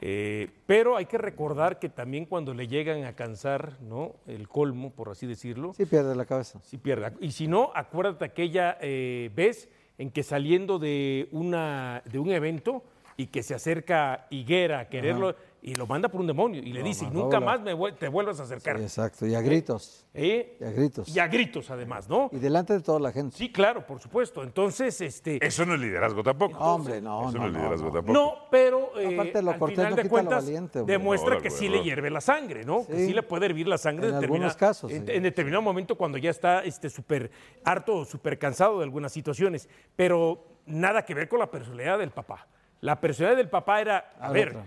eh, 0.00 0.48
pero 0.66 0.96
hay 0.96 1.06
que 1.06 1.18
recordar 1.18 1.78
que 1.78 1.88
también 1.88 2.26
cuando 2.26 2.52
le 2.54 2.66
llegan 2.66 3.04
a 3.04 3.14
cansar, 3.14 3.80
¿no? 3.80 4.16
El 4.26 4.48
colmo, 4.48 4.90
por 4.90 5.10
así 5.10 5.26
decirlo. 5.26 5.72
Sí 5.74 5.86
pierde 5.86 6.16
la 6.16 6.24
cabeza. 6.24 6.60
Sí 6.62 6.78
pierde. 6.78 7.12
Y 7.20 7.32
si 7.32 7.46
no, 7.46 7.70
acuérdate 7.74 8.24
aquella 8.24 8.78
eh, 8.80 9.30
vez 9.34 9.68
en 9.98 10.10
que 10.10 10.22
saliendo 10.22 10.78
de, 10.78 11.28
una, 11.30 12.02
de 12.04 12.18
un 12.18 12.30
evento 12.30 12.82
y 13.16 13.28
que 13.28 13.42
se 13.42 13.54
acerca 13.54 14.26
Higuera 14.30 14.80
a 14.80 14.88
quererlo 14.88 15.34
y 15.62 15.74
lo 15.74 15.86
manda 15.86 16.08
por 16.08 16.20
un 16.20 16.26
demonio 16.26 16.60
y 16.62 16.72
le 16.72 16.82
dice, 16.82 17.06
a 17.06 17.10
nunca 17.10 17.38
volar". 17.38 17.58
más 17.58 17.60
me 17.62 17.74
vuel- 17.74 17.96
te 17.96 18.08
vuelvas 18.08 18.38
a 18.40 18.44
acercar. 18.44 18.76
Sí, 18.78 18.82
exacto, 18.84 19.26
y 19.26 19.34
a 19.34 19.40
gritos. 19.40 20.04
¿Eh? 20.14 20.56
Y 20.60 20.64
a 20.64 20.70
gritos. 20.70 21.08
Y 21.08 21.18
a 21.18 21.26
gritos, 21.26 21.70
además, 21.70 22.08
¿no? 22.08 22.30
Y 22.32 22.38
delante 22.38 22.72
de 22.72 22.80
toda 22.80 23.00
la 23.00 23.10
gente. 23.12 23.36
Sí, 23.36 23.50
claro, 23.52 23.86
por 23.86 24.00
supuesto. 24.00 24.42
Entonces, 24.42 25.00
este... 25.00 25.44
Eso 25.44 25.66
no 25.66 25.74
es 25.74 25.80
liderazgo 25.80 26.22
tampoco. 26.22 26.58
Hombre, 26.58 27.00
no, 27.00 27.28
Eso 27.28 27.38
no, 27.38 27.40
no, 27.40 27.46
es 27.48 27.52
no, 27.52 27.58
liderazgo 27.58 27.86
no. 27.88 27.92
tampoco. 27.92 28.12
No, 28.12 28.34
pero 28.50 28.98
eh, 28.98 29.14
Aparte, 29.14 29.42
lo 29.42 29.50
al 29.50 29.58
cortés 29.58 29.76
final 29.78 29.90
no 29.96 30.02
de 30.02 30.08
cuentas 30.08 30.44
valiente, 30.44 30.82
demuestra 30.84 31.34
No, 31.34 31.40
que 31.40 31.50
sí 31.50 31.68
le 31.68 31.82
hierve 31.82 32.10
la 32.10 32.20
sangre, 32.20 32.64
¿no? 32.64 32.86
Que 32.86 32.96
Sí. 32.96 33.06
sí 33.06 33.12
le 33.14 33.22
puede 33.22 33.46
hervir 33.46 33.66
la 33.68 33.78
sangre 33.78 34.06
En 34.08 34.14
determina- 34.14 34.24
algunos 34.46 34.56
casos, 34.56 34.90
en, 34.92 35.06
sí. 35.06 35.12
en 35.12 35.22
determinado 35.22 35.62
momento 35.62 35.96
cuando 35.96 36.16
ya 36.18 36.30
está 36.30 36.62
este 36.64 36.88
súper 36.90 37.30
harto 37.64 37.96
o 37.96 38.04
súper 38.04 38.38
cansado 38.38 38.78
de 38.78 38.84
algunas 38.84 39.12
situaciones. 39.12 39.68
Pero 39.96 40.44
nada 40.66 41.04
que 41.04 41.14
ver 41.14 41.28
con 41.28 41.38
la 41.40 41.50
personalidad 41.50 41.98
del 41.98 42.10
papá. 42.10 42.46
La 42.80 43.00
personalidad 43.00 43.36
del 43.38 43.48
papá 43.48 43.80
era, 43.80 44.12
a 44.20 44.28
A 44.28 44.32
ver, 44.32 44.48
otra. 44.50 44.66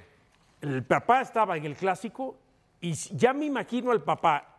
El 0.61 0.83
papá 0.83 1.21
estaba 1.21 1.57
en 1.57 1.65
el 1.65 1.75
clásico 1.75 2.37
y 2.81 2.93
ya 2.93 3.33
me 3.33 3.45
imagino 3.45 3.91
al 3.91 4.03
papá 4.03 4.55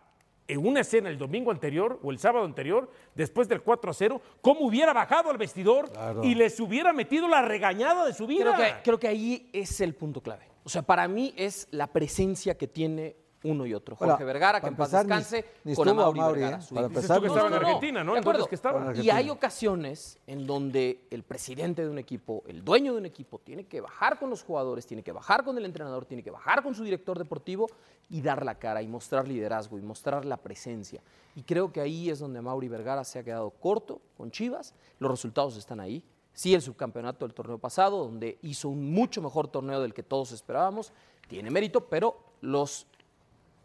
en 0.46 0.66
una 0.66 0.80
escena 0.80 1.08
el 1.08 1.16
domingo 1.18 1.50
anterior 1.52 2.00
o 2.02 2.10
el 2.10 2.18
sábado 2.18 2.44
anterior, 2.44 2.90
después 3.14 3.48
del 3.48 3.62
4 3.62 3.90
a 3.90 3.94
0, 3.94 4.20
cómo 4.40 4.62
hubiera 4.62 4.92
bajado 4.92 5.30
al 5.30 5.38
vestidor 5.38 5.88
Claro. 5.90 6.24
y 6.24 6.34
les 6.34 6.58
hubiera 6.58 6.92
metido 6.92 7.28
la 7.28 7.40
regañada 7.42 8.04
de 8.04 8.12
su 8.12 8.26
vida. 8.26 8.54
Creo 8.56 8.66
que, 8.66 8.82
creo 8.82 8.98
que 8.98 9.08
ahí 9.08 9.48
es 9.52 9.80
el 9.80 9.94
punto 9.94 10.20
clave. 10.20 10.46
O 10.64 10.68
sea, 10.68 10.82
para 10.82 11.06
mí 11.06 11.32
es 11.36 11.68
la 11.70 11.86
presencia 11.86 12.58
que 12.58 12.66
tiene 12.66 13.14
uno 13.42 13.64
y 13.66 13.74
otro. 13.74 13.96
Jorge 13.96 14.12
Ahora, 14.12 14.24
Vergara, 14.24 14.60
que 14.60 14.66
en 14.68 14.76
paz 14.76 14.92
ni- 14.92 14.98
descanse, 14.98 15.44
ni 15.64 15.74
con 15.74 15.88
Amaury 15.88 16.20
Amaury, 16.20 16.40
Vergara. 16.40 16.58
¿eh? 16.58 16.66
su 16.66 16.74
Para 16.74 16.86
empezar, 16.88 17.20
que 17.20 17.26
estaba 17.26 17.48
en 17.48 17.54
Argentina, 17.54 18.04
¿no? 18.04 18.12
De 18.12 18.18
acuerdo. 18.20 18.40
Entonces, 18.44 18.48
¿qué 18.48 18.54
estaba? 18.54 18.96
Y 18.96 19.10
hay 19.10 19.30
ocasiones 19.30 20.18
en 20.26 20.46
donde 20.46 21.06
el 21.10 21.22
presidente 21.22 21.82
de 21.82 21.88
un 21.88 21.98
equipo, 21.98 22.42
el 22.46 22.64
dueño 22.64 22.92
de 22.92 22.98
un 22.98 23.06
equipo, 23.06 23.38
tiene 23.38 23.64
que 23.64 23.80
bajar 23.80 24.18
con 24.18 24.30
los 24.30 24.42
jugadores, 24.42 24.86
tiene 24.86 25.02
que 25.02 25.12
bajar 25.12 25.44
con 25.44 25.56
el 25.56 25.64
entrenador, 25.64 26.04
tiene 26.04 26.22
que 26.22 26.30
bajar 26.30 26.62
con 26.62 26.74
su 26.74 26.84
director 26.84 27.18
deportivo 27.18 27.66
y 28.10 28.20
dar 28.20 28.44
la 28.44 28.56
cara 28.56 28.82
y 28.82 28.88
mostrar 28.88 29.26
liderazgo 29.26 29.78
y 29.78 29.82
mostrar 29.82 30.24
la 30.24 30.36
presencia. 30.36 31.00
Y 31.34 31.42
creo 31.42 31.72
que 31.72 31.80
ahí 31.80 32.10
es 32.10 32.18
donde 32.18 32.40
Mauri 32.42 32.68
Vergara 32.68 33.04
se 33.04 33.18
ha 33.20 33.22
quedado 33.24 33.50
corto 33.50 34.00
con 34.16 34.30
Chivas. 34.30 34.74
Los 34.98 35.10
resultados 35.10 35.56
están 35.56 35.80
ahí. 35.80 36.04
Sí, 36.32 36.54
el 36.54 36.62
subcampeonato 36.62 37.26
del 37.26 37.34
torneo 37.34 37.58
pasado, 37.58 38.04
donde 38.04 38.38
hizo 38.42 38.68
un 38.68 38.92
mucho 38.92 39.20
mejor 39.22 39.48
torneo 39.48 39.80
del 39.80 39.94
que 39.94 40.02
todos 40.02 40.32
esperábamos, 40.32 40.92
tiene 41.28 41.50
mérito, 41.50 41.86
pero 41.88 42.16
los 42.40 42.86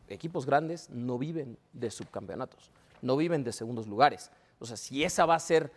equipos 0.08 0.46
grandes 0.46 0.90
no 0.90 1.18
viven 1.18 1.58
de 1.74 1.92
subcampeonatos, 1.92 2.72
no 3.02 3.18
viven 3.18 3.44
de 3.44 3.52
segundos 3.52 3.88
lugares. 3.88 4.32
O 4.60 4.66
sea, 4.66 4.78
si 4.78 5.04
esa 5.04 5.26
va 5.26 5.36
a 5.36 5.40
ser 5.40 5.72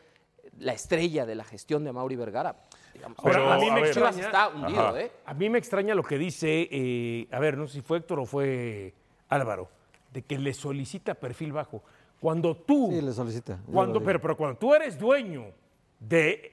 la 0.58 0.72
estrella 0.72 1.26
de 1.26 1.34
la 1.34 1.44
gestión 1.44 1.84
de 1.84 1.92
Mauri 1.92 2.16
Vergara, 2.16 2.56
digamos, 2.94 3.18
Pero, 3.22 3.52
a 3.52 3.58
mí 3.58 3.70
me 3.70 3.80
extraña, 3.80 4.24
está 4.24 4.48
hundido. 4.48 4.96
¿eh? 4.96 5.12
a 5.26 5.34
mí 5.34 5.50
me 5.50 5.58
extraña 5.58 5.94
lo 5.94 6.02
que 6.02 6.16
dice, 6.18 6.68
eh, 6.70 7.28
a 7.30 7.38
ver, 7.38 7.56
no 7.58 7.66
sé 7.66 7.74
si 7.74 7.80
fue 7.82 7.98
Héctor 7.98 8.20
o 8.20 8.26
fue 8.26 8.94
Álvaro, 9.28 9.68
de 10.12 10.22
que 10.22 10.38
le 10.38 10.54
solicita 10.54 11.14
perfil 11.14 11.52
bajo. 11.52 11.82
Cuando 12.20 12.56
tú, 12.56 12.88
Sí, 12.90 13.00
le 13.00 13.12
solicita. 13.12 13.58
cuando, 13.70 14.02
pero, 14.02 14.20
pero 14.20 14.36
cuando 14.36 14.58
tú 14.58 14.74
eres 14.74 14.98
dueño 14.98 15.46
de 16.00 16.52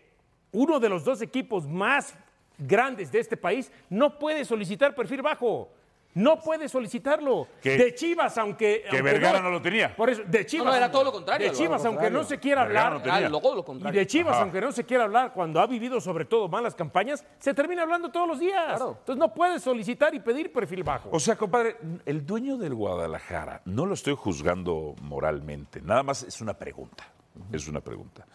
uno 0.52 0.80
de 0.80 0.90
los 0.90 1.04
dos 1.04 1.22
equipos 1.22 1.68
más 1.68 2.14
grandes 2.58 3.12
de 3.12 3.20
este 3.20 3.38
país, 3.38 3.72
no 3.90 4.20
puedes 4.20 4.48
solicitar 4.48 4.94
perfil 4.94 5.22
bajo. 5.22 5.70
No 6.16 6.40
puedes 6.40 6.72
solicitarlo. 6.72 7.48
Que- 7.62 7.78
de 7.78 7.94
Chivas, 7.94 8.38
aunque. 8.38 8.82
que 8.84 8.98
aunque 8.98 9.02
Vergara 9.02 9.42
no 9.42 9.50
lo 9.52 9.62
tenía. 9.62 9.96
Por 9.96 10.10
eso, 10.10 10.22
de 10.26 10.46
Chivas. 10.46 10.66
No, 10.66 10.72
no, 10.72 10.78
era 10.78 10.90
todo 10.90 11.04
lo 11.04 11.12
contrario, 11.12 11.50
De. 11.52 11.54
Chivas, 11.56 11.84
aunque 11.86 12.10
no 12.10 12.24
se 12.24 12.40
quiera 12.40 12.64
Vergara 12.64 12.88
hablar. 12.88 13.00
no 13.00 13.04
tenía. 13.12 13.28
Ah, 13.28 13.30
luego 13.30 13.54
lo 13.82 13.90
Y 13.90 13.92
de 13.94 14.08
Chivas, 14.08 14.34
Ajá. 14.34 14.42
aunque 14.44 14.62
no 14.62 14.72
se 14.72 14.86
quiera 14.86 15.04
hablar, 15.04 15.34
cuando 15.34 15.60
ha 15.60 15.68
vivido 15.68 16.00
sobre 16.00 16.24
todo 16.26 16.48
malas 16.48 16.74
campañas, 16.74 17.26
se 17.40 17.54
termina 17.54 17.84
hablando 17.84 18.10
todos 18.12 18.28
los 18.30 18.40
días. 18.40 18.64
Claro. 18.66 18.96
Entonces 19.00 19.20
no 19.20 19.34
puedes 19.34 19.62
solicitar 19.62 20.16
y 20.16 20.20
pedir 20.22 20.54
perfil 20.54 20.84
bajo. 20.84 21.10
O 21.12 21.20
sea, 21.20 21.36
compadre, 21.36 21.76
el 22.06 22.26
dueño 22.26 22.58
del 22.58 22.74
Guadalajara, 22.76 23.62
no 23.66 23.86
lo 23.86 23.94
estoy 23.94 24.16
juzgando 24.16 24.96
moralmente, 25.02 25.82
nada 25.82 26.02
más 26.04 26.24
es 26.24 26.40
una 26.42 26.54
pregunta. 26.54 27.06
Es 27.52 27.68
una 27.68 27.82
pregunta. 27.82 28.26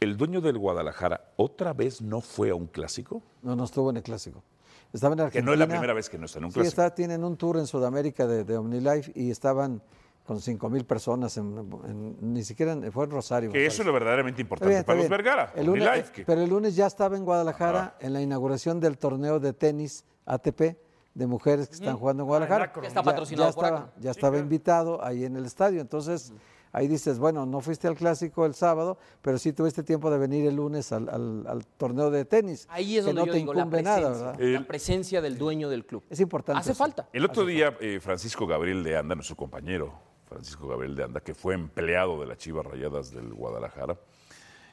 ¿El 0.00 0.16
dueño 0.16 0.40
del 0.40 0.56
Guadalajara 0.56 1.32
otra 1.36 1.74
vez 1.74 2.00
no 2.00 2.22
fue 2.22 2.48
a 2.50 2.54
un 2.54 2.68
clásico? 2.68 3.20
No, 3.42 3.54
no 3.54 3.64
estuvo 3.64 3.90
en 3.90 3.98
el 3.98 4.02
clásico. 4.02 4.42
Estaba 4.92 5.12
en 5.12 5.18
Que 5.18 5.22
Argentina. 5.24 5.44
no 5.46 5.52
es 5.52 5.58
la 5.58 5.66
primera 5.68 5.92
vez 5.92 6.08
que 6.08 6.18
no 6.18 6.26
está 6.26 6.38
en 6.38 6.46
un 6.46 6.50
Sí, 6.50 6.54
clásico. 6.60 6.82
está, 6.82 6.94
tienen 6.94 7.22
un 7.24 7.36
tour 7.36 7.58
en 7.58 7.66
Sudamérica 7.66 8.26
de, 8.26 8.44
de 8.44 8.56
OmniLife 8.56 9.12
y 9.14 9.30
estaban 9.30 9.82
con 10.24 10.40
5 10.40 10.68
mil 10.70 10.84
personas, 10.84 11.36
en, 11.38 11.56
en- 11.86 12.16
ni 12.34 12.42
siquiera 12.44 12.72
en- 12.72 12.90
fue 12.92 13.04
en 13.04 13.10
Rosario. 13.10 13.50
Que 13.52 13.64
eso 13.66 13.82
es 13.82 13.86
lo 13.86 13.92
verdaderamente 13.92 14.42
Está 14.42 14.42
importante 14.42 14.68
bien, 14.68 14.78
está 14.80 14.86
para 14.86 15.00
los. 15.00 15.08
Vergara. 15.08 15.52
El 15.56 15.66
lunes, 15.66 15.86
OmniLife, 15.88 16.12
que- 16.12 16.24
Pero 16.24 16.40
el 16.42 16.50
lunes 16.50 16.76
ya 16.76 16.86
estaba 16.86 17.16
en 17.16 17.24
Guadalajara 17.24 17.96
en 18.00 18.12
la 18.12 18.20
inauguración 18.22 18.80
del 18.80 18.98
torneo 18.98 19.40
de 19.40 19.52
tenis 19.52 20.04
ATP 20.26 20.76
de 21.14 21.26
mujeres 21.26 21.68
que 21.68 21.74
están 21.74 21.96
jugando 21.96 22.22
en 22.22 22.26
Guadalajara. 22.28 22.64
Akron. 22.66 22.82
Que 22.82 22.88
está 22.88 23.00
Ya- 23.00 23.04
patrocinado 23.04 23.48
ya 23.50 23.54
por 23.54 23.64
estaba, 23.64 23.92
ya 23.98 24.10
estaba 24.10 24.38
invitado 24.38 25.04
ahí 25.04 25.24
en 25.24 25.36
el 25.36 25.44
estadio. 25.46 25.80
Entonces, 25.80 26.32
ahí 26.72 26.88
dices, 26.88 27.18
bueno, 27.18 27.46
no 27.46 27.60
fuiste 27.60 27.88
al 27.88 27.94
clásico 27.96 28.46
el 28.46 28.54
sábado, 28.54 28.98
pero 29.22 29.38
sí 29.38 29.52
tuviste 29.52 29.82
tiempo 29.82 30.10
de 30.10 30.18
venir 30.18 30.46
el 30.46 30.56
lunes 30.56 30.92
al, 30.92 31.08
al- 31.08 31.46
al 31.46 31.66
torneo 31.66 32.10
de 32.10 32.24
tenis. 32.24 32.66
Ahí 32.70 32.96
es 32.98 33.04
que 33.04 33.12
donde 33.12 33.20
no 33.22 33.26
yo 33.26 33.32
te 33.32 33.38
digo 33.38 33.54
la 33.54 33.60
incumbe 33.60 33.78
presencia, 33.82 34.08
nada, 34.10 34.32
¿verdad? 34.32 34.60
la 34.60 34.66
presencia 34.66 35.20
del 35.22 35.38
dueño 35.38 35.68
del 35.68 35.86
club. 35.86 36.04
Es 36.10 36.20
importante. 36.20 36.60
Hace 36.60 36.72
eso. 36.72 36.78
falta. 36.78 37.08
El 37.12 37.24
otro 37.24 37.44
día, 37.46 37.76
eh, 37.80 38.00
Francisco 38.00 38.46
Gabriel 38.46 38.82
de 38.84 38.96
Anda, 38.96 39.14
nuestro 39.14 39.36
compañero, 39.36 39.92
Francisco 40.28 40.68
Gabriel 40.68 40.94
de 40.94 41.04
Anda, 41.04 41.20
que 41.20 41.34
fue 41.34 41.54
empleado 41.54 42.20
de 42.20 42.26
las 42.26 42.36
Chivas 42.38 42.66
Rayadas 42.66 43.10
del 43.12 43.32
Guadalajara, 43.32 43.98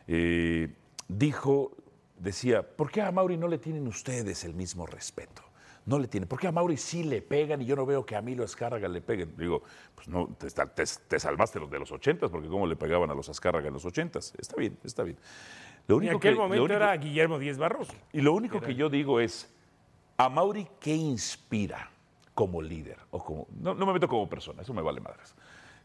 eh, 0.07 0.75
dijo, 1.07 1.71
decía, 2.19 2.61
¿por 2.75 2.91
qué 2.91 3.01
a 3.01 3.11
Mauri 3.11 3.37
no 3.37 3.47
le 3.47 3.57
tienen 3.57 3.87
ustedes 3.87 4.43
el 4.43 4.53
mismo 4.53 4.85
respeto? 4.85 5.41
No 5.85 5.99
le 5.99 6.07
tienen. 6.07 6.27
¿Por 6.27 6.39
qué 6.39 6.47
a 6.47 6.51
Mauri 6.51 6.77
sí 6.77 7.03
le 7.03 7.21
pegan 7.21 7.61
y 7.61 7.65
yo 7.65 7.75
no 7.75 7.85
veo 7.85 8.03
que 8.05 8.15
a 8.15 8.21
Milo 8.21 8.43
Azcárraga 8.43 8.87
le 8.87 9.01
peguen? 9.01 9.35
Digo, 9.37 9.61
pues 9.93 10.07
no, 10.07 10.27
te, 10.37 10.49
te- 10.49 10.83
te 11.07 11.19
salvaste 11.19 11.59
los 11.59 11.69
de 11.69 11.77
los 11.77 11.91
ochentas, 11.91 12.31
porque 12.31 12.47
cómo 12.47 12.65
le 12.65 12.75
pegaban 12.75 13.11
a 13.11 13.13
los 13.13 13.29
Azcárraga 13.29 13.67
en 13.67 13.73
los 13.73 13.85
ochentas. 13.85 14.33
Está 14.39 14.55
bien, 14.55 14.77
está 14.83 15.03
bien. 15.03 15.17
Lo 15.87 15.95
en 15.97 16.01
único 16.01 16.17
aquel 16.17 16.31
que- 16.31 16.35
lo 16.37 16.41
momento 16.43 16.63
único- 16.63 16.75
era 16.77 16.97
Guillermo 16.97 17.37
Díez 17.37 17.57
Barroso. 17.59 17.93
y 18.11 18.21
lo 18.21 18.33
único 18.33 18.59
que 18.59 18.73
yo 18.73 18.89
digo 18.89 19.19
es, 19.19 19.47
a 20.17 20.27
Mauri, 20.29 20.67
¿qué 20.79 20.95
inspira 20.95 21.91
como 22.33 22.61
líder? 22.63 22.97
O 23.11 23.23
como, 23.23 23.47
no, 23.59 23.75
no 23.75 23.85
me 23.85 23.93
meto 23.93 24.07
como 24.07 24.27
persona, 24.27 24.63
eso 24.63 24.73
me 24.73 24.81
vale 24.81 25.01
madres. 25.01 25.35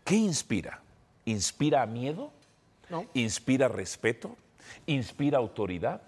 ¿Qué 0.04 0.14
inspira? 0.16 0.80
¿Inspira 1.26 1.84
miedo? 1.84 2.32
No. 2.88 3.04
¿Inspira 3.12 3.68
respeto? 3.68 4.34
¿Inspira 4.86 5.36
autoridad? 5.36 6.00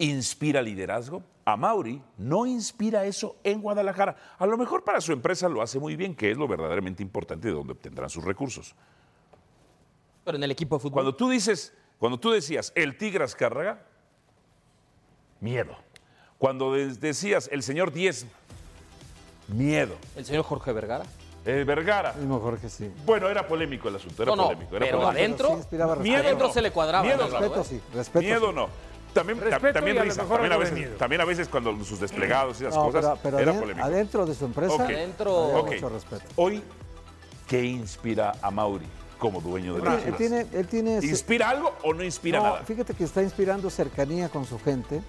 ¿Inspira 0.00 0.62
liderazgo? 0.62 1.22
A 1.44 1.56
Mauri 1.56 2.00
no 2.16 2.46
inspira 2.46 3.04
eso 3.04 3.36
en 3.44 3.60
Guadalajara. 3.60 4.16
A 4.38 4.46
lo 4.46 4.56
mejor 4.56 4.82
para 4.82 5.00
su 5.00 5.12
empresa 5.12 5.48
lo 5.48 5.60
hace 5.62 5.78
muy 5.78 5.94
bien, 5.96 6.14
que 6.14 6.30
es 6.30 6.38
lo 6.38 6.48
verdaderamente 6.48 7.02
importante 7.02 7.48
de 7.48 7.54
donde 7.54 7.72
obtendrán 7.74 8.08
sus 8.08 8.24
recursos. 8.24 8.74
Pero 10.24 10.36
en 10.38 10.42
el 10.44 10.50
equipo 10.50 10.76
de 10.76 10.80
fútbol. 10.80 10.92
Cuando 10.94 11.14
tú 11.14 11.28
dices, 11.28 11.74
cuando 11.98 12.18
tú 12.18 12.30
decías 12.30 12.72
el 12.76 12.96
Tigre 12.96 13.24
Azcárraga, 13.24 13.82
miedo. 15.40 15.76
Cuando 16.38 16.72
de- 16.72 16.94
decías 16.94 17.48
el 17.52 17.62
señor 17.62 17.92
Diez, 17.92 18.26
miedo. 19.48 19.96
El 20.16 20.24
señor 20.24 20.44
Jorge 20.44 20.72
Vergara. 20.72 21.04
El 21.44 21.64
Vergara. 21.64 22.12
Mismo 22.14 22.38
Jorge, 22.40 22.68
sí. 22.68 22.90
Bueno, 23.04 23.28
era 23.28 23.46
polémico 23.46 23.88
el 23.88 23.96
asunto, 23.96 24.22
era 24.22 24.30
No, 24.30 24.36
no, 24.36 24.42
polémico. 24.44 24.76
Era 24.76 24.86
pero 24.86 24.98
polémico. 25.00 25.18
adentro, 25.46 25.48
sí. 25.70 25.76
Miedo 26.02 26.22
adentro 26.22 26.46
no. 26.48 26.52
se 26.52 26.62
le 26.62 26.70
cuadraba. 26.70 27.04
Miedo 27.04 27.24
Álvaro, 27.24 27.40
Respeto 27.48 27.60
¿eh? 27.62 27.64
sí, 27.64 27.80
respeto 27.94 28.20
Miedo 28.24 28.48
sí. 28.50 28.54
no. 28.54 28.89
También, 29.12 29.40
Respeto 29.40 29.72
también 29.74 29.96
y 29.96 30.00
a 30.00 30.02
risa, 30.04 30.24
también 30.24 30.52
a 30.52 30.56
veces, 30.56 30.74
miedo. 30.74 30.96
también 30.96 31.20
a 31.20 31.24
veces 31.24 31.48
cuando 31.48 31.84
sus 31.84 31.98
desplegados 32.00 32.60
y 32.60 32.64
esas 32.64 32.76
No, 32.76 32.84
cosas 32.86 33.02
pero, 33.04 33.18
pero 33.22 33.38
era 33.40 33.52
aden- 33.52 33.60
polémico. 33.60 33.86
adentro 33.86 34.26
de 34.26 34.34
su 34.34 34.44
empresa. 34.44 34.84
Adentro. 34.84 35.64
mucho 35.66 35.88
respeto. 35.88 36.24
Hoy, 36.36 36.62
¿qué 37.48 37.64
inspira 37.64 38.32
a 38.40 38.50
Mauri 38.50 38.86
como 39.18 39.40
dueño 39.40 39.74
de 39.74 39.78
Él, 39.80 39.84
las 39.84 40.06
él 40.06 40.14
tiene, 40.16 40.46
él 40.52 40.66
tiene 40.66 40.96
ese- 40.98 41.08
¿Inspira 41.08 41.50
algo 41.50 41.74
o 41.82 41.92
no 41.92 42.02
inspira 42.04 42.38
No, 42.38 42.44
nada? 42.44 42.62
Fíjate 42.64 42.94
que 42.94 43.04
está 43.04 43.22
inspirando 43.22 43.68
cercanía 43.68 44.28
con 44.28 44.46
su 44.46 44.58
gente. 44.60 45.02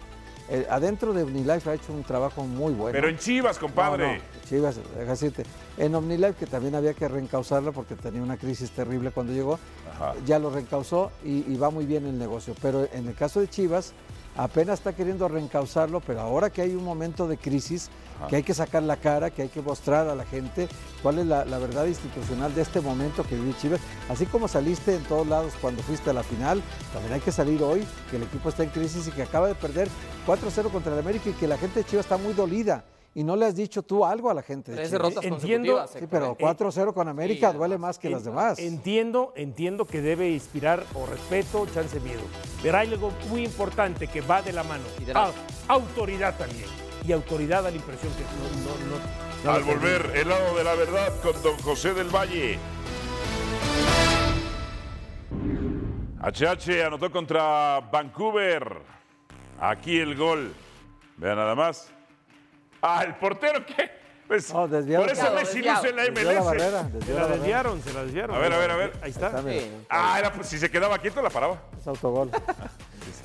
Eh, 0.50 0.68
adentro 0.70 1.14
de 1.14 1.24
OmniLife 1.24 1.70
ha 1.70 1.74
hecho 1.76 1.94
un 1.94 2.04
trabajo 2.04 2.44
muy 2.44 2.74
bueno. 2.74 2.94
Pero 2.94 3.08
en 3.08 3.18
Chivas, 3.18 3.58
compadre. 3.58 4.06
No, 4.08 4.14
no, 4.16 4.20
Chivas. 4.50 4.80
En 5.78 5.96
OmniLife, 5.96 6.34
que 6.34 6.46
también 6.46 6.76
había 6.76 6.94
que 6.94 7.08
reencauzarla 7.08 7.72
porque 7.72 7.96
tenía 7.96 8.22
una 8.22 8.38
crisis 8.38 8.72
terrible 8.72 9.12
cuando 9.12 9.34
llegó, 9.34 9.60
Ajá. 9.96 10.14
ya 10.26 10.40
lo 10.40 10.50
reencauzó 10.50 11.12
y, 11.24 11.46
y 11.52 11.56
va 11.58 11.70
muy 11.70 11.86
bien 11.86 12.06
el 12.06 12.18
negocio. 12.20 12.54
Pero 12.62 12.88
en 12.92 13.08
el 13.08 13.16
caso 13.16 13.40
de 13.40 13.48
Chivas, 13.50 13.94
apenas 14.36 14.80
está 14.80 14.94
queriendo 14.94 15.28
reencauzarlo, 15.28 16.00
pero 16.00 16.22
ahora 16.22 16.50
que 16.50 16.62
hay 16.62 16.76
un 16.76 16.84
momento 16.84 17.28
de 17.28 17.38
crisis, 17.38 17.90
Ajá. 18.18 18.28
que 18.28 18.36
hay 18.38 18.44
que 18.44 18.54
sacar 18.54 18.84
la 18.84 18.98
cara, 18.98 19.30
que 19.30 19.44
hay 19.44 19.50
que 19.50 19.62
mostrar 19.62 20.08
a 20.08 20.16
la 20.16 20.26
gente 20.26 20.68
cuál 21.02 21.20
es 21.20 21.26
la, 21.26 21.46
la 21.46 21.58
verdad 21.58 21.86
institucional 21.86 22.54
de 22.54 22.62
este 22.62 22.82
momento 22.82 23.24
que 23.24 23.36
vive 23.36 23.54
Chivas. 23.60 23.82
Así 24.10 24.26
como 24.26 24.48
saliste 24.48 24.96
en 24.96 25.04
todos 25.04 25.28
lados 25.28 25.54
cuando 25.62 25.82
fuiste 25.84 26.10
a 26.10 26.14
la 26.14 26.24
final, 26.24 26.62
también 26.94 27.14
hay 27.14 27.22
que 27.22 27.32
salir 27.32 27.62
hoy, 27.64 27.86
que 28.10 28.18
el 28.18 28.24
equipo 28.24 28.50
está 28.50 28.64
en 28.64 28.70
crisis 28.70 29.08
y 29.08 29.12
que 29.12 29.24
acaba 29.24 29.48
de 29.48 29.56
perder 29.56 29.88
4-0 30.28 30.72
contra 30.72 30.94
el 30.94 31.00
América 31.00 31.30
y 31.30 31.34
que 31.34 31.48
la 31.48 31.58
gente 31.58 31.80
de 31.82 31.86
Chivas 31.86 32.06
está 32.06 32.18
muy 32.18 32.34
dolida. 32.34 32.84
Y 33.14 33.24
no 33.26 33.36
le 33.36 33.46
has 33.46 33.56
dicho 33.56 33.84
tú 33.84 34.06
algo 34.06 34.30
a 34.30 34.34
la 34.34 34.42
gente 34.42 34.74
Tres 34.74 34.90
derrotas 34.90 35.24
Entiendo- 35.26 35.74
consecutivas. 35.76 35.92
Sí, 35.92 36.08
pero 36.10 36.32
¿eh? 36.32 36.36
4-0 36.40 36.94
con 36.94 37.10
América 37.10 37.52
Sí, 37.52 37.58
duele 37.58 37.78
más 37.78 38.00
que 38.00 38.10
las 38.10 38.24
demás. 38.24 38.58
Entiendo, 38.58 39.34
entiendo 39.36 39.84
que 39.86 40.02
debe 40.02 40.30
inspirar 40.30 40.86
o 40.94 41.06
respeto, 41.06 41.68
chance 41.74 42.00
miedo. 42.00 42.22
Pero 42.64 42.78
hay 42.78 42.88
algo 42.88 43.12
muy 43.30 43.44
importante 43.44 44.08
que 44.08 44.22
va 44.22 44.42
de 44.42 44.54
la 44.54 44.64
mano. 44.64 44.84
Ah, 45.14 45.32
autoridad 45.68 46.38
también. 46.38 46.66
Y 47.06 47.12
autoridad 47.12 47.64
da 47.64 47.72
la 47.72 47.76
impresión 47.76 48.14
que 48.14 48.24
no, 48.24 49.02
no, 49.46 49.52
Al 49.52 49.64
volver, 49.64 50.12
el 50.16 50.30
lado 50.30 50.56
de 50.56 50.64
la 50.64 50.76
verdad 50.76 51.12
con 51.22 51.34
don 51.44 51.58
José 51.58 51.94
del 51.94 52.08
Valle. 52.10 52.58
HH 56.22 56.86
anotó 56.86 57.12
contra 57.12 57.80
Vancouver. 57.92 58.78
Aquí 59.60 59.98
el 60.00 60.16
gol. 60.16 60.54
Vean 61.18 61.36
nada 61.38 61.56
más. 61.56 61.92
Ah, 62.82 63.04
el 63.06 63.16
portero 63.16 63.66
que. 63.66 64.02
Pues, 64.28 64.54
No, 64.54 64.68
por 64.70 64.78
eso 65.10 65.34
Messi 65.34 65.56
desviado. 65.56 65.78
luce 65.84 65.90
en 65.90 65.96
la 65.98 66.04
Desvió 66.04 66.32
la 66.32 66.42
barrera, 66.42 66.84
MLS. 66.84 66.94
desvió 66.94 67.16
Se 67.16 67.22
la 67.22 67.28
desviaron, 67.28 67.82
se 67.84 67.94
la 67.94 68.04
desviaron. 68.06 68.36
A 68.36 68.40
ver, 68.40 68.54
a 68.54 68.58
ver, 68.58 68.72
a 68.72 68.76
ver. 68.78 68.94
Ahí 69.02 69.12
está. 69.12 69.28
Está, 69.28 69.42
Sí. 69.42 69.72
Ah, 69.90 70.16
era, 70.20 70.32
pues, 70.32 70.48
si 70.48 70.58
se 70.58 70.72
quedaba 70.72 70.98
quieto 71.00 71.22
la 71.22 71.30
paraba. 71.30 71.62
es 71.80 71.88
autogol. 71.88 72.32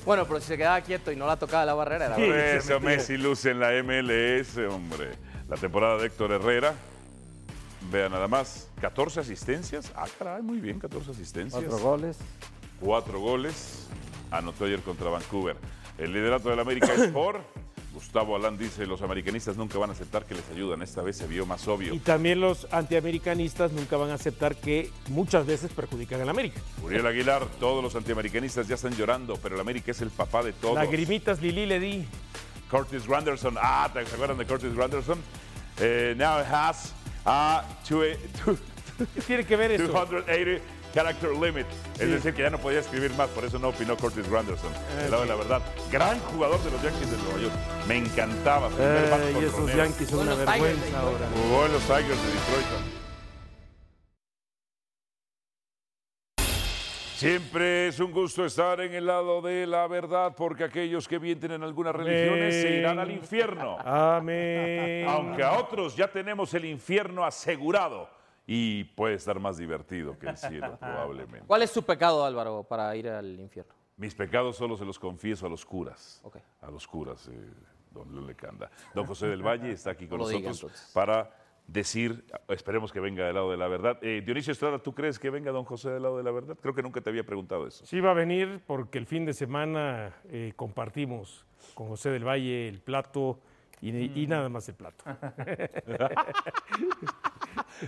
Bueno, 0.05 0.25
pero 0.25 0.39
si 0.39 0.47
se 0.47 0.57
quedaba 0.57 0.79
quieto 0.81 1.11
y 1.11 1.15
no 1.17 1.27
la 1.27 1.37
tocaba 1.37 1.65
la 1.65 1.73
barrera, 1.73 2.05
era 2.07 2.15
Sí. 2.15 2.25
Por 2.25 2.35
eso. 2.35 2.79
Messi 2.79 3.17
luce 3.17 3.51
en 3.51 3.59
la 3.59 3.71
MLS, 3.83 4.57
hombre. 4.69 5.11
La 5.49 5.55
temporada 5.57 5.97
de 5.97 6.07
Héctor 6.07 6.31
Herrera. 6.31 6.73
Vean 7.91 8.11
nada 8.11 8.27
más. 8.27 8.69
14 8.81 9.19
asistencias. 9.21 9.91
Ah, 9.95 10.05
caray, 10.17 10.41
muy 10.41 10.59
bien, 10.59 10.79
14 10.79 11.11
asistencias. 11.11 11.61
Cuatro 11.63 11.77
goles. 11.85 12.17
Cuatro 12.81 13.19
goles. 13.19 13.87
Anotó 14.31 14.65
ayer 14.65 14.81
contra 14.81 15.09
Vancouver. 15.09 15.55
El 15.97 16.11
liderato 16.13 16.49
del 16.49 16.59
América 16.59 16.91
es 16.93 17.07
por. 17.13 17.41
Gustavo 17.97 18.35
Alán 18.35 18.59
dice, 18.59 18.85
los 18.85 19.01
americanistas 19.01 19.57
nunca 19.57 19.79
van 19.79 19.89
a 19.89 19.93
aceptar 19.93 20.23
que 20.23 20.35
les 20.35 20.47
ayudan. 20.51 20.83
Esta 20.83 21.01
vez 21.01 21.17
se 21.17 21.25
vio 21.25 21.47
más 21.47 21.67
obvio. 21.67 21.95
Y 21.95 21.99
también 21.99 22.39
los 22.39 22.67
antiamericanistas 22.71 23.71
nunca 23.71 23.97
van 23.97 24.11
a 24.11 24.13
aceptar 24.13 24.55
que 24.55 24.91
muchas 25.09 25.47
veces 25.47 25.71
perjudican 25.73 26.21
a 26.21 26.25
la 26.25 26.29
América. 26.29 26.61
Uriel 26.83 27.07
Aguilar, 27.07 27.43
todos 27.59 27.83
los 27.83 27.95
antiamericanistas 27.95 28.67
ya 28.67 28.75
están 28.75 28.93
llorando, 28.95 29.37
pero 29.41 29.55
el 29.55 29.61
América 29.61 29.89
es 29.89 30.01
el 30.01 30.11
papá 30.11 30.43
de 30.43 30.53
todos. 30.53 30.75
Lagrimitas 30.75 31.41
Lili 31.41 31.65
le 31.65 31.79
di. 31.79 32.05
Curtis 32.69 33.07
Granderson. 33.07 33.55
Ah, 33.59 33.89
¿te 33.91 33.99
acuerdan 34.01 34.37
de 34.37 34.45
Curtis 34.45 34.75
Granderson? 34.75 35.17
Eh, 35.79 36.13
now 36.17 36.39
it 36.39 36.45
has 36.45 36.93
a 37.25 37.63
two- 37.87 38.03
two- 38.45 38.57
¿Qué 39.15 39.21
tiene 39.21 39.43
que 39.43 39.55
ver 39.55 39.71
eso? 39.71 39.87
280 39.87 40.61
character 40.93 41.31
limit. 41.31 41.67
Es 41.99 42.09
decir, 42.09 42.33
que 42.33 42.43
ya 42.43 42.49
no 42.49 42.57
podía 42.57 42.79
escribir 42.79 43.13
más, 43.15 43.29
por 43.29 43.45
eso 43.45 43.59
no 43.59 43.69
opinó 43.69 43.95
Curtis 43.97 44.29
Granderson. 44.29 44.71
El 45.03 45.11
lado 45.11 45.23
de 45.23 45.29
la 45.29 45.35
verdad. 45.35 45.61
Gran 45.91 46.19
jugador 46.19 46.59
de 46.63 46.71
los 46.71 46.81
Yankees 46.81 47.11
de 47.11 47.17
Nueva 47.17 47.39
York. 47.39 47.53
Me 47.87 47.97
encantaba. 47.97 48.69
Bat 48.69 49.21
Ay, 49.25 49.45
esos. 49.45 49.73
Yankees 49.73 50.09
son 50.09 50.19
una 50.19 50.35
Tigers 50.35 50.61
vergüenza 50.61 50.99
ahora. 50.99 51.27
Jugó 51.35 51.65
en 51.65 51.71
los 51.73 51.81
Tigers 51.83 52.07
de 52.07 52.31
Detroit. 52.31 52.97
Siempre 57.17 57.87
es 57.87 57.99
un 57.99 58.11
gusto 58.11 58.45
estar 58.45 58.79
en 58.79 58.93
el 58.93 59.07
lado 59.07 59.41
de 59.41 59.65
la 59.65 59.87
verdad, 59.87 60.35
porque 60.37 60.65
aquellos 60.65 61.07
que 61.07 61.19
mienten 61.19 61.53
en 61.53 61.63
algunas 61.63 61.95
religiones 61.95 62.53
se 62.61 62.75
irán 62.75 62.99
al 62.99 63.09
infierno. 63.09 63.75
Amén. 63.83 65.03
Aunque 65.07 65.41
a 65.41 65.53
otros 65.53 65.95
ya 65.95 66.07
tenemos 66.07 66.53
el 66.53 66.65
infierno 66.65 67.25
asegurado. 67.25 68.16
Y 68.49 68.85
puede 68.85 69.15
estar 69.15 69.39
más 69.41 69.57
divertido 69.57 70.17
que 70.17 70.29
el 70.29 70.37
cielo, 70.37 70.77
probablemente. 70.79 71.45
¿Cuál 71.45 71.63
es 71.63 71.69
su 71.69 71.83
pecado, 71.83 72.25
Álvaro, 72.25 72.63
para 72.63 72.95
ir 72.95 73.09
al 73.09 73.37
infierno? 73.39 73.73
Mis 73.97 74.15
pecados 74.15 74.55
solo 74.55 74.77
se 74.77 74.85
los 74.85 74.97
confieso 74.97 75.45
a 75.45 75.49
los 75.49 75.65
curas. 75.65 76.21
Ok. 76.23 76.37
A 76.61 76.71
los 76.71 76.87
curas, 76.87 77.27
eh, 77.27 77.53
don 77.91 78.11
León 78.13 78.25
Lecanda. 78.25 78.71
Don 78.95 79.05
José 79.05 79.27
del 79.27 79.45
Valle 79.45 79.71
está 79.71 79.91
aquí 79.91 80.07
con 80.07 80.19
No 80.19 80.23
lo 80.23 80.29
diga, 80.29 80.49
nosotros 80.49 80.91
para 80.93 81.29
decir, 81.67 82.23
esperemos 82.47 82.93
que 82.93 82.99
venga 82.99 83.25
del 83.25 83.35
lado 83.35 83.51
de 83.51 83.57
la 83.57 83.67
verdad. 83.67 83.97
Eh, 84.01 84.21
Dionisio 84.25 84.53
Estrada, 84.53 84.79
¿tú 84.79 84.93
crees 84.93 85.19
que 85.19 85.29
venga 85.29 85.51
don 85.51 85.65
José 85.65 85.89
del 85.89 86.03
lado 86.03 86.17
de 86.17 86.23
la 86.23 86.31
verdad? 86.31 86.57
Creo 86.61 86.73
que 86.73 86.81
nunca 86.81 87.01
te 87.01 87.09
había 87.09 87.25
preguntado 87.25 87.67
eso. 87.67 87.85
Sí 87.85 87.99
va 87.99 88.11
a 88.11 88.13
venir 88.13 88.61
porque 88.65 88.97
el 88.97 89.05
fin 89.05 89.25
de 89.25 89.33
semana 89.33 90.15
eh, 90.29 90.53
compartimos 90.55 91.45
con 91.73 91.89
José 91.89 92.09
del 92.11 92.25
Valle 92.25 92.69
el 92.69 92.79
plato 92.79 93.39
y, 93.81 94.21
y 94.21 94.27
nada 94.27 94.47
más 94.47 94.69
el 94.69 94.75
plato. 94.75 95.03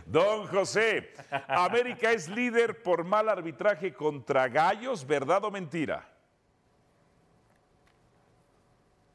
Don 0.06 0.48
José, 0.48 1.14
América 1.48 2.12
es 2.12 2.30
líder 2.30 2.82
por 2.84 3.04
mal 3.04 3.30
arbitraje 3.30 3.94
contra 3.94 4.48
Gallos, 4.48 5.06
¿verdad 5.06 5.44
o 5.46 5.52
mentira? 5.52 6.08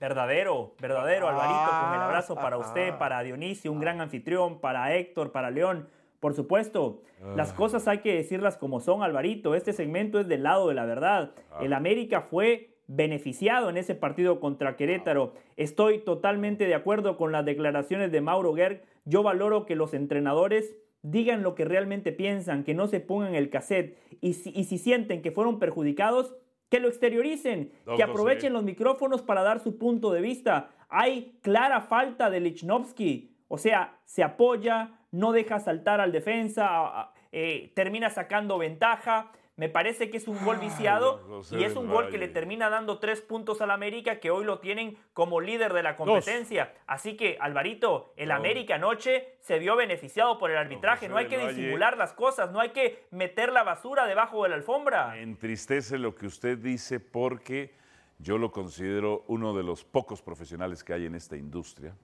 Verdadero, 0.01 0.75
verdadero, 0.81 1.29
Alvarito, 1.29 1.71
con 1.81 1.95
el 1.95 2.01
abrazo 2.03 2.35
para 2.35 2.59
usted, 2.59 2.99
para 2.99 3.23
Dionisio, 3.23 3.73
un 3.73 3.81
gran 3.81 4.01
anfitrión, 4.01 4.61
para 4.61 4.95
Héctor, 4.95 5.33
para 5.33 5.51
León. 5.51 5.89
Por 6.21 6.35
supuesto, 6.35 7.03
las 7.37 7.53
cosas 7.53 7.89
hay 7.89 7.99
que 7.99 8.15
decirlas 8.15 8.57
como 8.57 8.81
son, 8.81 9.03
Alvarito. 9.03 9.55
Este 9.55 9.73
segmento 9.73 10.21
es 10.21 10.29
del 10.29 10.43
lado 10.43 10.69
de 10.69 10.75
la 10.75 10.85
verdad. 10.85 11.33
El 11.61 11.73
América 11.73 12.21
fue 12.21 12.74
beneficiado 12.87 13.71
en 13.71 13.77
ese 13.77 13.95
partido 13.95 14.41
contra 14.41 14.77
Querétaro. 14.77 15.35
Estoy 15.57 15.99
totalmente 15.99 16.67
de 16.67 16.75
acuerdo 16.75 17.17
con 17.17 17.33
las 17.33 17.45
declaraciones 17.45 18.13
de 18.13 18.21
Mauro 18.21 18.55
Gerg. 18.55 18.83
Yo 19.05 19.23
valoro 19.23 19.67
que 19.67 19.77
los 19.77 19.95
entrenadores 19.95 20.77
digan 21.03 21.43
lo 21.43 21.55
que 21.55 21.65
realmente 21.65 22.13
piensan, 22.13 22.65
que 22.65 22.75
no 22.75 22.87
se 22.87 23.01
pongan 23.01 23.35
el 23.35 23.51
cassette 23.51 23.99
y 24.21 24.35
si, 24.35 24.51
y 24.51 24.65
si 24.65 24.79
sienten 24.79 25.23
que 25.23 25.33
fueron 25.33 25.59
perjudicados, 25.59 26.35
que 26.71 26.81
lo 26.81 26.89
exterioricen, 26.89 27.73
que 27.97 28.03
aprovechen 28.03 28.53
los 28.53 28.65
micrófonos 28.65 29.23
para 29.23 29.43
dar 29.43 29.61
su 29.61 29.79
punto 29.79 30.13
de 30.13 30.21
vista. 30.21 30.71
Hay 30.89 31.39
clara 31.43 31.83
falta 31.83 32.31
de 32.31 32.41
Lichnowsky, 32.41 33.37
o 33.49 33.59
sea, 33.59 33.99
se 34.07 34.23
apoya, 34.23 34.99
no 35.13 35.33
deja 35.33 35.61
saltar 35.61 36.01
al 36.01 36.11
defensa, 36.11 37.13
eh, 37.31 37.73
termina 37.75 38.11
sacando 38.11 38.59
ventaja. 38.59 39.31
Me 39.57 39.69
parece 39.69 40.11
que 40.11 40.17
es 40.17 40.27
un 40.27 40.45
gol 40.45 40.59
viciado 40.59 41.23
José 41.29 41.61
y 41.61 41.65
es 41.65 41.77
un 41.77 41.89
gol 41.89 42.09
que 42.11 42.19
le 42.19 42.27
termina 42.27 42.69
dando 42.71 42.99
tres 42.99 43.21
puntos 43.21 43.61
al 43.61 43.71
América 43.71 44.19
que 44.19 44.33
hoy 44.33 44.45
lo 44.45 44.59
tienen 44.59 44.99
como 45.13 45.41
líder 45.41 45.73
de 45.73 45.85
la 45.85 45.95
competencia. 45.95 46.75
Así 46.89 47.17
que, 47.17 47.39
Alvarito, 47.41 48.13
el 48.17 48.31
No. 48.31 48.35
América 48.35 48.75
anoche 48.75 49.37
se 49.39 49.61
vio 49.61 49.77
beneficiado 49.77 50.39
por 50.39 50.51
el 50.51 50.57
arbitraje. 50.57 51.09
No 51.09 51.17
hay 51.17 51.29
que 51.29 51.37
Valle. 51.37 51.55
disimular 51.55 51.97
las 51.97 52.13
cosas, 52.15 52.51
no 52.51 52.59
hay 52.59 52.71
que 52.71 53.07
meter 53.13 53.53
la 53.53 53.63
basura 53.63 54.07
debajo 54.07 54.43
de 54.43 54.49
la 54.49 54.57
alfombra. 54.57 55.11
Me 55.13 55.23
entristece 55.23 55.99
lo 55.99 56.17
que 56.17 56.27
usted 56.27 56.59
dice 56.59 56.99
porque 56.99 57.73
yo 58.19 58.39
lo 58.39 58.51
considero 58.51 59.23
uno 59.29 59.55
de 59.57 59.63
los 59.63 59.85
pocos 59.85 60.21
profesionales 60.21 60.83
que 60.83 60.95
hay 60.95 61.07
en 61.07 61.15
esta 61.15 61.37
industria, 61.37 61.95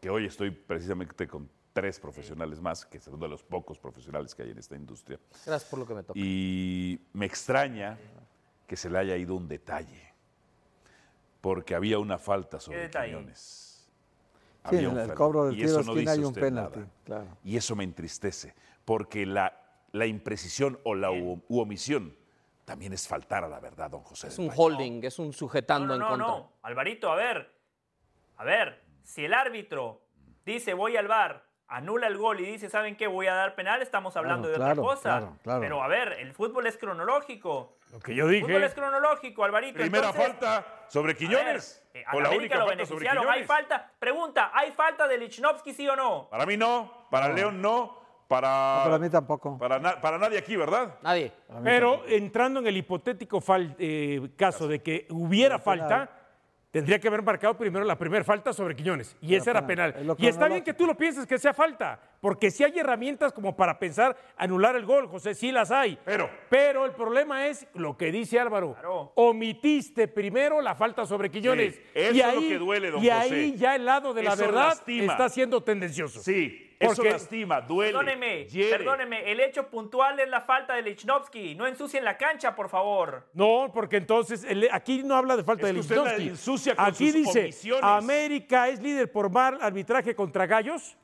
que 0.00 0.08
hoy 0.08 0.24
estoy 0.24 0.50
precisamente 0.50 1.28
con 1.28 1.50
tres 1.76 2.00
profesionales 2.00 2.58
más, 2.58 2.86
que 2.86 2.98
son 2.98 3.20
de 3.20 3.28
los 3.28 3.42
pocos 3.42 3.78
profesionales 3.78 4.34
que 4.34 4.42
hay 4.42 4.50
en 4.50 4.56
esta 4.56 4.74
industria. 4.76 5.20
Gracias 5.44 5.68
por 5.68 5.78
lo 5.78 5.86
que 5.86 5.92
me 5.92 6.02
toca. 6.02 6.18
Y 6.18 6.98
me 7.12 7.26
extraña 7.26 7.98
que 8.66 8.78
se 8.78 8.88
le 8.88 8.96
haya 8.98 9.14
ido 9.14 9.34
un 9.34 9.46
detalle, 9.46 10.14
porque 11.42 11.74
había 11.74 11.98
una 11.98 12.16
falta 12.16 12.58
sobre? 12.60 12.88
Quiñones. 12.88 13.90
Sí, 13.90 13.90
Había 14.62 14.80
en 14.80 14.86
un 14.88 14.98
el 15.00 15.12
cobro 15.12 15.44
del 15.44 15.54
tiro 15.56 15.82
no 15.82 15.92
hay 15.92 16.24
un 16.24 16.32
penalti, 16.32 16.78
nada. 16.78 16.90
claro. 17.04 17.38
Y 17.44 17.58
eso 17.58 17.76
me 17.76 17.84
entristece, 17.84 18.54
porque 18.86 19.26
la, 19.26 19.52
la 19.92 20.06
imprecisión 20.06 20.80
o 20.82 20.94
la 20.94 21.10
u, 21.10 21.42
u 21.46 21.60
omisión 21.60 22.16
también 22.64 22.94
es 22.94 23.06
faltar 23.06 23.44
a 23.44 23.48
la 23.48 23.60
verdad, 23.60 23.90
don 23.90 24.00
José. 24.00 24.28
Es 24.28 24.38
un 24.38 24.48
Valle. 24.48 24.58
holding, 24.62 25.04
es 25.04 25.18
un 25.18 25.34
sujetando 25.34 25.98
no, 25.98 25.98
no, 25.98 26.04
en 26.04 26.08
contra. 26.08 26.26
no, 26.26 26.52
Alvarito, 26.62 27.12
a 27.12 27.16
ver. 27.16 27.54
A 28.38 28.44
ver, 28.44 28.82
si 29.02 29.26
el 29.26 29.34
árbitro 29.34 30.00
dice 30.46 30.72
voy 30.72 30.96
al 30.96 31.06
bar 31.06 31.44
anula 31.68 32.06
el 32.06 32.16
gol 32.16 32.40
y 32.40 32.44
dice, 32.46 32.68
¿saben 32.68 32.96
qué? 32.96 33.06
Voy 33.06 33.26
a 33.26 33.34
dar 33.34 33.54
penal, 33.54 33.82
estamos 33.82 34.16
hablando 34.16 34.48
de 34.48 34.54
claro, 34.54 34.82
otra 34.82 34.94
cosa. 34.94 35.02
claro, 35.18 35.36
claro. 35.42 35.60
Pero 35.60 35.82
a 35.82 35.88
ver, 35.88 36.12
el 36.20 36.32
fútbol 36.32 36.66
es 36.66 36.76
cronológico. 36.76 37.76
Lo 37.92 38.00
que 38.00 38.14
yo 38.14 38.28
El 38.28 38.40
fútbol 38.40 38.54
dije. 38.54 38.66
es 38.66 38.74
cronológico, 38.74 39.44
Alvarito. 39.44 39.78
Primera 39.78 40.08
entonces- 40.10 40.26
falta 40.38 40.66
sobre 40.88 41.16
Quiñones. 41.16 41.82
A 41.90 41.92
ver, 41.94 42.02
eh, 42.02 42.04
a 42.06 42.16
o 42.16 42.20
la 42.20 42.30
única 42.30 42.56
lo 42.58 42.66
falta 42.66 42.84
sobre 42.86 42.98
beneficiaron. 43.00 43.18
¿Hay 43.18 43.42
Quiñones. 43.42 43.46
falta? 43.46 43.90
Pregunta, 43.98 44.50
¿hay 44.54 44.72
falta 44.72 45.08
de 45.08 45.18
Lichnowsky, 45.18 45.72
sí 45.72 45.88
o 45.88 45.96
no? 45.96 46.28
Para 46.30 46.46
mí 46.46 46.56
no, 46.56 47.06
para 47.10 47.28
León 47.32 47.60
no, 47.62 47.98
para, 48.28 48.78
No, 48.78 48.84
para 48.84 48.98
mí 48.98 49.08
tampoco. 49.10 49.56
para, 49.58 49.78
na- 49.78 50.00
para 50.00 50.18
nadie 50.18 50.38
aquí, 50.38 50.56
¿verdad? 50.56 50.96
Nadie. 51.02 51.32
Pero 51.62 52.02
entrando 52.06 52.58
en 52.60 52.66
el 52.66 52.76
hipotético 52.76 53.40
fal- 53.40 53.74
eh, 53.78 54.30
caso 54.36 54.66
de 54.68 54.82
que 54.82 55.06
hubiera 55.10 55.58
falta, 55.60 56.10
tendría 56.70 56.98
que 56.98 57.08
haber 57.08 57.22
marcado 57.22 57.56
primero 57.56 57.84
la 57.84 57.96
primera 57.96 58.24
falta 58.24 58.52
sobre 58.52 58.74
Quiñones. 58.76 59.16
Y 59.20 59.34
esa 59.34 59.50
era 59.50 59.66
penal, 59.66 59.94
penal. 59.94 60.16
Y 60.18 60.26
está 60.26 60.48
bien 60.48 60.62
que 60.62 60.74
tú 60.74 60.86
lo 60.86 60.96
pienses 60.96 61.26
que 61.26 61.38
sea 61.38 61.54
falta, 61.54 62.00
porque 62.26 62.50
si 62.50 62.64
hay 62.64 62.76
herramientas 62.76 63.32
como 63.32 63.54
para 63.54 63.78
pensar 63.78 64.16
anular 64.36 64.74
el 64.74 64.84
gol, 64.84 65.06
José, 65.06 65.32
sí 65.32 65.52
las 65.52 65.70
hay. 65.70 65.96
Pero. 66.04 66.28
Pero 66.50 66.84
el 66.84 66.90
problema 66.90 67.46
es 67.46 67.68
lo 67.74 67.96
que 67.96 68.10
dice 68.10 68.40
Álvaro. 68.40 68.72
Claro. 68.72 69.12
Omitiste 69.14 70.08
primero 70.08 70.60
la 70.60 70.74
falta 70.74 71.06
sobre 71.06 71.30
Quiñones. 71.30 71.76
Sí, 71.76 71.80
eso 71.94 72.14
y 72.14 72.20
es 72.20 72.26
lo 72.34 72.40
ahí, 72.40 72.48
que 72.48 72.58
duele, 72.58 72.90
don 72.90 73.04
Y 73.04 73.10
ahí 73.10 73.54
ya 73.56 73.76
el 73.76 73.84
lado 73.84 74.12
de 74.12 74.24
la 74.24 74.32
Eso 74.32 74.42
verdad 74.44 74.68
lastima. 74.70 75.12
está 75.12 75.28
siendo 75.28 75.62
tendencioso. 75.62 76.20
Sí, 76.20 76.74
eso 76.80 76.96
Porque- 76.96 77.10
lastima, 77.12 77.60
duele. 77.60 77.92
Perdóneme, 77.92 78.44
hiere. 78.46 78.76
perdóneme, 78.76 79.30
el 79.30 79.38
hecho 79.38 79.68
puntual 79.68 80.18
es 80.18 80.28
la 80.28 80.40
falta 80.40 80.74
de 80.74 80.82
Lichnowsky. 80.82 81.54
No 81.54 81.64
ensucien 81.68 82.02
la 82.04 82.16
cancha, 82.18 82.56
por 82.56 82.68
favor. 82.68 83.28
No, 83.34 83.70
porque 83.72 83.98
entonces 83.98 84.42
el- 84.42 84.68
aquí 84.72 85.04
no 85.04 85.14
habla 85.14 85.36
de 85.36 85.44
falta 85.44 85.62
Es 85.62 85.68
de 85.68 85.74
que 85.74 85.80
usted 85.80 85.94
la 85.96 86.02
Lichnowsky. 86.18 86.28
ensucia 86.30 86.74
con 86.74 86.84
Aquí 86.86 87.06
sus 87.12 87.14
dice, 87.14 87.40
omisiones. 87.42 87.84
América 87.84 88.68
es 88.68 88.82
líder 88.82 89.12
por 89.12 89.30
mal 89.30 89.58
arbitraje 89.62 90.12
contra 90.16 90.44
Gallos. 90.46 90.96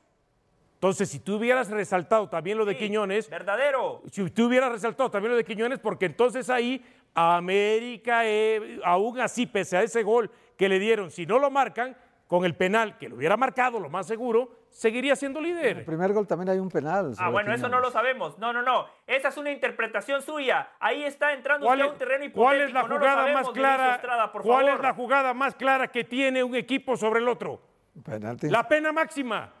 Entonces, 0.83 1.09
si 1.09 1.19
tú 1.21 1.35
hubieras 1.37 1.69
resaltado 1.69 2.27
también 2.27 2.57
lo 2.57 2.65
de 2.65 2.73
Sí, 2.73 2.79
Quiñones, 2.79 3.29
Verdadero. 3.29 4.01
si 4.11 4.29
tú 4.31 4.47
hubieras 4.47 4.69
resaltado 4.69 5.09
también 5.09 5.31
lo 5.31 5.37
de 5.37 5.45
Quiñones, 5.45 5.79
porque 5.79 6.05
entonces 6.07 6.49
ahí 6.49 6.83
América, 7.15 8.25
eh, 8.25 8.81
aún 8.83 9.17
así, 9.21 9.45
pese 9.45 9.77
a 9.77 9.81
ese 9.83 10.03
gol 10.03 10.29
que 10.57 10.67
le 10.67 10.79
dieron, 10.79 11.09
si 11.09 11.25
no 11.25 11.39
lo 11.39 11.49
marcan, 11.49 11.95
con 12.27 12.43
el 12.43 12.53
penal 12.57 12.97
que 12.97 13.07
lo 13.07 13.15
hubiera 13.15 13.37
marcado, 13.37 13.79
lo 13.79 13.89
más 13.89 14.07
seguro, 14.07 14.51
seguiría 14.71 15.15
siendo 15.15 15.39
El 15.39 15.45
líder. 15.45 15.85
primer 15.85 16.11
gol 16.11 16.27
también 16.27 16.49
hay 16.49 16.59
un 16.59 16.67
penal. 16.69 17.13
Ah, 17.17 17.29
bueno, 17.29 17.53
eso 17.53 17.69
no 17.69 17.79
lo 17.79 17.89
sabemos. 17.89 18.37
No, 18.37 18.51
no, 18.51 18.61
no. 18.61 18.85
Esa 19.07 19.29
es 19.29 19.37
una 19.37 19.51
interpretación 19.51 20.21
suya. 20.21 20.67
Ahí 20.81 21.05
está 21.05 21.31
entrando 21.31 21.65
¿Cuál 21.65 21.79
usted 21.79 21.85
es, 21.85 21.89
a 21.89 21.93
un 21.93 21.97
terreno 21.99 22.25
hipotético. 22.25 22.41
cuál 22.43 22.61
es 22.61 22.73
la 22.73 22.81
No 22.81 22.87
lo 22.89 22.95
jugada 22.97 23.15
sabemos, 23.21 23.41
más 23.43 23.51
clara? 23.53 23.95
Estrada, 23.95 24.31
por 24.33 24.41
¿Cuál 24.41 24.65
favor. 24.65 24.79
es 24.79 24.83
la 24.83 24.93
jugada 24.93 25.33
más 25.33 25.55
clara 25.55 25.87
que 25.87 26.03
tiene 26.03 26.43
un 26.43 26.55
equipo 26.55 26.97
sobre 26.97 27.21
el 27.21 27.29
otro? 27.29 27.61
Penalti. 28.03 28.49
La 28.49 28.67
pena 28.67 28.91
máxima. 28.91 29.53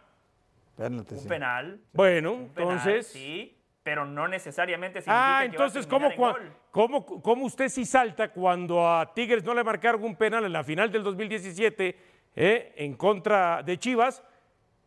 Penalti, 0.75 1.13
Un 1.15 1.19
sí. 1.21 1.27
penal. 1.27 1.81
Bueno, 1.93 2.31
un 2.33 2.49
penal, 2.49 2.71
entonces. 2.77 3.07
Sí, 3.07 3.57
pero 3.83 4.05
no 4.05 4.27
necesariamente 4.27 5.01
significa 5.01 5.37
Ah, 5.37 5.41
que 5.41 5.45
entonces, 5.47 5.85
va 5.85 5.87
a 5.87 5.91
¿cómo, 5.91 6.09
en 6.09 6.17
gol. 6.17 6.53
cómo, 6.71 7.05
cómo 7.21 7.45
usted 7.45 7.69
sí 7.69 7.85
salta 7.85 8.29
cuando 8.31 8.87
a 8.89 9.13
Tigres 9.13 9.43
no 9.43 9.53
le 9.53 9.63
marcaron 9.63 10.03
un 10.03 10.15
penal 10.15 10.45
en 10.45 10.53
la 10.53 10.63
final 10.63 10.91
del 10.91 11.03
2017 11.03 11.97
eh, 12.35 12.73
en 12.77 12.95
contra 12.95 13.61
de 13.61 13.77
Chivas 13.77 14.23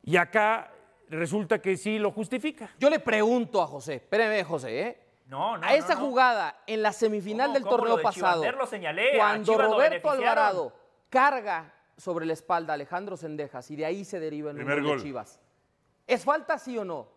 y 0.03 0.17
acá 0.17 0.73
resulta 1.09 1.61
que 1.61 1.77
sí 1.77 1.99
lo 1.99 2.11
justifica? 2.11 2.71
Yo 2.79 2.91
le 2.91 2.99
pregunto 2.99 3.63
a 3.63 3.67
José, 3.67 3.95
espéreme, 3.97 4.43
José, 4.45 4.81
¿eh? 4.81 5.03
No, 5.27 5.57
no, 5.59 5.67
a 5.67 5.75
esa 5.75 5.95
no, 5.95 6.01
no. 6.01 6.07
jugada 6.07 6.63
en 6.67 6.83
la 6.83 6.93
semifinal 6.93 7.49
¿Cómo, 7.49 7.55
del 7.55 7.65
torneo 7.65 7.89
Lo 7.91 7.97
de 7.99 8.03
pasado, 8.05 8.43
Chivander 8.43 8.55
lo 8.55 8.67
señalé, 8.67 9.13
cuando 9.17 9.59
Roberto. 9.59 10.11
Alvarado 10.11 10.73
carga 11.11 11.73
sobre 11.97 12.27
la 12.27 12.33
espalda 12.33 12.73
a 12.73 12.75
Alejandro 12.75 13.17
Sendejas 13.17 13.71
y 13.71 13.77
de 13.77 13.87
ahí 13.87 14.05
se 14.05 14.21
deriva 14.21 14.51
el 14.51 14.57
Primer 14.57 14.77
número 14.79 14.89
de 14.91 14.95
gol. 14.97 15.03
Chivas. 15.05 15.41
¿Es 16.07 16.25
falta 16.25 16.59
sí 16.59 16.77
o 16.79 16.85
no? 16.85 17.09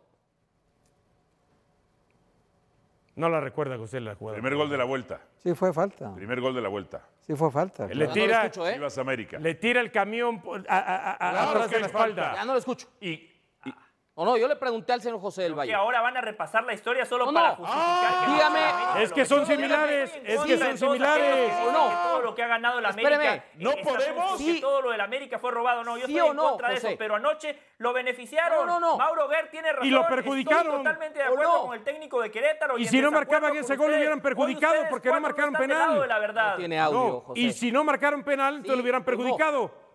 No 3.16 3.28
la 3.30 3.42
recuerda 3.42 3.78
José 3.78 4.00
la 4.00 4.16
jugada. 4.16 4.36
Primer 4.38 4.56
gol 4.56 4.70
de 4.70 4.78
la 4.78 4.86
vuelta. 4.86 5.20
Sí, 5.44 5.54
fue 5.54 5.74
falta. 5.74 6.16
Primer 6.16 6.40
gol 6.40 6.56
de 6.56 6.62
la 6.62 6.70
vuelta. 6.70 7.06
Sí, 7.20 7.36
fue 7.36 7.52
falta. 7.52 7.86
Le 7.88 7.94
Ya 7.94 7.96
no 8.00 8.06
lo 8.08 8.14
tira, 8.14 8.46
escucho, 8.46 8.68
¿eh? 8.68 8.80
América. 9.02 9.40
le 9.40 9.56
tira 9.56 9.82
el 9.82 9.92
camión 9.92 10.42
a- 10.68 10.78
a- 10.78 11.12
a- 11.14 11.18
Claro 11.18 11.50
atrás 11.50 11.68
que 11.68 11.76
de 11.76 11.82
la 11.82 11.88
espalda. 11.88 12.34
Ya 12.36 12.46
no 12.46 12.54
lo 12.54 12.60
escucho. 12.60 12.88
Y- 13.02 13.30
O 14.22 14.26
no, 14.26 14.36
yo 14.36 14.50
le 14.50 14.58
pregunté 14.58 14.92
al 14.92 15.02
señor 15.02 15.22
José 15.22 15.44
del 15.44 15.54
Que 15.54 15.58
Valle. 15.60 15.74
ahora 15.76 16.02
van 16.02 16.18
a 16.18 16.20
repasar 16.20 16.66
la 16.66 16.74
historia 16.74 17.06
solo 17.06 17.26
No, 17.28 17.32
para 17.32 17.52
no. 17.52 17.56
justificar 17.56 18.26
que 18.26 18.32
dígame. 18.34 19.04
Es 19.04 19.14
que 19.14 19.24
son 19.24 19.46
similares, 19.46 20.14
es 20.26 20.42
que 20.42 20.58
son 20.58 20.68
de 20.72 20.78
similares. 20.78 21.56
que 21.56 21.64
¿O 21.66 21.72
no? 21.72 21.88
que 21.88 21.96
todo 22.04 22.22
lo 22.24 22.36
que 22.36 22.44
ha 22.44 22.48
ganado 22.48 22.80
Espéreme. 22.82 23.16
América. 23.16 23.46
¿No 23.56 23.72
podemos? 23.82 24.32
que 24.38 24.38
Sí. 24.44 24.60
todo 24.60 24.82
lo 24.82 24.92
del 24.92 25.00
América 25.00 25.40
fue 25.40 25.52
robado. 25.52 25.86
No, 25.86 25.96
yo 25.96 26.06
¿Sí 26.06 26.18
estoy 26.18 26.32
en 26.32 26.36
no, 26.36 26.50
contra 26.50 26.68
de 26.68 26.76
eso. 26.76 26.90
Pero 26.98 27.16
anoche 27.16 27.58
lo 27.78 27.94
beneficiaron. 27.94 28.68
No, 28.68 28.78
no, 28.78 28.90
no. 28.92 28.98
Mauro 28.98 29.30
Ver 29.30 29.50
tiene 29.52 29.72
razón. 29.72 29.88
Y 29.88 29.90
lo 29.90 30.06
perjudicaron. 30.06 30.66
Estoy 30.66 30.78
totalmente 30.84 31.20
de 31.20 31.26
¿O 31.30 31.32
acuerdo 31.32 31.54
no? 31.54 31.62
con 31.68 31.74
el 31.78 31.84
técnico 31.86 32.22
de 32.22 32.30
Querétaro. 32.30 32.78
Y 32.78 32.86
si 32.88 33.00
no 33.02 33.12
marcaban 33.12 33.56
ese 33.56 33.78
gol, 33.78 33.90
lo 33.92 33.96
hubieran 33.96 34.20
perjudicado 34.20 34.84
porque 34.90 35.08
no 35.14 35.22
marcaron 35.22 35.54
penal. 35.54 36.02
de 36.02 36.08
la 36.08 36.20
verdad. 36.20 36.58
Tiene 36.58 36.78
audio, 36.78 37.00
No, 37.00 37.20
José. 37.22 37.40
y 37.40 37.54
si 37.54 37.72
no 37.72 37.86
marcaron 37.86 38.22
penal, 38.26 38.56
entonces 38.56 38.76
lo 38.76 38.82
hubieran 38.82 39.00
no. 39.02 39.06
perjudicado. 39.06 39.89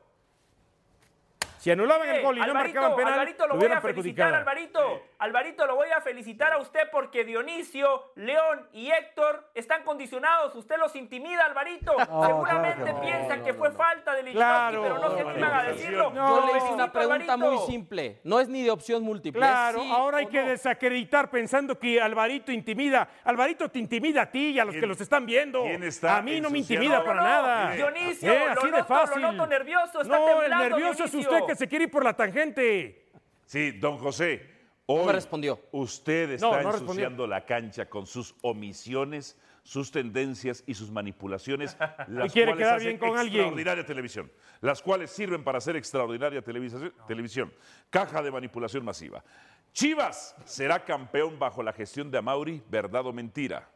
Si 1.64 1.70
anulaban 1.70 2.06
el 2.10 2.20
gol 2.22 2.36
y 2.36 2.40
no 2.42 2.52
marcaban 2.52 2.94
penal, 2.94 3.14
Alvarito, 3.14 3.46
lo 3.46 3.54
lo 3.54 3.60
voy 3.60 3.72
a 3.72 3.80
felicitar. 3.80 4.34
Alvarito. 4.34 5.02
Alvarito, 5.18 5.66
lo 5.66 5.76
voy 5.76 5.88
a 5.96 6.02
felicitar 6.02 6.52
a 6.52 6.58
usted 6.58 6.90
porque 6.92 7.24
Dionisio, 7.24 8.12
León 8.16 8.68
y 8.74 8.90
Héctor 8.90 9.48
están 9.54 9.82
condicionados. 9.82 10.54
Usted 10.56 10.76
los 10.78 10.94
intimida, 10.94 11.46
Alvarito. 11.46 11.92
Seguramente 11.96 12.82
claro 12.82 12.84
que 12.84 12.92
no. 12.92 13.00
piensan 13.00 13.42
que 13.44 13.54
fue 13.54 13.70
falta 13.70 14.14
de 14.14 14.24
Lichnowsky, 14.24 14.36
Claro. 14.44 14.82
pero 14.82 14.98
no 14.98 15.10
se 15.14 15.20
animan 15.22 15.54
a 15.54 15.62
decirlo. 15.62 16.10
No, 16.10 16.28
Yo 16.46 16.52
le 16.52 16.58
hice 16.58 16.68
una 16.74 16.92
pregunta 16.92 17.32
Alvarito. 17.32 17.38
muy 17.38 17.58
simple. 17.66 18.20
No 18.24 18.40
es 18.40 18.48
ni 18.50 18.62
de 18.62 18.70
opción 18.70 19.02
múltiple. 19.02 19.40
Claro, 19.40 19.80
sí 19.80 19.90
ahora 19.90 20.18
hay 20.18 20.26
que 20.26 20.42
no. 20.42 20.48
desacreditar 20.48 21.30
pensando 21.30 21.78
que 21.78 21.98
Alvarito 21.98 22.52
intimida. 22.52 23.08
Alvarito 23.24 23.70
te 23.70 23.78
intimida 23.78 24.20
a 24.20 24.30
ti 24.30 24.50
y 24.50 24.58
a 24.58 24.66
los 24.66 24.72
¿Quién- 24.72 24.80
que 24.82 24.86
los 24.86 25.00
están 25.00 25.24
viendo. 25.24 25.62
quién 25.62 25.82
está 25.82 26.18
a 26.18 26.20
mí 26.20 26.42
no 26.42 26.50
me 26.50 26.58
intimida 26.58 26.98
No, 26.98 27.04
para 27.06 27.22
nada. 27.22 27.70
Dionisio, 27.70 28.30
Eh, 28.30 28.44
lo 28.44 28.52
así 28.60 28.66
de 28.66 28.70
noto, 28.72 28.94
lo 28.94 29.00
fácil. 29.00 29.22
noto 29.22 29.46
nervioso, 29.46 30.02
está 30.02 30.18
no, 30.18 30.28
el 30.28 30.40
temblando, 30.50 30.68
nervioso 30.76 31.04
es 31.04 31.14
usted 31.14 31.46
que 31.46 31.53
se 31.56 31.68
quiere 31.68 31.84
ir 31.86 31.90
por 31.90 32.04
la 32.04 32.14
tangente. 32.14 33.10
sí, 33.46 33.72
don 33.72 33.98
José, 33.98 34.42
hoy 34.86 35.06
me 35.06 35.12
respondió. 35.12 35.60
usted 35.72 36.30
está 36.32 36.46
No, 36.46 36.52
no 36.52 36.58
respondió. 36.72 36.82
ensuciando 36.90 37.26
la 37.26 37.44
cancha 37.44 37.88
con 37.88 38.06
sus 38.06 38.34
omisiones, 38.42 39.38
sus 39.62 39.90
tendencias 39.90 40.62
y 40.66 40.74
sus 40.74 40.90
manipulaciones, 40.90 41.76
las 42.08 42.32
quiere 42.32 42.52
cuales 42.52 42.58
quedar 42.58 42.76
hacen 42.76 42.88
bien 42.88 42.98
con 42.98 43.18
alguien. 43.18 43.40
extraordinaria 43.40 43.86
televisión, 43.86 44.30
las 44.60 44.82
cuales 44.82 45.10
sirven 45.10 45.42
para 45.42 45.58
hacer 45.58 45.76
extraordinaria 45.76 46.42
televisión. 46.42 47.52
Caja 47.90 48.22
de 48.22 48.30
manipulación 48.30 48.84
masiva. 48.84 49.24
Chivas 49.72 50.36
será 50.44 50.84
campeón 50.84 51.38
bajo 51.38 51.62
la 51.62 51.72
gestión 51.72 52.10
de 52.10 52.18
Amauri, 52.18 52.62
verdad 52.68 53.06
o 53.06 53.12
mentira. 53.12 53.68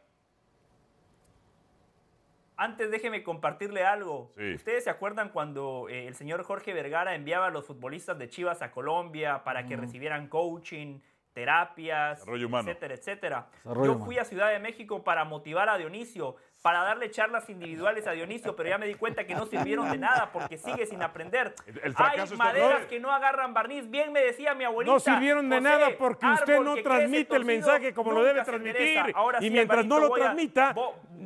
Antes 2.61 2.91
déjeme 2.91 3.23
compartirle 3.23 3.85
algo. 3.85 4.33
Sí. 4.35 4.55
¿Ustedes 4.55 4.83
se 4.83 4.89
acuerdan 4.89 5.29
cuando 5.29 5.87
eh, 5.89 6.07
el 6.07 6.15
señor 6.15 6.43
Jorge 6.43 6.73
Vergara 6.73 7.15
enviaba 7.15 7.47
a 7.47 7.51
los 7.51 7.65
futbolistas 7.65 8.19
de 8.19 8.27
Chivas 8.27 8.61
a 8.61 8.69
Colombia 8.71 9.45
para 9.45 9.65
que 9.65 9.77
recibieran 9.77 10.27
coaching, 10.27 10.99
terapias, 11.31 12.21
etcétera, 12.27 12.93
etcétera? 12.93 13.47
Desarrollo 13.63 13.85
Yo 13.85 13.91
humano. 13.93 14.05
fui 14.05 14.17
a 14.17 14.25
Ciudad 14.25 14.51
de 14.51 14.59
México 14.59 15.05
para 15.05 15.23
motivar 15.23 15.69
a 15.69 15.77
Dionisio, 15.77 16.35
para 16.61 16.83
darle 16.83 17.09
charlas 17.09 17.49
individuales 17.49 18.05
a 18.05 18.11
Dionisio, 18.11 18.55
pero 18.55 18.67
ya 18.69 18.77
me 18.77 18.85
di 18.85 18.95
cuenta 18.95 19.25
que 19.25 19.33
no 19.33 19.45
sirvieron 19.45 19.89
de 19.91 19.97
nada 19.97 20.29
porque 20.33 20.57
sigue 20.57 20.85
sin 20.85 21.01
aprender. 21.01 21.55
El- 21.65 21.79
el 21.83 21.93
Hay 21.97 22.19
maderas 22.37 22.81
no. 22.81 22.87
que 22.87 22.99
no 22.99 23.11
agarran 23.11 23.53
barniz. 23.53 23.89
Bien 23.89 24.11
me 24.11 24.21
decía 24.21 24.53
mi 24.55 24.65
abuelita. 24.65 24.93
No 24.93 24.99
sirvieron 24.99 25.49
de 25.49 25.57
José, 25.57 25.69
nada 25.69 25.89
porque 25.97 26.25
usted 26.25 26.59
no 26.59 26.75
transmite 26.75 27.35
el 27.35 27.45
mensaje 27.45 27.93
como 27.93 28.11
lo 28.11 28.23
debe 28.23 28.43
transmitir. 28.43 28.99
Ahora 29.15 29.39
y 29.41 29.49
mientras 29.49 29.85
no 29.85 29.99
lo 29.99 30.13
a- 30.13 30.17
transmita, 30.17 30.75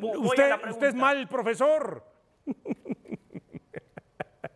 usted, 0.01 0.53
usted 0.69 0.87
es 0.87 0.95
mal 0.95 1.27
profesor. 1.27 2.03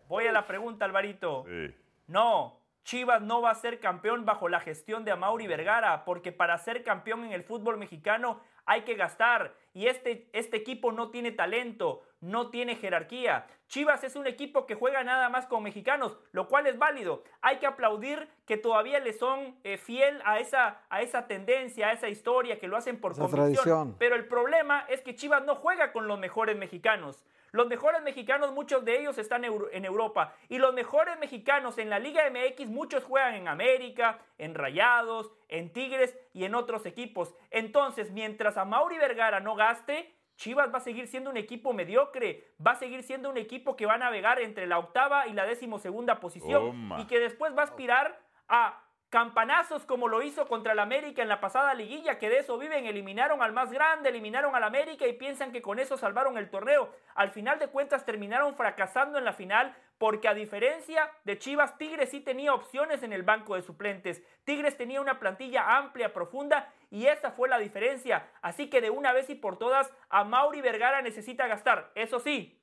Voy 0.08 0.26
a 0.26 0.32
la 0.32 0.46
pregunta, 0.46 0.84
Alvarito. 0.84 1.44
Sí. 1.46 1.74
No, 2.06 2.57
Chivas 2.88 3.20
no 3.20 3.42
va 3.42 3.50
a 3.50 3.54
ser 3.54 3.80
campeón 3.80 4.24
bajo 4.24 4.48
la 4.48 4.60
gestión 4.60 5.04
de 5.04 5.10
Amauri 5.10 5.46
Vergara, 5.46 6.06
porque 6.06 6.32
para 6.32 6.56
ser 6.56 6.82
campeón 6.82 7.22
en 7.22 7.32
el 7.32 7.42
fútbol 7.42 7.76
mexicano 7.76 8.40
hay 8.64 8.80
que 8.80 8.94
gastar. 8.94 9.54
Y 9.74 9.88
este, 9.88 10.30
este 10.32 10.56
equipo 10.56 10.90
no 10.90 11.10
tiene 11.10 11.30
talento, 11.30 12.00
no 12.22 12.48
tiene 12.48 12.76
jerarquía. 12.76 13.46
Chivas 13.66 14.04
es 14.04 14.16
un 14.16 14.26
equipo 14.26 14.64
que 14.64 14.74
juega 14.74 15.04
nada 15.04 15.28
más 15.28 15.44
con 15.44 15.64
mexicanos, 15.64 16.16
lo 16.32 16.48
cual 16.48 16.66
es 16.66 16.78
válido. 16.78 17.24
Hay 17.42 17.58
que 17.58 17.66
aplaudir 17.66 18.26
que 18.46 18.56
todavía 18.56 19.00
le 19.00 19.12
son 19.12 19.58
eh, 19.64 19.76
fiel 19.76 20.22
a 20.24 20.38
esa, 20.38 20.80
a 20.88 21.02
esa 21.02 21.26
tendencia, 21.26 21.88
a 21.88 21.92
esa 21.92 22.08
historia, 22.08 22.58
que 22.58 22.68
lo 22.68 22.78
hacen 22.78 22.98
por 22.98 23.12
Esa 23.12 23.20
convicción. 23.20 23.52
tradición. 23.52 23.96
Pero 23.98 24.16
el 24.16 24.26
problema 24.28 24.86
es 24.88 25.02
que 25.02 25.14
Chivas 25.14 25.44
no 25.44 25.56
juega 25.56 25.92
con 25.92 26.08
los 26.08 26.18
mejores 26.18 26.56
mexicanos. 26.56 27.22
Los 27.52 27.66
mejores 27.68 28.02
mexicanos, 28.02 28.52
muchos 28.52 28.84
de 28.84 29.00
ellos 29.00 29.18
están 29.18 29.44
en 29.44 29.84
Europa. 29.84 30.34
Y 30.48 30.58
los 30.58 30.74
mejores 30.74 31.18
mexicanos 31.18 31.78
en 31.78 31.90
la 31.90 31.98
Liga 31.98 32.22
MX, 32.30 32.68
muchos 32.68 33.04
juegan 33.04 33.34
en 33.34 33.48
América, 33.48 34.18
en 34.36 34.54
Rayados, 34.54 35.32
en 35.48 35.72
Tigres 35.72 36.18
y 36.32 36.44
en 36.44 36.54
otros 36.54 36.86
equipos. 36.86 37.34
Entonces, 37.50 38.10
mientras 38.10 38.56
a 38.56 38.64
Mauri 38.64 38.98
Vergara 38.98 39.40
no 39.40 39.54
gaste, 39.54 40.14
Chivas 40.36 40.72
va 40.72 40.78
a 40.78 40.80
seguir 40.80 41.08
siendo 41.08 41.30
un 41.30 41.36
equipo 41.36 41.72
mediocre. 41.72 42.52
Va 42.64 42.72
a 42.72 42.76
seguir 42.76 43.02
siendo 43.02 43.28
un 43.28 43.36
equipo 43.38 43.76
que 43.76 43.86
va 43.86 43.94
a 43.94 43.98
navegar 43.98 44.40
entre 44.40 44.66
la 44.66 44.78
octava 44.78 45.26
y 45.26 45.32
la 45.32 45.46
decimosegunda 45.46 46.20
posición. 46.20 46.92
Y 46.98 47.06
que 47.06 47.18
después 47.18 47.56
va 47.56 47.62
a 47.62 47.64
aspirar 47.64 48.20
a 48.48 48.84
campanazos 49.10 49.86
como 49.86 50.08
lo 50.08 50.22
hizo 50.22 50.46
contra 50.46 50.72
el 50.72 50.78
América 50.78 51.22
en 51.22 51.28
la 51.28 51.40
pasada 51.40 51.72
liguilla, 51.74 52.18
que 52.18 52.28
de 52.28 52.40
eso 52.40 52.58
viven, 52.58 52.86
eliminaron 52.86 53.42
al 53.42 53.52
más 53.52 53.72
grande, 53.72 54.10
eliminaron 54.10 54.54
al 54.54 54.64
América 54.64 55.06
y 55.06 55.14
piensan 55.14 55.50
que 55.50 55.62
con 55.62 55.78
eso 55.78 55.96
salvaron 55.96 56.36
el 56.36 56.50
torneo. 56.50 56.94
Al 57.14 57.30
final 57.30 57.58
de 57.58 57.68
cuentas 57.68 58.04
terminaron 58.04 58.54
fracasando 58.54 59.18
en 59.18 59.24
la 59.24 59.32
final 59.32 59.74
porque 59.96 60.28
a 60.28 60.34
diferencia 60.34 61.10
de 61.24 61.38
Chivas, 61.38 61.76
Tigres 61.78 62.10
sí 62.10 62.20
tenía 62.20 62.52
opciones 62.54 63.02
en 63.02 63.12
el 63.12 63.22
banco 63.22 63.54
de 63.56 63.62
suplentes. 63.62 64.22
Tigres 64.44 64.76
tenía 64.76 65.00
una 65.00 65.18
plantilla 65.18 65.76
amplia, 65.76 66.12
profunda 66.12 66.72
y 66.90 67.06
esa 67.06 67.32
fue 67.32 67.48
la 67.48 67.58
diferencia. 67.58 68.28
Así 68.42 68.68
que 68.68 68.80
de 68.80 68.90
una 68.90 69.12
vez 69.12 69.30
y 69.30 69.34
por 69.34 69.58
todas, 69.58 69.92
a 70.10 70.24
Mauri 70.24 70.60
Vergara 70.60 71.02
necesita 71.02 71.46
gastar. 71.46 71.90
Eso 71.94 72.20
sí, 72.20 72.57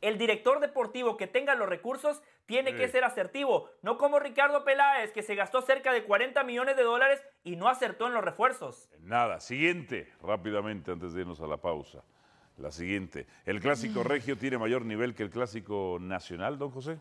el 0.00 0.18
director 0.18 0.60
deportivo 0.60 1.16
que 1.16 1.26
tenga 1.26 1.54
los 1.54 1.68
recursos 1.68 2.22
tiene 2.46 2.74
que 2.74 2.88
ser 2.88 3.04
asertivo, 3.04 3.70
no 3.82 3.98
como 3.98 4.18
Ricardo 4.18 4.64
Peláez, 4.64 5.12
que 5.12 5.22
se 5.22 5.34
gastó 5.34 5.62
cerca 5.62 5.92
de 5.92 6.04
40 6.04 6.44
millones 6.44 6.76
de 6.76 6.82
dólares 6.82 7.22
y 7.44 7.56
no 7.56 7.68
acertó 7.68 8.06
en 8.06 8.14
los 8.14 8.24
refuerzos. 8.24 8.88
Nada, 9.00 9.40
siguiente, 9.40 10.12
rápidamente 10.22 10.92
antes 10.92 11.12
de 11.12 11.22
irnos 11.22 11.40
a 11.40 11.46
la 11.46 11.56
pausa. 11.56 12.04
La 12.58 12.70
siguiente. 12.70 13.26
¿El 13.44 13.60
clásico 13.60 14.02
regio 14.02 14.38
tiene 14.38 14.56
mayor 14.56 14.84
nivel 14.84 15.14
que 15.14 15.22
el 15.22 15.30
clásico 15.30 15.98
nacional, 16.00 16.58
don 16.58 16.70
José? 16.70 16.98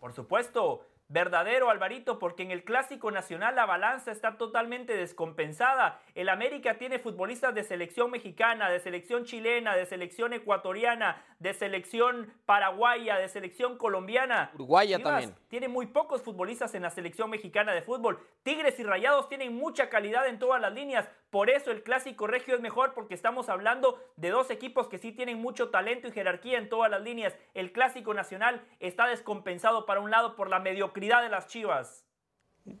Por 0.00 0.12
supuesto, 0.12 0.86
verdadero, 1.08 1.70
Alvarito, 1.70 2.18
porque 2.18 2.42
en 2.42 2.50
el 2.50 2.64
Clásico 2.64 3.10
Nacional 3.10 3.54
la 3.54 3.66
balanza 3.66 4.10
está 4.10 4.36
totalmente 4.36 4.96
descompensada. 4.96 6.00
El 6.14 6.28
América 6.28 6.78
tiene 6.78 6.98
futbolistas 6.98 7.54
de 7.54 7.62
selección 7.62 8.10
mexicana, 8.10 8.68
de 8.70 8.80
selección 8.80 9.24
chilena, 9.24 9.76
de 9.76 9.86
selección 9.86 10.32
ecuatoriana, 10.32 11.22
de 11.38 11.54
selección 11.54 12.32
paraguaya, 12.44 13.18
de 13.18 13.28
selección 13.28 13.78
colombiana. 13.78 14.50
Uruguaya 14.54 14.96
Chivas 14.96 15.12
también. 15.12 15.34
Tiene 15.48 15.68
muy 15.68 15.86
pocos 15.86 16.22
futbolistas 16.22 16.74
en 16.74 16.82
la 16.82 16.90
selección 16.90 17.30
mexicana 17.30 17.72
de 17.72 17.82
fútbol. 17.82 18.18
Tigres 18.42 18.78
y 18.80 18.82
Rayados 18.82 19.28
tienen 19.28 19.54
mucha 19.54 19.88
calidad 19.88 20.26
en 20.26 20.38
todas 20.38 20.60
las 20.60 20.72
líneas. 20.72 21.08
Por 21.30 21.50
eso 21.50 21.70
el 21.70 21.82
Clásico 21.82 22.26
Regio 22.26 22.54
es 22.54 22.60
mejor, 22.60 22.94
porque 22.94 23.14
estamos 23.14 23.48
hablando 23.48 24.00
de 24.16 24.30
dos 24.30 24.50
equipos 24.50 24.88
que 24.88 24.98
sí 24.98 25.12
tienen 25.12 25.38
mucho 25.38 25.70
talento 25.70 26.06
y 26.06 26.12
jerarquía 26.12 26.58
en 26.58 26.68
todas 26.68 26.90
las 26.90 27.02
líneas. 27.02 27.36
El 27.54 27.72
Clásico 27.72 28.14
Nacional 28.14 28.64
está 28.78 29.06
descompensado 29.06 29.86
para 29.86 30.00
un 30.00 30.10
lado 30.10 30.36
por 30.36 30.48
la 30.48 30.60
mediocridad 30.60 31.22
de 31.22 31.28
las 31.28 31.48
Chivas. 31.48 32.05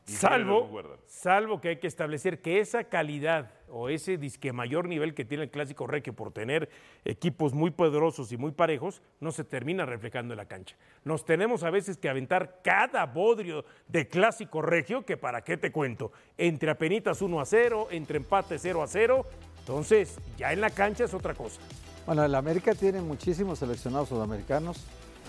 Salvo, 0.04 0.98
salvo 1.06 1.60
que 1.60 1.68
hay 1.68 1.76
que 1.76 1.86
establecer 1.86 2.40
que 2.40 2.60
esa 2.60 2.84
calidad 2.84 3.50
o 3.68 3.88
ese 3.88 4.18
disque 4.18 4.52
mayor 4.52 4.88
nivel 4.88 5.14
que 5.14 5.24
tiene 5.24 5.44
el 5.44 5.50
clásico 5.50 5.86
regio 5.86 6.12
por 6.12 6.32
tener 6.32 6.68
equipos 7.04 7.54
muy 7.54 7.70
poderosos 7.70 8.32
y 8.32 8.36
muy 8.36 8.52
parejos, 8.52 9.02
no 9.20 9.32
se 9.32 9.44
termina 9.44 9.86
reflejando 9.86 10.34
en 10.34 10.38
la 10.38 10.46
cancha. 10.46 10.76
Nos 11.04 11.24
tenemos 11.24 11.62
a 11.62 11.70
veces 11.70 11.98
que 11.98 12.08
aventar 12.08 12.60
cada 12.62 13.06
bodrio 13.06 13.64
de 13.88 14.08
clásico 14.08 14.62
regio, 14.62 15.04
que 15.04 15.16
para 15.16 15.42
qué 15.42 15.56
te 15.56 15.72
cuento, 15.72 16.12
entre 16.36 16.70
apenitas 16.70 17.22
1 17.22 17.40
a 17.40 17.44
0, 17.44 17.88
entre 17.90 18.18
empate 18.18 18.58
0 18.58 18.82
a 18.82 18.86
0, 18.86 19.26
entonces 19.60 20.18
ya 20.36 20.52
en 20.52 20.60
la 20.60 20.70
cancha 20.70 21.04
es 21.04 21.14
otra 21.14 21.34
cosa. 21.34 21.60
Bueno, 22.06 22.24
el 22.24 22.34
América 22.34 22.74
tiene 22.74 23.00
muchísimos 23.00 23.58
seleccionados 23.58 24.08
sudamericanos, 24.08 24.84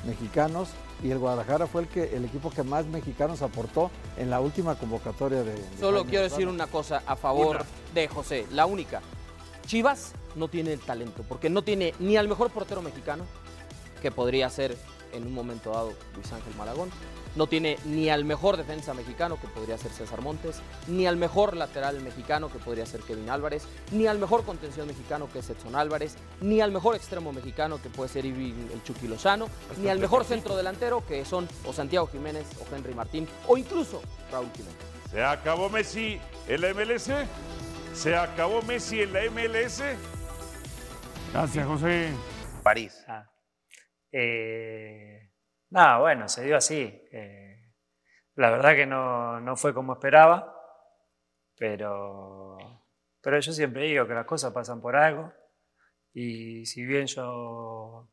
mexicanos, 0.05 0.69
y 1.03 1.11
el 1.11 1.19
Guadalajara 1.19 1.67
fue 1.67 1.81
el, 1.81 1.87
que, 1.87 2.15
el 2.15 2.25
equipo 2.25 2.49
que 2.49 2.63
más 2.63 2.85
mexicanos 2.85 3.41
aportó 3.41 3.91
en 4.17 4.29
la 4.29 4.39
última 4.39 4.75
convocatoria 4.75 5.43
de... 5.43 5.53
de 5.53 5.77
Solo 5.79 5.99
Jaime 5.99 6.09
quiero 6.09 6.23
decir 6.23 6.47
una 6.47 6.67
cosa 6.67 7.03
a 7.05 7.15
favor 7.15 7.65
de 7.93 8.07
José, 8.07 8.45
la 8.51 8.65
única. 8.65 9.01
Chivas 9.65 10.13
no 10.35 10.47
tiene 10.47 10.73
el 10.73 10.79
talento, 10.79 11.23
porque 11.27 11.49
no 11.49 11.61
tiene 11.61 11.93
ni 11.99 12.17
al 12.17 12.27
mejor 12.27 12.49
portero 12.51 12.81
mexicano, 12.81 13.25
que 14.01 14.11
podría 14.11 14.49
ser 14.49 14.77
en 15.13 15.25
un 15.25 15.33
momento 15.33 15.71
dado 15.71 15.93
Luis 16.15 16.31
Ángel 16.31 16.53
Malagón, 16.57 16.89
no 17.37 17.47
tiene 17.47 17.77
ni 17.85 18.09
al 18.09 18.25
mejor 18.25 18.57
defensa 18.57 18.93
mexicano, 18.93 19.39
que 19.39 19.47
podría 19.47 19.77
ser 19.77 19.91
César 19.91 20.21
Montes, 20.21 20.61
ni 20.87 21.05
al 21.05 21.17
mejor 21.17 21.55
lateral 21.55 22.01
mexicano, 22.01 22.51
que 22.51 22.59
podría 22.59 22.85
ser 22.85 23.01
Kevin 23.01 23.29
Álvarez, 23.29 23.67
ni 23.91 24.07
al 24.07 24.17
mejor 24.17 24.43
contención 24.43 24.87
mexicano, 24.87 25.29
que 25.31 25.39
es 25.39 25.49
Edson 25.49 25.75
Álvarez, 25.75 26.15
ni 26.41 26.61
al 26.61 26.71
mejor 26.71 26.95
extremo 26.95 27.31
mexicano, 27.31 27.81
que 27.81 27.89
puede 27.89 28.09
ser 28.09 28.25
Irving 28.25 28.69
el 28.73 28.83
Chucky 28.83 29.07
Lozano, 29.07 29.47
ni 29.77 29.87
al 29.89 29.99
mejor 29.99 30.25
centro 30.25 30.57
delantero, 30.57 31.05
que 31.05 31.23
son 31.25 31.47
o 31.65 31.73
Santiago 31.73 32.07
Jiménez 32.07 32.45
o 32.59 32.75
Henry 32.75 32.93
Martín, 32.93 33.27
o 33.47 33.57
incluso 33.57 34.01
Raúl 34.31 34.49
Jiménez. 34.55 34.75
¿Se 35.11 35.23
acabó 35.23 35.69
Messi 35.69 36.19
en 36.47 36.61
la 36.61 36.73
MLS? 36.73 37.11
¿Se 37.93 38.15
acabó 38.15 38.61
Messi 38.63 39.01
en 39.01 39.13
la 39.13 39.21
MLS? 39.29 39.83
Gracias, 41.31 41.67
José. 41.67 42.09
París. 42.63 43.05
Eh, 44.11 45.16
nada, 45.69 45.99
bueno, 45.99 46.27
se 46.27 46.43
dio 46.43 46.57
así. 46.57 46.83
Eh, 47.11 47.73
la 48.35 48.51
verdad 48.51 48.75
que 48.75 48.85
no, 48.85 49.39
no 49.39 49.55
fue 49.55 49.73
como 49.73 49.93
esperaba, 49.93 50.53
pero, 51.57 52.57
pero 53.21 53.39
yo 53.39 53.51
siempre 53.51 53.83
digo 53.83 54.07
que 54.07 54.13
las 54.13 54.25
cosas 54.25 54.53
pasan 54.53 54.81
por 54.81 54.95
algo. 54.95 55.33
Y 56.13 56.65
si 56.65 56.85
bien 56.85 57.07
yo 57.07 58.09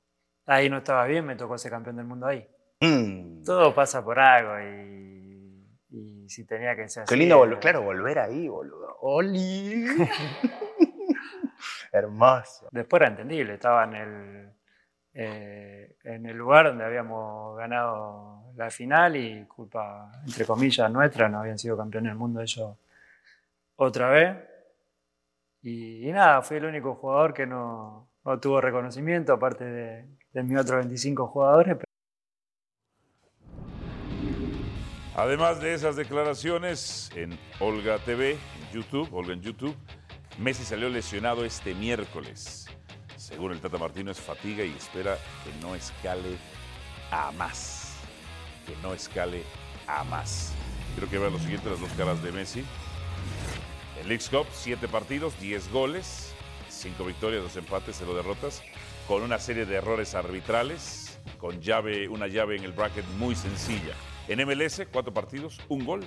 ahí 0.46 0.68
no 0.68 0.78
estaba 0.78 1.06
bien, 1.06 1.26
me 1.26 1.36
tocó 1.36 1.56
ser 1.58 1.70
campeón 1.70 1.96
del 1.96 2.06
mundo 2.06 2.26
ahí. 2.26 2.46
Mm. 2.80 3.44
Todo 3.44 3.74
pasa 3.74 4.04
por 4.04 4.18
algo 4.18 4.58
y, 4.60 5.78
y 5.90 6.28
si 6.28 6.46
tenía 6.46 6.74
que 6.74 6.88
ser 6.88 7.04
así. 7.04 7.14
Qué 7.14 7.18
lindo, 7.18 7.44
eh, 7.44 7.58
claro, 7.58 7.82
volver 7.82 8.18
ahí, 8.18 8.48
boludo. 8.48 8.96
¡Oli! 9.00 9.86
Hermoso. 11.92 12.68
Después 12.72 13.00
era 13.00 13.10
entendible, 13.10 13.54
estaba 13.54 13.84
en 13.84 13.94
el, 13.94 14.53
eh, 15.14 15.96
en 16.02 16.26
el 16.26 16.36
lugar 16.36 16.66
donde 16.66 16.84
habíamos 16.84 17.56
ganado 17.56 18.52
la 18.56 18.70
final 18.70 19.16
y 19.16 19.44
culpa, 19.46 20.10
entre 20.26 20.44
comillas, 20.44 20.90
nuestra, 20.90 21.28
no 21.28 21.40
habían 21.40 21.58
sido 21.58 21.76
campeones 21.76 22.10
del 22.10 22.18
mundo 22.18 22.40
ellos 22.40 22.76
otra 23.76 24.10
vez. 24.10 24.36
Y, 25.62 26.08
y 26.08 26.12
nada, 26.12 26.42
fui 26.42 26.56
el 26.56 26.64
único 26.64 26.94
jugador 26.96 27.32
que 27.32 27.46
no, 27.46 28.08
no 28.24 28.40
tuvo 28.40 28.60
reconocimiento, 28.60 29.32
aparte 29.32 29.64
de, 29.64 30.04
de 30.32 30.42
mis 30.42 30.58
otros 30.58 30.78
25 30.78 31.26
jugadores. 31.28 31.78
Además 35.16 35.60
de 35.60 35.74
esas 35.74 35.94
declaraciones 35.94 37.10
en 37.14 37.38
Olga 37.60 37.98
TV, 37.98 38.36
YouTube, 38.72 39.08
Olga 39.14 39.32
en 39.32 39.42
YouTube, 39.42 39.76
Messi 40.38 40.64
salió 40.64 40.88
lesionado 40.88 41.44
este 41.44 41.72
miércoles. 41.74 42.66
Según 43.24 43.52
el 43.52 43.60
Tata 43.60 43.78
Martino 43.78 44.10
es 44.10 44.20
fatiga 44.20 44.64
y 44.64 44.72
espera 44.72 45.16
que 45.44 45.66
no 45.66 45.74
escale 45.74 46.36
a 47.10 47.32
más. 47.32 47.94
Que 48.66 48.76
no 48.82 48.92
escale 48.92 49.44
a 49.86 50.04
más. 50.04 50.52
Quiero 50.92 51.10
que 51.10 51.18
vean 51.18 51.32
lo 51.32 51.38
siguiente, 51.38 51.70
las 51.70 51.80
dos 51.80 51.90
caras 51.92 52.22
de 52.22 52.32
Messi. 52.32 52.62
En 53.98 54.08
Leagues 54.08 54.28
Cup, 54.28 54.44
siete 54.52 54.88
partidos, 54.88 55.40
10 55.40 55.72
goles, 55.72 56.34
cinco 56.68 57.06
victorias, 57.06 57.42
dos 57.42 57.56
empates, 57.56 57.96
cero 57.98 58.14
derrotas, 58.14 58.62
con 59.08 59.22
una 59.22 59.38
serie 59.38 59.64
de 59.64 59.76
errores 59.76 60.14
arbitrales, 60.14 61.18
con 61.38 61.62
llave, 61.62 62.08
una 62.08 62.26
llave 62.26 62.56
en 62.56 62.64
el 62.64 62.72
bracket 62.72 63.06
muy 63.16 63.34
sencilla. 63.34 63.94
En 64.28 64.46
MLS, 64.46 64.82
cuatro 64.92 65.14
partidos, 65.14 65.62
un 65.70 65.86
gol, 65.86 66.04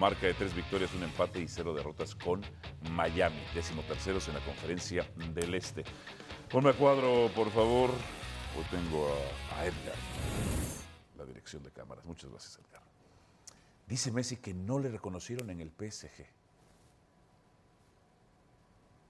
marca 0.00 0.26
de 0.26 0.34
tres 0.34 0.52
victorias, 0.52 0.92
un 0.94 1.04
empate 1.04 1.38
y 1.38 1.46
cero 1.46 1.74
derrotas 1.74 2.16
con 2.16 2.42
Miami, 2.90 3.40
décimo 3.54 3.82
terceros 3.82 4.26
en 4.26 4.34
la 4.34 4.40
conferencia 4.40 5.08
del 5.32 5.54
Este. 5.54 5.84
Ponme 6.50 6.70
a 6.70 6.74
cuadro, 6.74 7.28
por 7.34 7.50
favor. 7.50 7.90
Hoy 8.56 8.64
tengo 8.70 9.08
a, 9.08 9.58
a 9.58 9.66
Edgar, 9.66 9.96
la 11.18 11.24
dirección 11.24 11.60
de 11.64 11.72
cámaras. 11.72 12.04
Muchas 12.04 12.30
gracias, 12.30 12.58
Edgar. 12.58 12.82
Dice 13.88 14.12
Messi 14.12 14.36
que 14.36 14.54
no 14.54 14.78
le 14.78 14.88
reconocieron 14.88 15.50
en 15.50 15.60
el 15.60 15.70
PSG. 15.70 16.24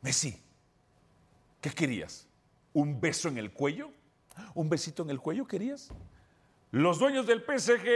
Messi, 0.00 0.42
¿qué 1.60 1.70
querías? 1.70 2.26
¿Un 2.72 3.00
beso 3.00 3.28
en 3.28 3.36
el 3.36 3.52
cuello? 3.52 3.90
¿Un 4.54 4.70
besito 4.70 5.02
en 5.02 5.10
el 5.10 5.20
cuello 5.20 5.46
querías? 5.46 5.90
Los 6.70 6.98
dueños 6.98 7.26
del 7.26 7.42
PSG 7.42 7.86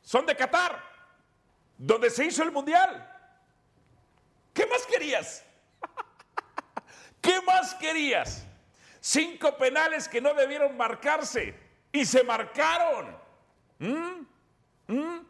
son 0.00 0.26
de 0.26 0.36
Qatar, 0.36 0.80
donde 1.76 2.08
se 2.08 2.24
hizo 2.24 2.44
el 2.44 2.52
Mundial. 2.52 3.08
¿Qué 4.54 4.64
más 4.66 4.86
querías? 4.86 5.44
¿Qué 7.20 7.42
más 7.42 7.74
querías? 7.74 8.46
Cinco 9.00 9.56
penales 9.56 10.08
que 10.08 10.20
no 10.20 10.34
debieron 10.34 10.76
marcarse 10.76 11.54
y 11.90 12.04
se 12.04 12.22
marcaron. 12.22 13.16
¿Mm? 13.78 14.26
¿Mm? 14.88 15.26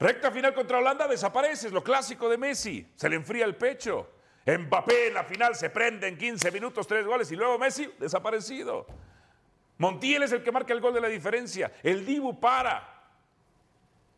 Recta 0.00 0.30
final 0.32 0.52
contra 0.52 0.78
Holanda 0.78 1.06
desapareces, 1.06 1.72
lo 1.72 1.84
clásico 1.84 2.28
de 2.28 2.36
Messi. 2.36 2.86
Se 2.96 3.08
le 3.08 3.16
enfría 3.16 3.44
el 3.44 3.54
pecho. 3.54 4.10
Mbappé 4.46 5.08
en 5.08 5.14
la 5.14 5.24
final 5.24 5.54
se 5.54 5.70
prende 5.70 6.08
en 6.08 6.18
15 6.18 6.50
minutos, 6.50 6.86
tres 6.86 7.06
goles 7.06 7.30
y 7.30 7.36
luego 7.36 7.58
Messi 7.58 7.90
desaparecido. 7.98 8.86
Montiel 9.78 10.24
es 10.24 10.32
el 10.32 10.42
que 10.42 10.52
marca 10.52 10.72
el 10.72 10.80
gol 10.80 10.92
de 10.92 11.00
la 11.00 11.08
diferencia. 11.08 11.72
El 11.82 12.04
Dibu 12.04 12.38
para. 12.38 13.02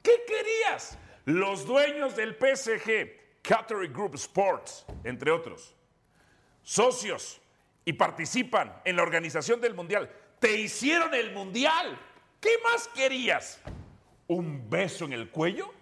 ¿Qué 0.02 0.24
querías? 0.26 0.98
Los 1.26 1.66
dueños 1.66 2.16
del 2.16 2.34
PSG, 2.34 3.42
Qatari 3.42 3.88
Group 3.88 4.14
Sports, 4.14 4.86
entre 5.04 5.30
otros, 5.30 5.74
socios 6.62 7.40
y 7.86 7.92
participan 7.92 8.82
en 8.84 8.96
la 8.96 9.02
organización 9.02 9.60
del 9.60 9.74
Mundial. 9.74 10.10
Te 10.40 10.60
hicieron 10.60 11.14
el 11.14 11.32
Mundial. 11.32 11.98
¿Qué 12.40 12.50
más 12.62 12.88
querías? 12.88 13.62
¿Un 14.26 14.68
beso 14.68 15.04
en 15.04 15.12
el 15.12 15.30
cuello? 15.30 15.72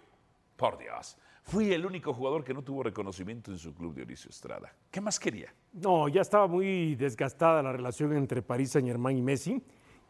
Por 0.55 0.77
Dios. 0.77 1.17
Fui 1.41 1.73
el 1.73 1.83
único 1.85 2.13
jugador 2.13 2.43
que 2.43 2.53
no 2.53 2.63
tuvo 2.63 2.83
reconocimiento 2.83 3.51
en 3.51 3.57
su 3.57 3.73
club 3.73 3.93
de 3.93 4.01
Dionisio 4.01 4.29
Estrada. 4.29 4.71
¿Qué 4.91 5.01
más 5.01 5.19
quería? 5.19 5.53
No, 5.73 6.07
ya 6.07 6.21
estaba 6.21 6.47
muy 6.47 6.95
desgastada 6.95 7.61
la 7.63 7.71
relación 7.71 8.15
entre 8.15 8.43
París 8.43 8.71
Saint 8.71 8.87
Germain 8.87 9.17
y 9.17 9.21
Messi. 9.21 9.61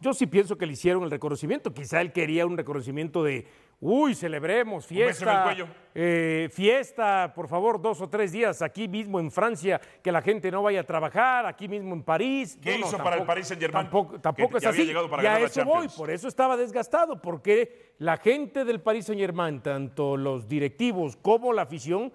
Yo 0.02 0.14
sí 0.14 0.28
pienso 0.28 0.58
que 0.58 0.66
le 0.66 0.74
hicieron 0.74 1.04
el 1.04 1.12
reconocimiento. 1.12 1.74
Quizá 1.74 2.02
él 2.02 2.12
quería 2.12 2.46
un 2.46 2.58
reconocimiento 2.58 3.24
de, 3.24 3.48
uy, 3.82 4.16
celebremos, 4.16 4.88
beso 4.88 4.94
en 4.94 5.00
el 5.02 5.14
fiesta, 5.16 5.44
cuello. 5.44 5.68
eh, 5.94 6.50
fiesta, 6.52 7.32
por 7.36 7.48
favor, 7.48 7.82
dos 7.82 8.02
o 8.02 8.10
tres 8.10 8.32
días 8.32 8.62
aquí 8.62 8.88
mismo 8.88 9.20
en 9.20 9.32
Francia, 9.32 9.80
que 10.02 10.12
la 10.12 10.22
gente 10.22 10.50
no 10.52 10.64
vaya 10.64 10.82
a 10.82 10.84
trabajar, 10.84 11.46
aquí 11.46 11.68
mismo 11.68 11.94
en 11.94 12.04
París. 12.04 12.58
¿Qué 12.62 12.78
hizo 12.80 12.98
para 12.98 13.18
el 13.18 13.24
Paris 13.26 13.48
Saint-Germain? 13.48 13.86
Tampoco, 13.86 14.20
tampoco 14.20 14.52
Que- 14.52 14.58
es 14.58 14.66
así. 14.66 14.86
llegado 14.86 15.10
para 15.10 15.24
y 15.24 15.26
a 15.28 15.40
eso 15.40 15.64
voy, 15.66 15.88
por 15.90 16.10
eso 16.10 16.28
estaba 16.28 16.58
desgastado, 16.58 17.22
porque 17.22 17.94
la 18.00 18.18
gente 18.18 18.66
del 18.66 18.82
Paris 18.82 19.06
Saint 19.06 19.20
Germain, 19.22 19.62
tanto 19.62 20.18
los 20.18 20.48
directivos 20.48 21.16
como 21.18 21.54
la 21.54 21.64
afición, 21.64 22.12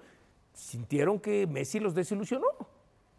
sintieron 0.53 1.21
que 1.21 1.47
Messi 1.47 1.79
los 1.81 1.95
desilusionó. 1.95 2.47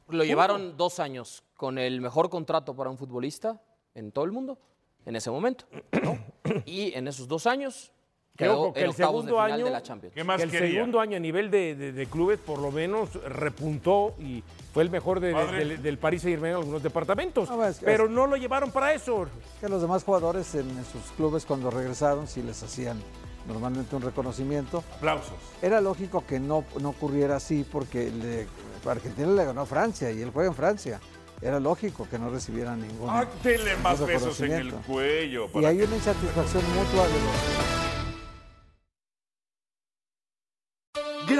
Lo 0.09 0.23
llevaron 0.25 0.75
dos 0.75 0.99
años 0.99 1.43
con 1.55 1.77
el 1.77 2.01
mejor 2.01 2.29
contrato 2.29 2.75
para 2.75 2.89
un 2.89 2.97
futbolista 2.97 3.61
en 3.95 4.11
todo 4.11 4.25
el 4.25 4.31
mundo 4.31 4.59
en 5.05 5.15
ese 5.15 5.31
momento. 5.31 5.65
¿no? 6.03 6.17
Y 6.65 6.93
en 6.95 7.07
esos 7.07 7.27
dos 7.29 7.47
años 7.47 7.93
quedó 8.37 8.73
que 8.73 8.81
el 8.81 8.87
de 8.91 8.93
segundo 8.93 9.39
año, 9.39 9.65
de 9.65 9.71
la 9.71 9.81
Champions. 9.83 10.13
¿Qué 10.15 10.23
más 10.23 10.37
que 10.37 10.43
el 10.43 10.51
quería? 10.51 10.69
segundo 10.75 10.99
año 10.99 11.17
a 11.17 11.19
nivel 11.19 11.51
de, 11.51 11.75
de- 11.75 11.91
de 11.91 12.05
clubes 12.07 12.39
por 12.39 12.59
lo 12.59 12.71
menos 12.71 13.09
repuntó 13.25 14.15
y 14.19 14.43
fue 14.73 14.83
el 14.83 14.89
mejor 14.89 15.19
de- 15.19 15.27
de- 15.27 15.33
Padre. 15.33 15.57
del, 15.65 15.81
del 15.83 15.97
Paris 15.97 16.21
Saint 16.23 16.35
Germain 16.35 16.51
en 16.53 16.57
algunos 16.59 16.81
departamentos. 16.83 17.49
No, 17.49 17.63
es 17.65 17.77
que- 17.79 17.85
pero 17.85 18.07
no 18.09 18.25
lo 18.27 18.35
llevaron 18.37 18.71
para 18.71 18.93
eso. 18.93 19.27
Que 19.59 19.67
los 19.69 19.81
demás 19.81 20.03
jugadores 20.03 20.53
en, 20.55 20.69
en 20.69 20.85
sus 20.85 21.03
clubes 21.17 21.45
cuando 21.45 21.69
regresaron 21.69 22.27
sí 22.27 22.41
les 22.41 22.61
hacían 22.63 23.01
normalmente 23.47 23.95
un 23.95 24.01
reconocimiento. 24.01 24.83
Aplausos. 24.97 25.33
Era 25.61 25.81
lógico 25.81 26.23
que 26.25 26.39
no, 26.39 26.63
no 26.79 26.89
ocurriera 26.89 27.35
así 27.35 27.65
porque 27.69 28.09
le- 28.11 28.47
Argentina 28.89 29.27
le 29.27 29.45
ganó 29.45 29.61
a 29.61 29.65
Francia 29.65 30.09
y 30.11 30.21
él 30.21 30.31
juega 30.33 30.49
en 30.49 30.55
Francia. 30.55 30.99
Era 31.43 31.59
lógico 31.59 32.07
que 32.09 32.19
no 32.19 32.29
recibieran 32.29 32.79
ningún, 32.81 33.09
Ah, 33.09 33.25
denle 33.43 33.75
más 33.77 33.99
besos 34.05 34.39
en 34.41 34.51
el 34.51 34.57
reconocimiento. 34.65 34.77
cuello. 34.87 35.49
Y 35.55 35.65
hay 35.65 35.77
que- 35.79 35.83
una 35.85 35.95
insatisfacción 35.95 36.63
mutua 36.75 37.07
de 37.07 37.13
los... 37.13 37.80